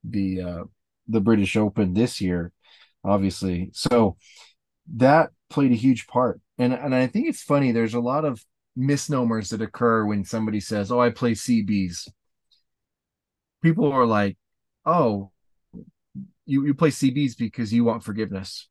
the 0.05 0.41
uh 0.41 0.65
the 1.09 1.21
British 1.21 1.57
Open 1.57 1.93
this 1.93 2.21
year 2.21 2.53
obviously 3.05 3.71
so 3.73 4.17
that 4.97 5.31
played 5.51 5.73
a 5.73 5.77
huge 5.77 6.07
part. 6.07 6.41
And 6.59 6.73
and 6.73 6.95
I 6.95 7.07
think 7.07 7.29
it's 7.29 7.43
funny. 7.43 7.73
There's 7.73 7.95
a 7.95 8.01
lot 8.01 8.25
of 8.25 8.45
misnomers 8.77 9.51
that 9.51 9.63
occur 9.63 10.05
when 10.05 10.25
somebody 10.25 10.61
says, 10.61 10.91
"Oh, 10.91 11.01
I 11.01 11.11
play 11.11 11.33
CBs." 11.33 12.09
People 13.63 13.93
are 13.93 14.07
like, 14.07 14.37
"Oh, 14.85 15.31
you 16.47 16.67
you 16.67 16.75
play 16.75 16.91
CBs 16.91 17.37
because 17.39 17.73
you 17.73 17.85
want 17.85 18.05
forgiveness." 18.05 18.69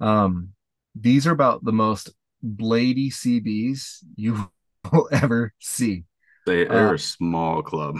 Um, 0.00 0.50
these 0.94 1.26
are 1.26 1.32
about 1.32 1.64
the 1.64 1.72
most 1.72 2.10
blady 2.44 3.12
CBs 3.12 3.98
you 4.16 4.50
will 4.92 5.08
ever 5.12 5.54
see. 5.60 6.04
They 6.44 6.66
are 6.66 6.88
uh, 6.88 6.94
a 6.94 6.98
small 6.98 7.62
club. 7.62 7.98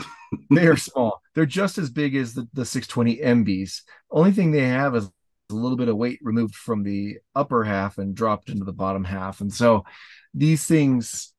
they 0.51 0.67
are 0.67 0.77
small. 0.91 1.23
They're 1.35 1.47
just 1.47 1.79
as 1.79 1.91
big 1.91 2.17
as 2.17 2.35
the, 2.35 2.49
the 2.53 2.65
620 2.65 3.19
MBs. 3.19 3.83
Only 4.11 4.33
thing 4.33 4.51
they 4.51 4.67
have 4.67 4.97
is 4.97 5.09
a 5.53 5.57
little 5.57 5.77
bit 5.77 5.89
of 5.89 5.97
weight 5.97 6.19
removed 6.23 6.55
from 6.55 6.83
the 6.83 7.19
upper 7.35 7.65
half 7.65 7.99
and 7.99 8.15
dropped 8.15 8.49
into 8.49 8.65
the 8.65 8.73
bottom 8.73 9.05
half. 9.05 9.41
And 9.41 9.53
so 9.53 9.85
these 10.35 10.67
things, 10.67 11.33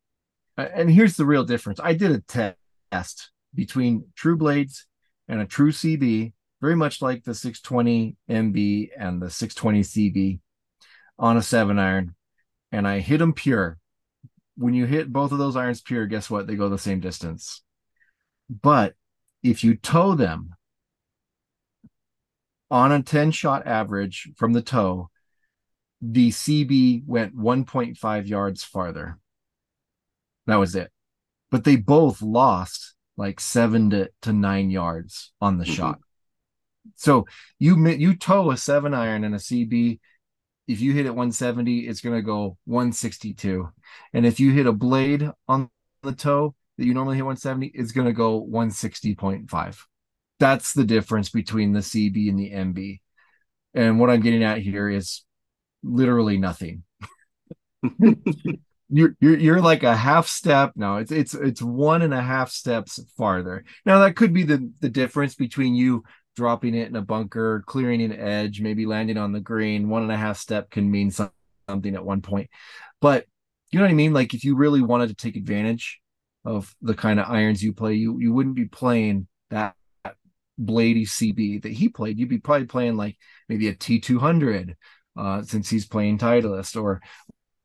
and 0.57 0.89
here's 0.89 1.17
the 1.17 1.25
real 1.25 1.43
difference. 1.43 1.79
I 1.81 1.93
did 1.93 2.11
a 2.11 2.49
test 2.91 3.31
between 3.53 4.05
true 4.15 4.37
blades 4.37 4.85
and 5.27 5.41
a 5.41 5.45
true 5.45 5.71
CB, 5.71 6.33
very 6.61 6.75
much 6.75 7.01
like 7.01 7.23
the 7.23 7.35
620 7.35 8.15
MB 8.29 8.89
and 8.97 9.21
the 9.21 9.29
620 9.29 9.81
CB 9.81 10.39
on 11.19 11.37
a 11.37 11.41
seven 11.41 11.79
iron, 11.79 12.15
and 12.71 12.87
I 12.87 12.99
hit 12.99 13.19
them 13.19 13.33
pure. 13.33 13.77
When 14.55 14.73
you 14.73 14.85
hit 14.85 15.11
both 15.11 15.31
of 15.31 15.37
those 15.37 15.55
irons 15.55 15.81
pure, 15.81 16.05
guess 16.05 16.29
what? 16.29 16.47
They 16.47 16.55
go 16.55 16.69
the 16.69 16.77
same 16.77 16.99
distance. 16.99 17.63
But 18.49 18.93
if 19.41 19.63
you 19.63 19.75
toe 19.75 20.15
them 20.15 20.55
on 22.73 22.91
a 22.91 23.03
10 23.03 23.29
shot 23.29 23.67
average 23.67 24.31
from 24.35 24.53
the 24.53 24.61
toe, 24.61 25.11
the 26.01 26.31
CB 26.31 27.03
went 27.05 27.37
1.5 27.37 28.27
yards 28.27 28.63
farther. 28.63 29.19
That 30.47 30.55
was 30.55 30.75
it. 30.75 30.91
But 31.51 31.65
they 31.65 31.75
both 31.75 32.23
lost 32.23 32.95
like 33.15 33.39
seven 33.39 33.91
to, 33.91 34.09
to 34.23 34.33
nine 34.33 34.71
yards 34.71 35.33
on 35.39 35.59
the 35.59 35.65
mm-hmm. 35.65 35.73
shot. 35.73 35.99
So 36.95 37.27
you 37.59 37.87
you 37.89 38.15
toe 38.15 38.49
a 38.49 38.57
seven 38.57 38.95
iron 38.95 39.23
and 39.23 39.35
a 39.35 39.37
CB. 39.37 39.99
If 40.67 40.81
you 40.81 40.93
hit 40.93 41.05
it 41.05 41.09
170, 41.09 41.81
it's 41.81 42.01
going 42.01 42.15
to 42.15 42.23
go 42.23 42.57
162. 42.65 43.69
And 44.13 44.25
if 44.25 44.39
you 44.39 44.51
hit 44.51 44.65
a 44.65 44.73
blade 44.73 45.29
on 45.47 45.69
the 46.01 46.13
toe 46.13 46.55
that 46.77 46.85
you 46.85 46.95
normally 46.95 47.17
hit 47.17 47.25
170, 47.25 47.67
it's 47.67 47.91
going 47.91 48.07
to 48.07 48.13
go 48.13 48.43
160.5. 48.43 49.77
That's 50.43 50.73
the 50.73 50.83
difference 50.83 51.29
between 51.29 51.71
the 51.71 51.79
CB 51.79 52.27
and 52.27 52.37
the 52.37 52.51
MB. 52.51 52.99
And 53.73 53.97
what 53.97 54.09
I'm 54.09 54.19
getting 54.19 54.43
at 54.43 54.57
here 54.57 54.89
is 54.89 55.23
literally 55.81 56.37
nothing. 56.37 56.83
you're, 58.89 59.15
you're 59.21 59.37
you're 59.37 59.61
like 59.61 59.83
a 59.83 59.95
half 59.95 60.27
step. 60.27 60.73
No, 60.75 60.97
it's 60.97 61.13
it's 61.13 61.33
it's 61.33 61.61
one 61.61 62.01
and 62.01 62.13
a 62.13 62.21
half 62.21 62.51
steps 62.51 62.99
farther. 63.17 63.63
Now 63.85 63.99
that 63.99 64.17
could 64.17 64.33
be 64.33 64.43
the 64.43 64.69
the 64.81 64.89
difference 64.89 65.33
between 65.33 65.75
you 65.75 66.03
dropping 66.35 66.75
it 66.75 66.89
in 66.89 66.97
a 66.97 67.01
bunker, 67.01 67.63
clearing 67.65 68.01
an 68.01 68.11
edge, 68.11 68.59
maybe 68.59 68.85
landing 68.85 69.15
on 69.17 69.31
the 69.31 69.39
green. 69.39 69.87
One 69.87 70.03
and 70.03 70.11
a 70.11 70.17
half 70.17 70.37
step 70.37 70.69
can 70.69 70.91
mean 70.91 71.09
something 71.09 71.95
at 71.95 72.03
one 72.03 72.19
point. 72.21 72.49
But 72.99 73.27
you 73.71 73.79
know 73.79 73.85
what 73.85 73.91
I 73.91 73.95
mean? 73.95 74.11
Like 74.11 74.33
if 74.33 74.43
you 74.43 74.57
really 74.57 74.81
wanted 74.81 75.07
to 75.07 75.15
take 75.15 75.37
advantage 75.37 76.01
of 76.43 76.75
the 76.81 76.95
kind 76.95 77.21
of 77.21 77.29
irons 77.29 77.63
you 77.63 77.71
play, 77.71 77.93
you 77.93 78.19
you 78.19 78.33
wouldn't 78.33 78.57
be 78.57 78.65
playing 78.65 79.27
that 79.49 79.77
Blady 80.59 81.03
CB 81.03 81.63
that 81.63 81.71
he 81.71 81.89
played. 81.89 82.19
You'd 82.19 82.29
be 82.29 82.37
probably 82.37 82.67
playing 82.67 82.95
like 82.95 83.17
maybe 83.49 83.67
a 83.67 83.75
T200 83.75 84.75
uh, 85.17 85.41
since 85.43 85.69
he's 85.69 85.85
playing 85.85 86.17
Titleist 86.17 86.81
or 86.81 87.01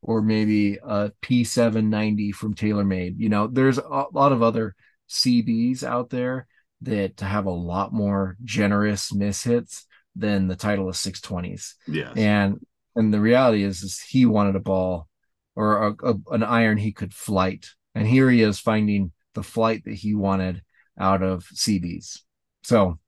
or 0.01 0.23
maybe 0.23 0.77
a 0.77 1.11
P790 1.23 2.33
from 2.33 2.55
TaylorMade. 2.55 3.15
You 3.19 3.29
know, 3.29 3.49
there's 3.49 3.79
a 3.79 4.07
lot 4.13 4.33
of 4.33 4.43
other 4.43 4.77
CBs 5.09 5.83
out 5.83 6.11
there 6.11 6.47
that 6.83 7.21
have 7.21 7.47
a 7.47 7.51
lot 7.51 7.93
more 7.93 8.37
generous 8.45 9.13
miss 9.13 9.43
hits 9.43 9.87
than 10.15 10.47
the 10.47 10.57
Titleist 10.57 11.11
620s. 11.11 11.75
Yeah. 11.87 12.13
And 12.15 12.65
and 12.95 13.13
the 13.13 13.21
reality 13.21 13.63
is, 13.63 13.83
is 13.83 14.01
he 14.01 14.27
wanted 14.27 14.57
a 14.57 14.61
ball 14.61 15.09
or 15.55 15.89
a, 15.89 15.95
a, 16.05 16.15
an 16.33 16.43
iron 16.43 16.79
he 16.79 16.93
could 16.93 17.15
flight. 17.15 17.71
And 17.95 18.07
here 18.07 18.31
he 18.31 18.43
is 18.43 18.59
finding 18.59 19.13
the 19.35 19.43
flight 19.43 19.85
that 19.85 19.95
he 19.95 20.15
wanted 20.15 20.63
out 20.99 21.23
of 21.23 21.45
CBs. 21.55 22.21
So 22.69 22.99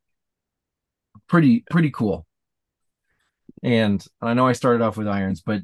pretty, 1.28 1.64
pretty 1.70 1.90
cool. 1.90 2.26
And 3.62 4.02
I 4.22 4.32
know 4.32 4.46
I 4.46 4.52
started 4.52 4.82
off 4.82 4.96
with 4.96 5.06
irons, 5.06 5.42
but 5.42 5.60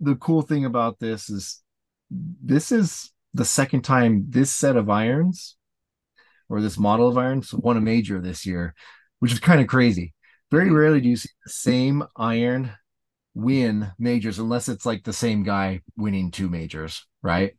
the 0.00 0.16
cool 0.16 0.42
thing 0.42 0.64
about 0.64 0.98
this 0.98 1.30
is 1.30 1.62
this 2.10 2.72
is 2.72 3.12
the 3.32 3.44
second 3.44 3.82
time 3.82 4.26
this 4.28 4.50
set 4.50 4.76
of 4.76 4.90
irons 4.90 5.56
or 6.48 6.60
this 6.60 6.76
model 6.76 7.06
of 7.06 7.16
irons 7.16 7.54
won 7.54 7.76
a 7.76 7.80
major 7.80 8.20
this 8.20 8.44
year, 8.44 8.74
which 9.20 9.32
is 9.32 9.38
kind 9.38 9.60
of 9.60 9.68
crazy. 9.68 10.12
Very 10.50 10.72
rarely 10.72 11.00
do 11.00 11.08
you 11.08 11.16
see 11.16 11.30
the 11.46 11.52
same 11.52 12.02
iron 12.16 12.72
win 13.34 13.92
majors 13.96 14.40
unless 14.40 14.68
it's 14.68 14.84
like 14.84 15.04
the 15.04 15.12
same 15.12 15.44
guy 15.44 15.82
winning 15.96 16.32
two 16.32 16.48
majors, 16.48 17.06
right? 17.22 17.56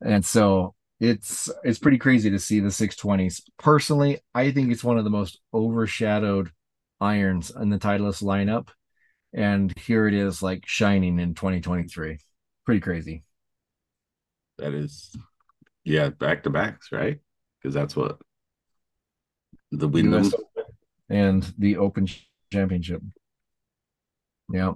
And 0.00 0.24
so 0.24 0.73
it's 1.00 1.50
it's 1.64 1.78
pretty 1.78 1.98
crazy 1.98 2.30
to 2.30 2.38
see 2.38 2.60
the 2.60 2.68
620s. 2.68 3.42
Personally, 3.58 4.20
I 4.34 4.52
think 4.52 4.70
it's 4.70 4.84
one 4.84 4.98
of 4.98 5.04
the 5.04 5.10
most 5.10 5.40
overshadowed 5.52 6.50
irons 7.00 7.50
in 7.50 7.70
the 7.70 7.78
Titleist 7.78 8.22
lineup. 8.22 8.68
And 9.32 9.76
here 9.78 10.06
it 10.06 10.14
is 10.14 10.42
like 10.42 10.64
shining 10.66 11.18
in 11.18 11.34
2023. 11.34 12.18
Pretty 12.64 12.80
crazy. 12.80 13.24
That 14.58 14.72
is 14.72 15.14
yeah, 15.84 16.10
back 16.10 16.44
to 16.44 16.50
backs, 16.50 16.90
right? 16.92 17.18
because 17.64 17.74
that's 17.74 17.96
what 17.96 18.18
the 19.72 19.88
Wyndham 19.88 20.30
and 21.08 21.54
the 21.56 21.78
Open 21.78 22.06
Championship. 22.52 23.00
Yeah, 24.52 24.74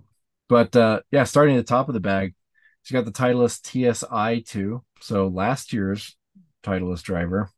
but 0.49 0.75
uh, 0.75 1.01
yeah, 1.11 1.25
starting 1.25 1.57
at 1.57 1.67
the 1.67 1.71
top 1.71 1.89
of 1.89 1.95
the 1.95 2.01
bag, 2.01 2.35
she 2.89 2.95
got 2.95 3.05
the 3.05 3.13
Titleist 3.13 3.67
TSI 3.67 4.41
two, 4.41 4.83
so 5.03 5.29
last 5.29 5.75
year's 5.75 6.17
Titleist 6.65 7.03
driver. 7.03 7.51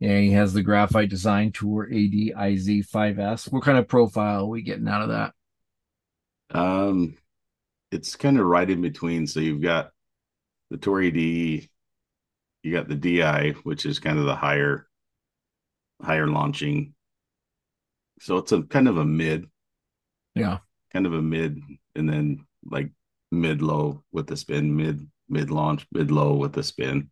And 0.00 0.24
he 0.24 0.32
has 0.32 0.52
the 0.52 0.64
Graphite 0.64 1.08
Design 1.08 1.52
Tour 1.52 1.86
ADIZ 1.88 2.84
5S. 2.90 3.52
What 3.52 3.62
kind 3.62 3.78
of 3.78 3.86
profile 3.86 4.40
are 4.40 4.48
we 4.48 4.62
getting 4.62 4.88
out 4.88 5.02
of 5.02 5.10
that? 5.10 5.34
Um, 6.50 7.16
it's 7.92 8.16
kind 8.16 8.40
of 8.40 8.46
right 8.46 8.68
in 8.68 8.82
between. 8.82 9.28
So 9.28 9.38
you've 9.38 9.62
got 9.62 9.92
the 10.68 10.78
Tour 10.78 11.00
AD 11.00 11.14
you 11.14 12.72
got 12.72 12.88
the 12.88 12.96
DI, 12.96 13.50
which 13.62 13.86
is 13.86 14.00
kind 14.00 14.18
of 14.18 14.24
the 14.24 14.34
higher 14.34 14.88
higher 16.02 16.26
launching. 16.26 16.92
So 18.18 18.38
it's 18.38 18.50
a 18.50 18.62
kind 18.62 18.88
of 18.88 18.96
a 18.96 19.04
mid. 19.04 19.46
Yeah. 20.34 20.58
Kind 20.92 21.06
of 21.06 21.14
a 21.14 21.22
mid 21.22 21.60
and 21.94 22.08
then 22.08 22.46
like 22.68 22.90
mid 23.40 23.62
low 23.62 24.02
with 24.12 24.26
the 24.26 24.36
spin, 24.36 24.76
mid 24.76 25.08
mid 25.28 25.50
launch, 25.50 25.86
mid 25.92 26.10
low 26.10 26.34
with 26.34 26.52
the 26.52 26.62
spin. 26.62 27.10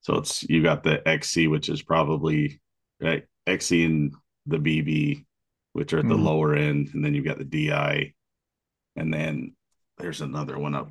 So 0.00 0.16
it's 0.16 0.42
you 0.44 0.62
got 0.62 0.82
the 0.82 1.06
XC, 1.08 1.48
which 1.48 1.68
is 1.68 1.82
probably 1.82 2.60
right 3.00 3.24
XC 3.46 3.84
and 3.84 4.14
the 4.46 4.58
BB, 4.58 5.24
which 5.72 5.92
are 5.92 5.98
at 5.98 6.08
the 6.08 6.14
mm. 6.14 6.24
lower 6.24 6.54
end, 6.54 6.90
and 6.94 7.04
then 7.04 7.14
you've 7.14 7.24
got 7.24 7.38
the 7.38 7.44
DI, 7.44 8.14
and 8.96 9.12
then 9.12 9.54
there's 9.98 10.20
another 10.20 10.58
one 10.58 10.74
up 10.74 10.90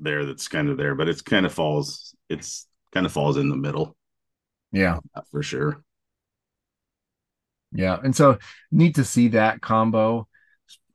there 0.00 0.24
that's 0.24 0.48
kind 0.48 0.68
of 0.68 0.76
there, 0.76 0.94
but 0.94 1.08
it's 1.08 1.22
kind 1.22 1.46
of 1.46 1.52
falls. 1.52 2.14
It's 2.28 2.66
kind 2.92 3.06
of 3.06 3.12
falls 3.12 3.36
in 3.36 3.48
the 3.48 3.56
middle. 3.56 3.96
Yeah, 4.72 4.98
for 5.30 5.42
sure. 5.42 5.82
Yeah, 7.72 7.98
and 8.02 8.14
so 8.14 8.38
neat 8.70 8.96
to 8.96 9.04
see 9.04 9.28
that 9.28 9.60
combo. 9.60 10.28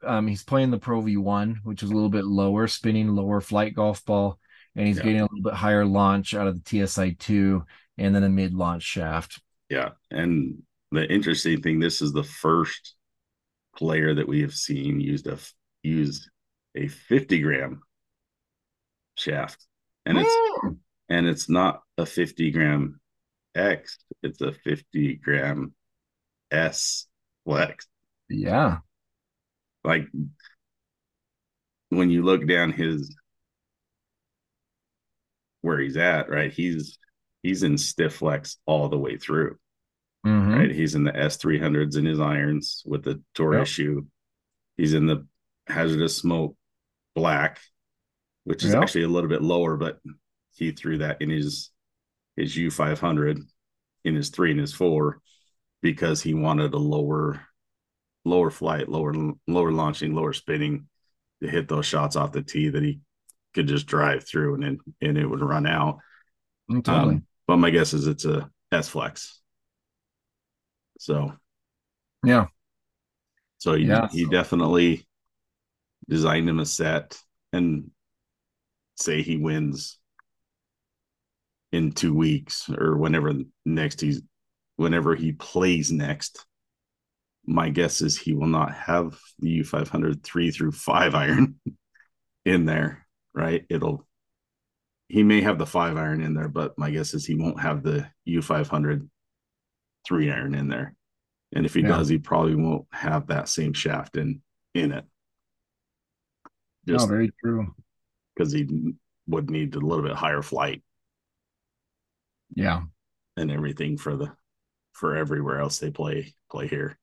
Um, 0.03 0.27
he's 0.27 0.43
playing 0.43 0.71
the 0.71 0.77
Pro 0.77 1.01
V1, 1.01 1.57
which 1.63 1.83
is 1.83 1.89
a 1.89 1.93
little 1.93 2.09
bit 2.09 2.25
lower 2.25 2.67
spinning, 2.67 3.09
lower 3.15 3.41
flight 3.41 3.73
golf 3.73 4.03
ball, 4.05 4.39
and 4.75 4.87
he's 4.87 4.97
yeah. 4.97 5.03
getting 5.03 5.19
a 5.21 5.23
little 5.23 5.43
bit 5.43 5.53
higher 5.53 5.85
launch 5.85 6.33
out 6.33 6.47
of 6.47 6.63
the 6.63 6.87
TSI 6.87 7.15
two, 7.19 7.65
and 7.97 8.13
then 8.13 8.23
a 8.23 8.29
mid 8.29 8.53
launch 8.53 8.83
shaft. 8.83 9.41
Yeah, 9.69 9.89
and 10.11 10.61
the 10.91 11.11
interesting 11.11 11.61
thing, 11.61 11.79
this 11.79 12.01
is 12.01 12.13
the 12.13 12.23
first 12.23 12.95
player 13.75 14.13
that 14.13 14.27
we 14.27 14.41
have 14.41 14.53
seen 14.53 14.99
used 14.99 15.27
a 15.27 15.37
use 15.83 16.29
a 16.75 16.87
50 16.87 17.39
gram 17.39 17.81
shaft, 19.15 19.65
and 20.05 20.17
it's 20.19 20.75
and 21.09 21.27
it's 21.27 21.49
not 21.49 21.81
a 21.97 22.05
50 22.05 22.51
gram 22.51 22.99
X, 23.55 23.97
it's 24.21 24.41
a 24.41 24.51
50 24.51 25.15
gram 25.15 25.73
S 26.51 27.07
flex. 27.45 27.87
Yeah, 28.29 28.79
like 29.87 30.07
when 31.89 32.09
you 32.09 32.21
look 32.21 32.45
down 32.45 32.73
his 32.73 33.15
where 35.61 35.79
he's 35.79 35.97
at, 35.97 36.29
right? 36.29 36.51
He's 36.51 36.97
he's 37.41 37.63
in 37.63 37.77
stiff 37.77 38.15
flex 38.15 38.57
all 38.65 38.89
the 38.89 38.97
way 38.97 39.17
through. 39.17 39.57
Mm-hmm. 40.25 40.53
Right. 40.53 40.71
He's 40.71 40.95
in 40.95 41.05
the 41.05 41.11
S300s 41.13 41.97
in 41.97 42.05
his 42.05 42.19
irons 42.19 42.83
with 42.85 43.03
the 43.03 43.21
tour 43.33 43.53
yep. 43.53 43.63
issue. 43.63 44.05
He's 44.75 44.93
in 44.93 45.05
the 45.05 45.25
HZRDUS 45.69 46.19
smoke 46.19 46.57
black, 47.15 47.59
which 48.43 48.63
is 48.63 48.73
Yeah. 48.73 48.81
actually 48.81 49.03
a 49.03 49.07
little 49.09 49.29
bit 49.29 49.41
lower, 49.41 49.77
but 49.77 49.99
he 50.55 50.71
threw 50.71 50.97
that 50.97 51.21
in 51.21 51.29
his 51.29 51.71
his 52.35 52.55
U 52.57 52.69
five 52.69 52.99
hundred 52.99 53.39
in 54.03 54.15
his 54.15 54.29
three 54.29 54.51
and 54.51 54.59
his 54.59 54.73
four 54.73 55.21
because 55.81 56.21
he 56.21 56.33
wanted 56.33 56.73
a 56.73 56.77
lower 56.77 57.41
lower 58.27 58.51
flight, 58.51 58.89
lower 58.89 59.13
lower 59.47 59.71
launching, 59.71 60.13
lower 60.13 60.33
spinning 60.33 60.87
to 61.41 61.49
hit 61.49 61.67
those 61.67 61.85
shots 61.85 62.15
off 62.15 62.31
the 62.31 62.41
tee 62.41 62.69
that 62.69 62.83
he 62.83 62.99
could 63.53 63.67
just 63.67 63.87
drive 63.87 64.27
through 64.27 64.55
and 64.55 64.63
then 64.63 64.79
and 65.01 65.17
it 65.17 65.25
would 65.25 65.41
run 65.41 65.65
out. 65.65 65.99
Mm, 66.69 66.83
Totally. 66.83 67.15
Um, 67.15 67.25
but 67.47 67.57
my 67.57 67.69
guess 67.69 67.93
is 67.93 68.07
it's 68.07 68.25
a 68.25 68.49
S 68.71 68.89
flex. 68.89 69.39
So 70.99 71.33
yeah. 72.23 72.47
so 73.57 73.73
he 73.73 73.85
Yeah. 73.85 74.07
he 74.11 74.25
definitely 74.25 75.07
designed 76.09 76.49
him 76.49 76.59
a 76.59 76.65
set 76.65 77.17
and 77.53 77.91
say 78.95 79.21
he 79.21 79.37
wins 79.37 79.99
in 81.71 81.91
two 81.91 82.13
weeks 82.13 82.69
or 82.69 82.97
whenever 82.97 83.33
next 83.65 84.01
he's 84.01 84.21
whenever 84.77 85.15
he 85.15 85.31
plays 85.33 85.91
next. 85.91 86.45
My 87.49 87.69
guess 87.69 88.01
is 88.01 88.17
he 88.17 88.33
will 88.33 88.47
not 88.47 88.73
have 88.73 89.17
the 89.39 89.49
U 89.49 89.63
five 89.63 89.89
hundred 89.89 90.21
three 90.23 90.51
through 90.51 90.73
five 90.73 91.15
iron 91.15 91.59
in 92.45 92.65
there, 92.65 93.05
right? 93.33 93.65
It'll 93.69 94.05
he 95.07 95.23
may 95.23 95.39
have 95.41 95.57
the 95.57 95.65
five 95.65 95.95
iron 95.95 96.21
in 96.21 96.33
there, 96.33 96.49
but 96.49 96.77
my 96.77 96.91
guess 96.91 97.13
is 97.13 97.25
he 97.25 97.35
won't 97.35 97.61
have 97.61 97.83
the 97.83 98.05
U 98.25 98.41
five 98.41 98.67
hundred 98.67 99.09
three 100.05 100.29
iron 100.29 100.53
in 100.55 100.67
there. 100.67 100.93
And 101.53 101.65
if 101.65 101.73
he 101.73 101.79
Yeah. 101.81 101.87
does, 101.87 102.09
he 102.09 102.17
probably 102.17 102.55
won't 102.55 102.85
have 102.91 103.27
that 103.27 103.47
same 103.47 103.71
shaft 103.73 104.17
in 104.17 104.41
in 104.73 104.91
it. 104.91 105.05
No, 106.85 107.05
very 107.05 107.31
true. 107.41 107.73
because 108.35 108.51
he 108.51 108.93
would 109.27 109.49
need 109.49 109.75
a 109.75 109.79
little 109.79 110.03
bit 110.03 110.15
higher 110.15 110.41
flight 110.41 110.83
Yeah. 112.55 112.83
and 113.37 113.51
everything 113.51 113.97
for 113.97 114.15
the 114.17 114.35
for 114.93 115.15
everywhere 115.15 115.59
else 115.59 115.79
they 115.79 115.91
play 115.91 116.35
play 116.51 116.67
here. 116.67 116.97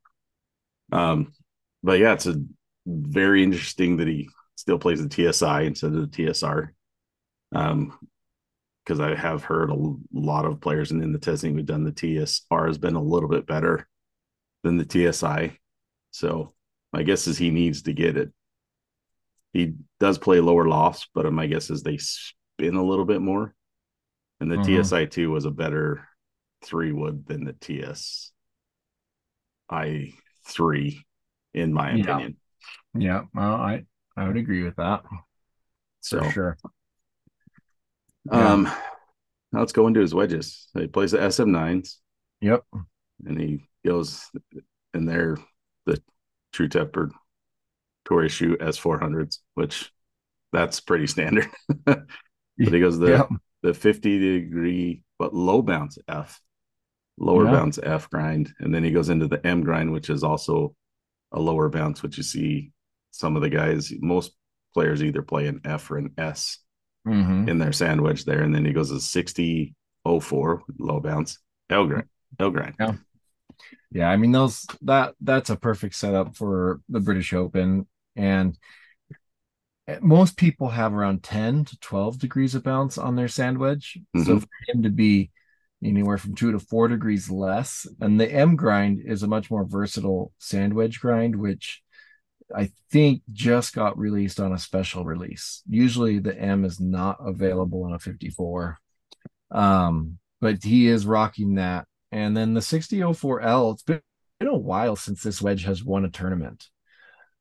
Um, 0.92 1.32
but 1.82 1.98
yeah, 1.98 2.12
it's 2.12 2.26
a 2.26 2.42
very 2.86 3.42
interesting 3.42 3.98
that 3.98 4.08
he 4.08 4.28
still 4.56 4.78
plays 4.78 5.02
the 5.02 5.08
TSI 5.08 5.62
instead 5.62 5.94
of 5.94 6.00
the 6.00 6.06
TSR. 6.08 6.74
Um, 7.54 7.98
because 8.84 9.00
I 9.00 9.14
have 9.14 9.44
heard 9.44 9.70
a 9.70 9.94
lot 10.12 10.44
of 10.44 10.60
players 10.60 10.90
and 10.90 11.02
in 11.02 11.12
the 11.12 11.18
testing 11.18 11.54
we've 11.54 11.64
done, 11.64 11.84
the 11.84 11.92
TSR 11.92 12.66
has 12.66 12.76
been 12.76 12.96
a 12.96 13.02
little 13.02 13.30
bit 13.30 13.46
better 13.46 13.88
than 14.62 14.76
the 14.76 14.84
TSI. 14.84 15.58
So 16.10 16.52
my 16.92 17.02
guess 17.02 17.26
is 17.26 17.38
he 17.38 17.50
needs 17.50 17.82
to 17.82 17.94
get 17.94 18.16
it. 18.18 18.30
He 19.54 19.74
does 20.00 20.18
play 20.18 20.40
lower 20.40 20.68
lofts, 20.68 21.08
but 21.14 21.32
my 21.32 21.46
guess 21.46 21.70
is 21.70 21.82
they 21.82 21.96
spin 21.96 22.74
a 22.74 22.84
little 22.84 23.06
bit 23.06 23.22
more. 23.22 23.54
And 24.40 24.50
the 24.50 24.56
Mhm. 24.56 24.64
TSI 24.64 25.06
two 25.06 25.30
was 25.30 25.44
a 25.46 25.50
better 25.50 26.08
three 26.62 26.92
wood 26.92 27.26
than 27.26 27.44
the 27.44 27.52
TS 27.54 28.32
I 29.70 30.14
three, 30.46 31.04
in 31.52 31.72
my 31.72 31.92
opinion. 31.92 32.36
Yeah. 32.94 33.22
Well, 33.34 33.54
I 33.54 33.84
I 34.16 34.26
would 34.26 34.36
agree 34.36 34.62
with 34.62 34.76
that 34.76 35.04
So 36.00 36.20
for 36.20 36.30
sure. 36.30 36.56
Yeah. 38.32 38.52
um 38.52 38.64
now 39.52 39.60
let's 39.60 39.72
go 39.72 39.86
into 39.86 40.00
his 40.00 40.14
wedges. 40.14 40.68
He 40.74 40.86
plays 40.86 41.12
the 41.12 41.22
SM 41.22 41.50
nines 41.52 42.00
Yep. 42.40 42.64
and 43.26 43.40
he 43.40 43.60
goes 43.84 44.30
in 44.94 45.04
there 45.06 45.36
the 45.86 46.00
True 46.52 46.68
Temper 46.68 47.10
Tour 48.04 48.24
Issue 48.24 48.56
S 48.60 48.76
four 48.76 48.98
hundreds, 48.98 49.40
which 49.54 49.90
that's 50.52 50.80
pretty 50.80 51.06
standard. 51.06 51.48
but 51.84 52.06
he 52.56 52.80
goes 52.80 52.98
the 52.98 53.10
Yep. 53.10 53.28
the 53.62 53.74
50 53.74 54.18
degree 54.40 55.02
but 55.18 55.34
low 55.34 55.62
bounce 55.62 55.98
F, 56.08 56.40
lower 57.18 57.44
Yeah. 57.44 57.50
bounce 57.50 57.78
F 57.82 58.10
grind. 58.10 58.52
And 58.60 58.74
then 58.74 58.84
he 58.84 58.90
goes 58.90 59.08
into 59.08 59.28
the 59.28 59.44
M 59.46 59.62
grind, 59.62 59.92
which 59.92 60.10
is 60.10 60.22
also 60.24 60.74
a 61.32 61.40
lower 61.40 61.68
bounce, 61.68 62.02
which 62.02 62.16
you 62.16 62.22
see 62.22 62.72
some 63.10 63.36
of 63.36 63.42
the 63.42 63.50
guys, 63.50 63.92
most 64.00 64.32
players 64.74 65.02
either 65.02 65.22
play 65.22 65.46
an 65.46 65.60
F 65.64 65.90
or 65.90 65.98
an 65.98 66.12
S 66.18 66.58
hmm 67.04 67.48
in 67.48 67.58
their 67.58 67.72
sandwich 67.72 68.24
there. 68.24 68.42
And 68.42 68.54
then 68.54 68.64
he 68.64 68.72
goes 68.72 68.90
to 68.90 69.00
60 69.00 69.74
04 70.04 70.62
low 70.78 71.00
bounce 71.00 71.38
L 71.70 71.86
grind. 71.86 72.08
L 72.38 72.50
grind. 72.50 72.74
Yeah. 72.80 72.94
Yeah, 73.90 74.10
I 74.10 74.16
mean 74.16 74.32
those 74.32 74.66
that 74.82 75.14
that's 75.20 75.50
a 75.50 75.56
perfect 75.56 75.94
setup 75.94 76.36
for 76.36 76.80
the 76.88 77.00
British 77.00 77.32
Open, 77.32 77.86
and 78.16 78.56
most 80.00 80.36
people 80.36 80.70
have 80.70 80.94
around 80.94 81.22
ten 81.22 81.64
to 81.66 81.78
twelve 81.78 82.18
degrees 82.18 82.54
of 82.54 82.62
bounce 82.62 82.96
on 82.96 83.16
their 83.16 83.28
sand 83.28 83.58
wedge. 83.58 83.98
So 84.16 84.38
for 84.38 84.48
him 84.68 84.82
to 84.82 84.90
be 84.90 85.30
anywhere 85.82 86.18
from 86.18 86.34
two 86.34 86.52
to 86.52 86.58
four 86.58 86.88
degrees 86.88 87.30
less, 87.30 87.86
and 88.00 88.20
the 88.20 88.30
M 88.30 88.56
grind 88.56 89.00
is 89.04 89.22
a 89.22 89.28
much 89.28 89.50
more 89.50 89.64
versatile 89.64 90.32
sand 90.38 90.74
wedge 90.74 91.00
grind, 91.00 91.36
which 91.36 91.82
I 92.54 92.70
think 92.92 93.22
just 93.32 93.74
got 93.74 93.98
released 93.98 94.38
on 94.40 94.52
a 94.52 94.58
special 94.58 95.04
release. 95.04 95.62
Usually 95.68 96.18
the 96.18 96.38
M 96.38 96.64
is 96.64 96.78
not 96.80 97.16
available 97.20 97.84
on 97.84 97.94
a 97.94 97.98
54. 97.98 98.78
Um, 99.50 100.18
but 100.40 100.62
he 100.62 100.88
is 100.88 101.06
rocking 101.06 101.54
that. 101.54 101.86
And 102.12 102.36
then 102.36 102.54
the 102.54 102.60
6004L, 102.60 103.72
it's 103.72 103.82
been, 103.82 104.00
been 104.38 104.48
a 104.48 104.56
while 104.56 104.94
since 104.96 105.22
this 105.22 105.40
wedge 105.40 105.64
has 105.64 105.82
won 105.82 106.04
a 106.04 106.10
tournament. 106.10 106.68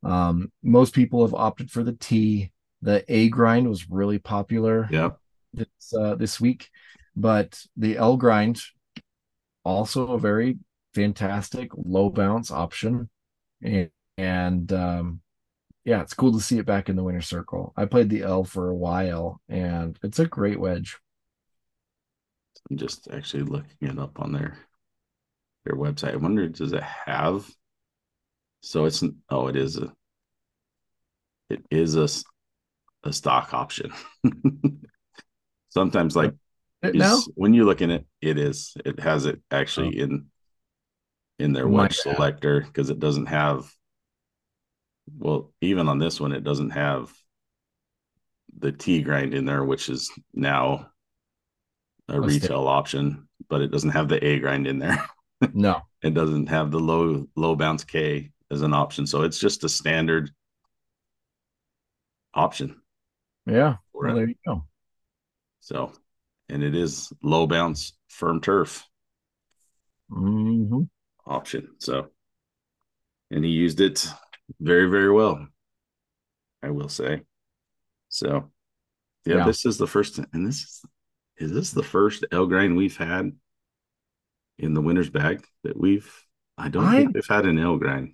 Um, 0.03 0.51
most 0.61 0.93
people 0.93 1.23
have 1.25 1.33
opted 1.33 1.69
for 1.71 1.83
the 1.83 1.93
T. 1.93 2.51
The 2.81 3.03
A 3.07 3.29
grind 3.29 3.67
was 3.69 3.89
really 3.89 4.19
popular 4.19 4.87
Yeah. 4.91 5.11
this 5.53 5.93
uh, 5.97 6.15
this 6.15 6.39
week, 6.41 6.69
but 7.15 7.61
the 7.77 7.97
L 7.97 8.17
grind 8.17 8.61
also 9.63 10.11
a 10.13 10.19
very 10.19 10.57
fantastic 10.93 11.69
low 11.75 12.09
bounce 12.09 12.51
option, 12.51 13.09
and, 13.61 13.89
and 14.17 14.71
um, 14.73 15.21
yeah, 15.85 16.01
it's 16.01 16.13
cool 16.13 16.33
to 16.33 16.39
see 16.39 16.57
it 16.59 16.65
back 16.65 16.89
in 16.89 16.95
the 16.95 17.03
winner 17.03 17.21
circle. 17.21 17.73
I 17.75 17.85
played 17.85 18.09
the 18.09 18.23
L 18.23 18.43
for 18.43 18.69
a 18.69 18.75
while, 18.75 19.41
and 19.49 19.97
it's 20.03 20.19
a 20.19 20.25
great 20.25 20.59
wedge. 20.59 20.97
I'm 22.69 22.77
just 22.77 23.07
actually 23.11 23.43
looking 23.43 23.75
it 23.81 23.99
up 23.99 24.19
on 24.19 24.31
their 24.31 24.57
their 25.65 25.75
website. 25.75 26.13
I 26.13 26.17
wonder, 26.17 26.47
does 26.47 26.73
it 26.73 26.83
have? 26.83 27.49
So 28.61 28.85
it's 28.85 29.03
oh, 29.29 29.47
it 29.47 29.55
is 29.55 29.77
a 29.77 29.93
it 31.49 31.65
is 31.69 31.95
a 31.95 32.07
a 33.03 33.11
stock 33.11 33.53
option. 33.53 33.91
Sometimes, 35.69 36.15
like 36.15 36.33
It 36.83 36.95
now, 36.95 37.19
when 37.35 37.53
you 37.53 37.65
look 37.65 37.81
in 37.81 37.91
it, 37.91 38.05
it 38.21 38.37
is 38.37 38.73
it 38.85 38.99
has 38.99 39.25
it 39.25 39.41
actually 39.51 39.99
oh. 39.99 40.03
in 40.03 40.25
in 41.39 41.53
their 41.53 41.65
oh 41.65 41.69
watch 41.69 41.99
wedge 42.05 42.15
selector 42.15 42.61
because 42.61 42.89
it 42.89 42.99
doesn't 42.99 43.27
have. 43.27 43.71
Well, 45.17 45.51
even 45.61 45.89
on 45.89 45.99
this 45.99 46.19
one, 46.19 46.31
it 46.31 46.43
doesn't 46.43 46.71
have 46.71 47.11
the 48.57 48.71
T 48.71 49.01
grind 49.01 49.33
in 49.33 49.45
there, 49.45 49.63
which 49.63 49.89
is 49.89 50.11
now 50.33 50.89
a 52.07 52.13
sta- 52.13 52.21
retail 52.21 52.67
option, 52.67 53.27
but 53.49 53.61
it 53.61 53.71
doesn't 53.71 53.89
have 53.89 54.07
the 54.07 54.23
A 54.25 54.39
grind 54.39 54.67
in 54.67 54.79
there. 54.79 55.05
no, 55.53 55.81
It 56.01 56.13
doesn't 56.13 56.47
have 56.47 56.71
the 56.71 56.79
low 56.79 57.25
low 57.35 57.55
bounce 57.55 57.83
K 57.83 58.31
as 58.51 58.61
an 58.61 58.73
option, 58.73 59.07
so 59.07 59.23
it's 59.23 59.39
just 59.39 59.63
a 59.63 59.69
standard 59.69 60.31
option 62.33 62.81
yeah, 63.45 63.75
well, 63.93 64.15
there 64.15 64.27
you 64.27 64.35
go. 64.45 64.65
So, 65.59 65.91
and 66.49 66.63
it 66.63 66.75
is 66.75 67.11
low 67.23 67.47
bounce 67.47 67.93
firm 68.09 68.41
turf 68.41 68.85
hmm 70.09 70.83
option. 71.25 71.69
So, 71.79 72.09
and 73.31 73.43
he 73.45 73.51
used 73.51 73.79
it 73.81 74.07
very 74.59 74.89
very 74.89 75.11
well, 75.11 75.47
I 76.61 76.69
will 76.69 76.89
say. 76.89 77.21
So, 78.09 78.51
yeah, 79.25 79.37
Yeah. 79.37 79.45
this 79.45 79.65
is 79.65 79.77
the 79.77 79.87
first, 79.87 80.19
and 80.33 80.45
this 80.45 80.61
is 80.63 80.81
is 81.37 81.51
this 81.51 81.71
the 81.71 81.83
first 81.83 82.25
L 82.31 82.45
grind 82.45 82.77
we've 82.77 82.95
had 82.97 83.31
in 84.59 84.73
the 84.75 84.81
winner's 84.81 85.09
bag 85.09 85.43
that 85.63 85.75
we've. 85.77 86.11
I 86.57 86.69
don't 86.69 86.83
I- 86.85 86.97
think 86.97 87.15
we've 87.15 87.27
had 87.27 87.45
an 87.45 87.57
L 87.57 87.77
grind. 87.77 88.13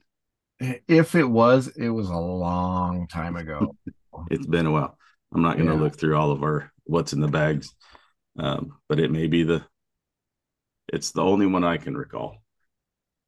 If 0.87 1.15
it 1.15 1.25
was, 1.25 1.67
it 1.69 1.89
was 1.89 2.09
a 2.09 2.17
long 2.17 3.07
time 3.07 3.35
ago. 3.37 3.75
it's 4.31 4.45
been 4.45 4.65
a 4.65 4.71
while. 4.71 4.97
I'm 5.33 5.41
not 5.41 5.55
going 5.57 5.67
to 5.67 5.73
Yeah. 5.75 5.79
look 5.79 5.97
through 5.97 6.15
all 6.15 6.31
of 6.31 6.43
our 6.43 6.71
what's 6.85 7.13
in 7.13 7.19
the 7.21 7.27
bags, 7.27 7.73
um, 8.39 8.77
but 8.87 8.99
it 8.99 9.11
may 9.11 9.27
be 9.27 9.43
the. 9.43 9.63
It's 10.91 11.11
the 11.11 11.21
only 11.21 11.45
one 11.45 11.63
I 11.63 11.77
can 11.77 11.95
recall. 11.95 12.37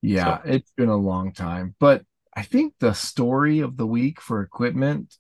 Yeah, 0.02 0.40
it's 0.46 0.72
been 0.76 0.90
a 0.90 0.96
long 0.96 1.32
time. 1.32 1.76
But 1.80 2.04
I 2.36 2.42
think 2.44 2.74
the 2.80 2.94
story 2.94 3.60
of 3.60 3.78
the 3.78 3.86
week 3.86 4.20
for 4.20 4.42
equipment 4.42 5.16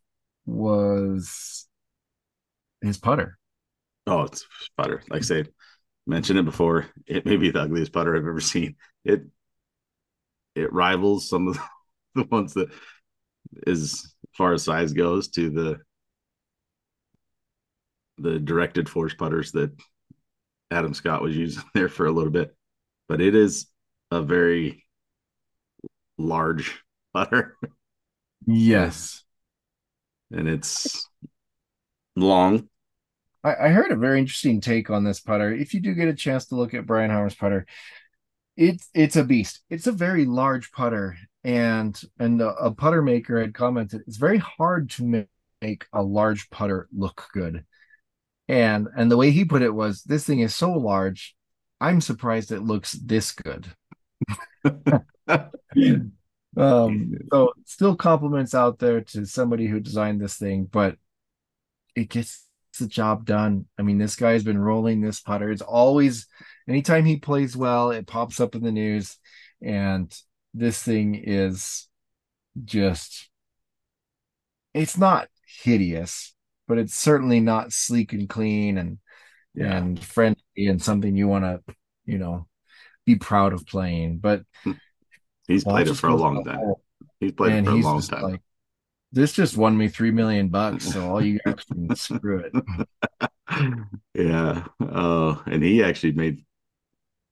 was 0.46 1.68
his 2.82 2.98
putter. 2.98 3.38
Oh, 4.08 4.24
it's 4.24 4.48
putter. 4.78 5.04
Like 5.10 5.20
I 5.20 5.24
said, 5.24 5.50
mentioned 6.08 6.40
it 6.40 6.46
before. 6.46 6.88
It 7.06 7.26
may 7.26 7.38
be 7.38 7.52
the 7.52 7.62
ugliest 7.62 7.94
putter 7.94 8.16
I've 8.16 8.28
ever 8.28 8.42
seen. 8.42 8.76
It 9.06 9.24
it 10.56 10.74
rivals 10.74 11.30
some 11.30 11.50
of 11.50 11.60
the 12.16 12.24
ones 12.24 12.54
that, 12.56 12.70
as 13.68 14.14
far 14.36 14.54
as 14.54 14.64
size 14.64 14.94
goes 14.94 15.28
to 15.30 15.50
the 15.50 15.80
the 18.18 18.40
directed 18.40 18.90
force 18.90 19.14
putters 19.14 19.52
that 19.54 19.72
Adam 20.70 20.94
Scott 20.94 21.22
was 21.22 21.36
using 21.36 21.64
there 21.74 21.90
for 21.90 22.06
a 22.06 22.12
little 22.12 22.32
bit. 22.32 22.56
But 23.08 23.22
it 23.22 23.36
is 23.36 23.68
a 24.10 24.22
very 24.22 24.86
large 26.18 26.82
putter. 27.14 27.58
Yes. 28.46 29.24
And 30.32 30.48
it's 30.48 31.08
long. 32.16 32.70
I, 33.44 33.56
I 33.56 33.70
heard 33.70 33.92
a 33.92 33.98
very 33.98 34.20
interesting 34.20 34.62
take 34.62 34.90
on 34.90 35.04
this 35.04 35.20
putter. 35.20 35.52
If 35.52 35.74
you 35.74 35.82
do 35.82 35.94
get 35.94 36.08
a 36.08 36.14
chance 36.14 36.46
to 36.48 36.56
look 36.56 36.74
at 36.74 36.86
Brian 36.86 37.12
Harman's 37.12 37.36
putter, 37.36 37.66
it's 38.56 38.90
it's 38.94 39.16
a 39.16 39.24
beast. 39.24 39.62
It's 39.70 39.88
a 39.88 39.92
very 39.92 40.26
large 40.26 40.72
putter, 40.72 41.18
and 41.44 42.00
and 42.20 42.42
a, 42.42 42.50
a 42.56 42.72
putter 42.72 43.02
maker 43.02 43.40
had 43.40 43.54
commented 43.54 44.02
it's 44.08 44.18
very 44.18 44.38
hard 44.38 44.90
to 44.92 45.26
make 45.62 45.86
a 45.94 46.02
large 46.04 46.50
putter 46.50 46.88
look 46.92 47.28
good. 47.34 47.66
And 48.48 48.88
and 48.96 49.12
the 49.12 49.18
way 49.18 49.32
he 49.32 49.46
put 49.46 49.62
it 49.62 49.74
was, 49.74 50.04
this 50.04 50.26
thing 50.26 50.40
is 50.40 50.56
so 50.56 50.72
large, 50.74 51.36
I'm 51.80 52.02
surprised 52.02 52.52
it 52.52 52.62
looks 52.62 52.94
this 52.94 53.32
good. 53.32 53.68
um, 56.58 57.14
so 57.32 57.54
still 57.66 57.96
compliments 57.96 58.54
out 58.54 58.80
there 58.80 59.02
to 59.02 59.26
somebody 59.26 59.68
who 59.68 59.80
designed 59.80 60.22
this 60.22 60.38
thing, 60.38 60.66
but 60.66 60.98
it 61.96 62.10
gets 62.10 62.46
the 62.80 62.88
job 62.88 63.26
done. 63.26 63.66
I 63.78 63.82
mean, 63.84 63.98
this 63.98 64.16
guy's 64.16 64.44
been 64.44 64.60
rolling 64.60 65.02
this 65.02 65.20
putter. 65.20 65.52
It's 65.52 65.62
always 65.62 66.28
anytime 66.68 67.06
he 67.06 67.18
plays 67.18 67.56
well, 67.56 67.92
it 67.92 68.08
pops 68.08 68.40
up 68.40 68.56
in 68.56 68.64
the 68.64 68.72
news, 68.72 69.18
and 69.62 70.14
this 70.54 70.82
thing 70.82 71.16
is 71.16 71.88
just 72.66 73.30
it's 74.74 74.98
not 74.98 75.28
hideous, 75.64 76.34
but 76.72 76.78
it's 76.78 76.96
certainly 76.96 77.42
not 77.42 77.74
sleek 77.74 78.14
and 78.14 78.30
clean 78.30 78.78
and 78.78 78.98
yeah. 79.54 79.76
and 79.76 80.02
friendly 80.02 80.38
and 80.56 80.82
something 80.82 81.18
you 81.18 81.28
want 81.28 81.44
to, 81.44 81.76
you 82.06 82.18
know, 82.18 82.48
be 83.06 83.18
proud 83.18 83.52
of 83.52 83.68
playing. 83.68 84.20
But 84.20 84.44
hmm. 84.64 84.72
he's 85.50 85.66
played 85.66 85.90
it 85.90 85.96
for 85.96 86.08
a 86.08 86.16
long 86.16 86.46
time. 86.46 86.76
He's 87.20 87.34
played 87.34 87.56
it 87.56 87.66
for 87.66 87.72
a 87.72 87.76
long 87.76 88.02
time. 88.02 88.22
Like, 88.22 88.42
this 89.12 89.34
just 89.34 89.58
won 89.58 89.78
me 89.78 89.90
three 89.90 90.12
million 90.12 90.48
bucks, 90.48 90.94
so 90.94 91.10
all 91.10 91.22
you 91.22 91.40
guys 91.46 91.66
can 91.66 91.94
screw 91.98 92.46
it. 92.46 92.54
Yeah. 94.14 94.64
Oh, 94.80 95.44
and 95.46 95.62
he 95.62 95.84
actually 95.84 96.14
made 96.14 96.46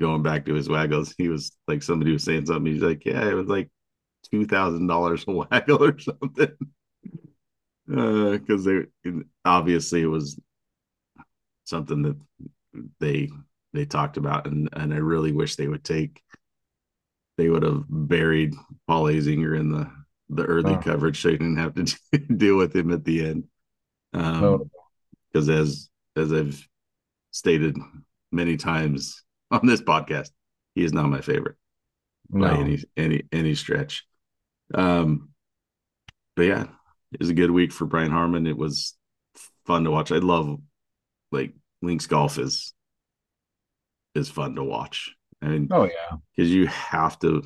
going 0.01 0.21
back 0.21 0.47
to 0.47 0.53
his 0.53 0.67
waggles. 0.67 1.15
He 1.17 1.29
was 1.29 1.55
like 1.65 1.81
somebody 1.81 2.11
was 2.11 2.25
saying 2.25 2.47
something. 2.47 2.73
He's 2.73 2.83
like, 2.83 3.05
yeah, 3.05 3.25
it 3.25 3.35
was 3.35 3.47
like 3.47 3.69
two 4.29 4.45
thousand 4.45 4.87
dollars 4.87 5.23
a 5.29 5.31
waggle 5.31 5.81
or 5.81 5.97
something. 5.97 6.57
Because 7.89 8.67
uh, 8.67 8.81
they 9.03 9.11
obviously 9.43 10.01
it 10.01 10.07
was 10.07 10.39
something 11.65 12.03
that 12.03 12.17
they 12.99 13.29
they 13.73 13.85
talked 13.85 14.17
about, 14.17 14.45
and 14.45 14.69
and 14.73 14.93
I 14.93 14.97
really 14.97 15.31
wish 15.31 15.55
they 15.55 15.67
would 15.67 15.83
take. 15.83 16.21
They 17.37 17.49
would 17.49 17.63
have 17.63 17.85
buried 17.89 18.53
Paul 18.87 19.05
Azinger 19.05 19.59
in 19.59 19.71
the 19.71 19.91
the 20.29 20.43
early 20.43 20.75
oh. 20.75 20.77
coverage 20.77 21.21
so 21.21 21.29
you 21.29 21.37
didn't 21.37 21.57
have 21.57 21.73
to 21.73 22.17
deal 22.35 22.57
with 22.57 22.75
him 22.75 22.91
at 22.91 23.03
the 23.03 23.25
end. 23.27 23.45
Um, 24.13 24.69
because 25.31 25.49
as 25.49 25.89
as 26.15 26.31
I've 26.31 26.67
stated 27.31 27.77
many 28.31 28.57
times 28.57 29.23
on 29.51 29.65
this 29.65 29.81
podcast, 29.81 30.29
he 30.75 30.83
is 30.83 30.93
not 30.93 31.09
my 31.09 31.21
favorite 31.21 31.55
no. 32.29 32.47
by 32.47 32.57
any 32.57 32.83
any 32.95 33.23
any 33.31 33.55
stretch. 33.55 34.05
Um, 34.73 35.29
but 36.35 36.43
yeah, 36.43 36.67
it 37.11 37.19
was 37.19 37.29
a 37.29 37.33
good 37.33 37.51
week 37.51 37.71
for 37.71 37.85
Brian 37.85 38.11
Harman. 38.11 38.47
It 38.47 38.57
was 38.57 38.95
fun 39.65 39.83
to 39.83 39.91
watch. 39.91 40.11
I 40.11 40.17
love 40.17 40.59
like 41.31 41.53
Links 41.81 42.07
golf 42.07 42.37
is 42.37 42.73
is 44.15 44.29
fun 44.29 44.55
to 44.55 44.63
watch. 44.63 45.15
I 45.41 45.47
mean, 45.47 45.67
oh 45.71 45.85
yeah, 45.85 46.17
because 46.35 46.51
you 46.51 46.67
have 46.67 47.17
to 47.19 47.43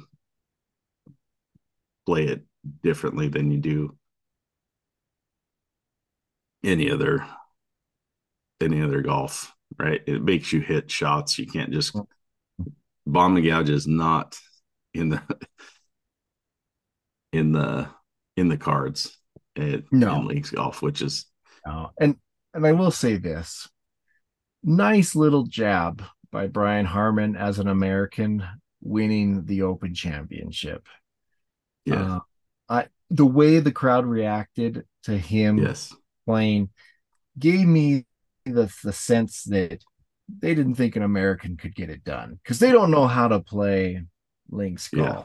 play 2.05 2.25
it 2.25 2.43
differently 2.81 3.29
than 3.29 3.51
you 3.51 3.59
do 3.59 3.97
any 6.63 6.91
other 6.91 7.25
any 8.61 8.81
other 8.81 9.01
golf, 9.01 9.53
right? 9.77 10.01
It 10.07 10.23
makes 10.23 10.51
you 10.51 10.59
hit 10.59 10.91
shots. 10.91 11.37
You 11.37 11.45
can't 11.45 11.71
just 11.71 11.93
mm. 11.93 12.05
bomb 13.05 13.37
and 13.37 13.45
gouge 13.45 13.69
is 13.69 13.87
not 13.87 14.37
in 14.93 15.09
the 15.09 15.21
in 17.31 17.51
the 17.51 17.89
in 18.35 18.47
the 18.47 18.57
cards 18.57 19.17
at 19.57 19.83
no. 19.91 20.15
in 20.15 20.27
leagues 20.27 20.51
golf, 20.51 20.81
which 20.81 21.01
is 21.01 21.25
no. 21.65 21.91
and 21.99 22.15
and 22.53 22.65
I 22.65 22.71
will 22.71 22.91
say 22.91 23.17
this 23.17 23.69
nice 24.63 25.15
little 25.15 25.43
jab 25.43 26.03
by 26.31 26.47
Brian 26.47 26.85
Harman 26.85 27.35
as 27.35 27.59
an 27.59 27.67
American 27.67 28.43
winning 28.81 29.45
the 29.45 29.63
Open 29.63 29.93
Championship. 29.93 30.87
Yeah. 31.85 32.15
Uh, 32.15 32.19
I 32.69 32.87
the 33.09 33.25
way 33.25 33.59
the 33.59 33.71
crowd 33.71 34.05
reacted 34.05 34.85
to 35.03 35.17
him 35.17 35.57
yes. 35.59 35.93
playing 36.25 36.69
gave 37.37 37.67
me 37.67 38.05
the 38.45 38.73
the 38.83 38.93
sense 38.93 39.43
that 39.43 39.83
they 40.39 40.55
didn't 40.55 40.75
think 40.75 40.95
an 40.95 41.03
American 41.03 41.57
could 41.57 41.75
get 41.75 41.89
it 41.89 42.03
done 42.03 42.39
because 42.41 42.59
they 42.59 42.71
don't 42.71 42.91
know 42.91 43.07
how 43.07 43.27
to 43.27 43.39
play 43.39 44.03
links 44.49 44.87
golf. 44.89 45.07
Yeah. 45.07 45.23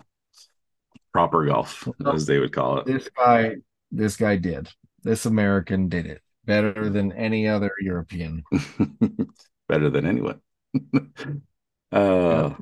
Proper 1.12 1.46
golf, 1.46 1.88
as 2.12 2.26
they 2.26 2.38
would 2.38 2.52
call 2.52 2.78
it. 2.78 2.86
This 2.86 3.08
guy, 3.16 3.56
this 3.90 4.16
guy 4.16 4.36
did. 4.36 4.68
This 5.02 5.26
American 5.26 5.88
did 5.88 6.06
it 6.06 6.22
better 6.44 6.88
than 6.88 7.12
any 7.12 7.46
other 7.46 7.72
European. 7.80 8.42
better 9.68 9.90
than 9.90 10.06
anyone. 10.06 10.40
uh, 11.92 12.54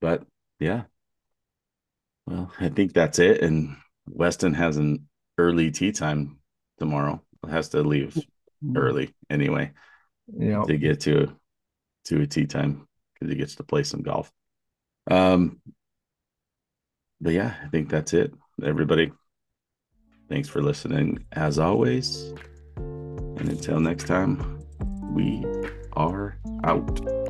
but 0.00 0.24
yeah, 0.60 0.84
well, 2.26 2.50
I 2.58 2.68
think 2.68 2.92
that's 2.92 3.18
it. 3.18 3.42
And 3.42 3.76
Weston 4.06 4.54
has 4.54 4.76
an 4.76 5.08
early 5.38 5.70
tee 5.70 5.92
time 5.92 6.38
tomorrow. 6.78 7.22
Has 7.48 7.68
to 7.70 7.82
leave 7.82 8.14
mm-hmm. 8.14 8.76
early 8.76 9.14
anyway. 9.28 9.72
Yeah. 10.34 10.62
To 10.64 10.78
get 10.78 11.00
to 11.00 11.36
to 12.06 12.20
a 12.22 12.26
tee 12.26 12.46
time 12.46 12.88
because 13.12 13.30
he 13.30 13.38
gets 13.38 13.56
to 13.56 13.64
play 13.64 13.82
some 13.82 14.02
golf. 14.02 14.32
Um 15.10 15.60
but 17.20 17.34
yeah, 17.34 17.54
I 17.62 17.68
think 17.68 17.90
that's 17.90 18.12
it. 18.12 18.34
Everybody, 18.62 19.12
thanks 20.28 20.48
for 20.48 20.62
listening 20.62 21.24
as 21.32 21.58
always. 21.58 22.32
And 22.76 23.48
until 23.48 23.80
next 23.80 24.06
time, 24.06 24.60
we 25.12 25.44
are 25.94 26.36
out. 26.64 27.23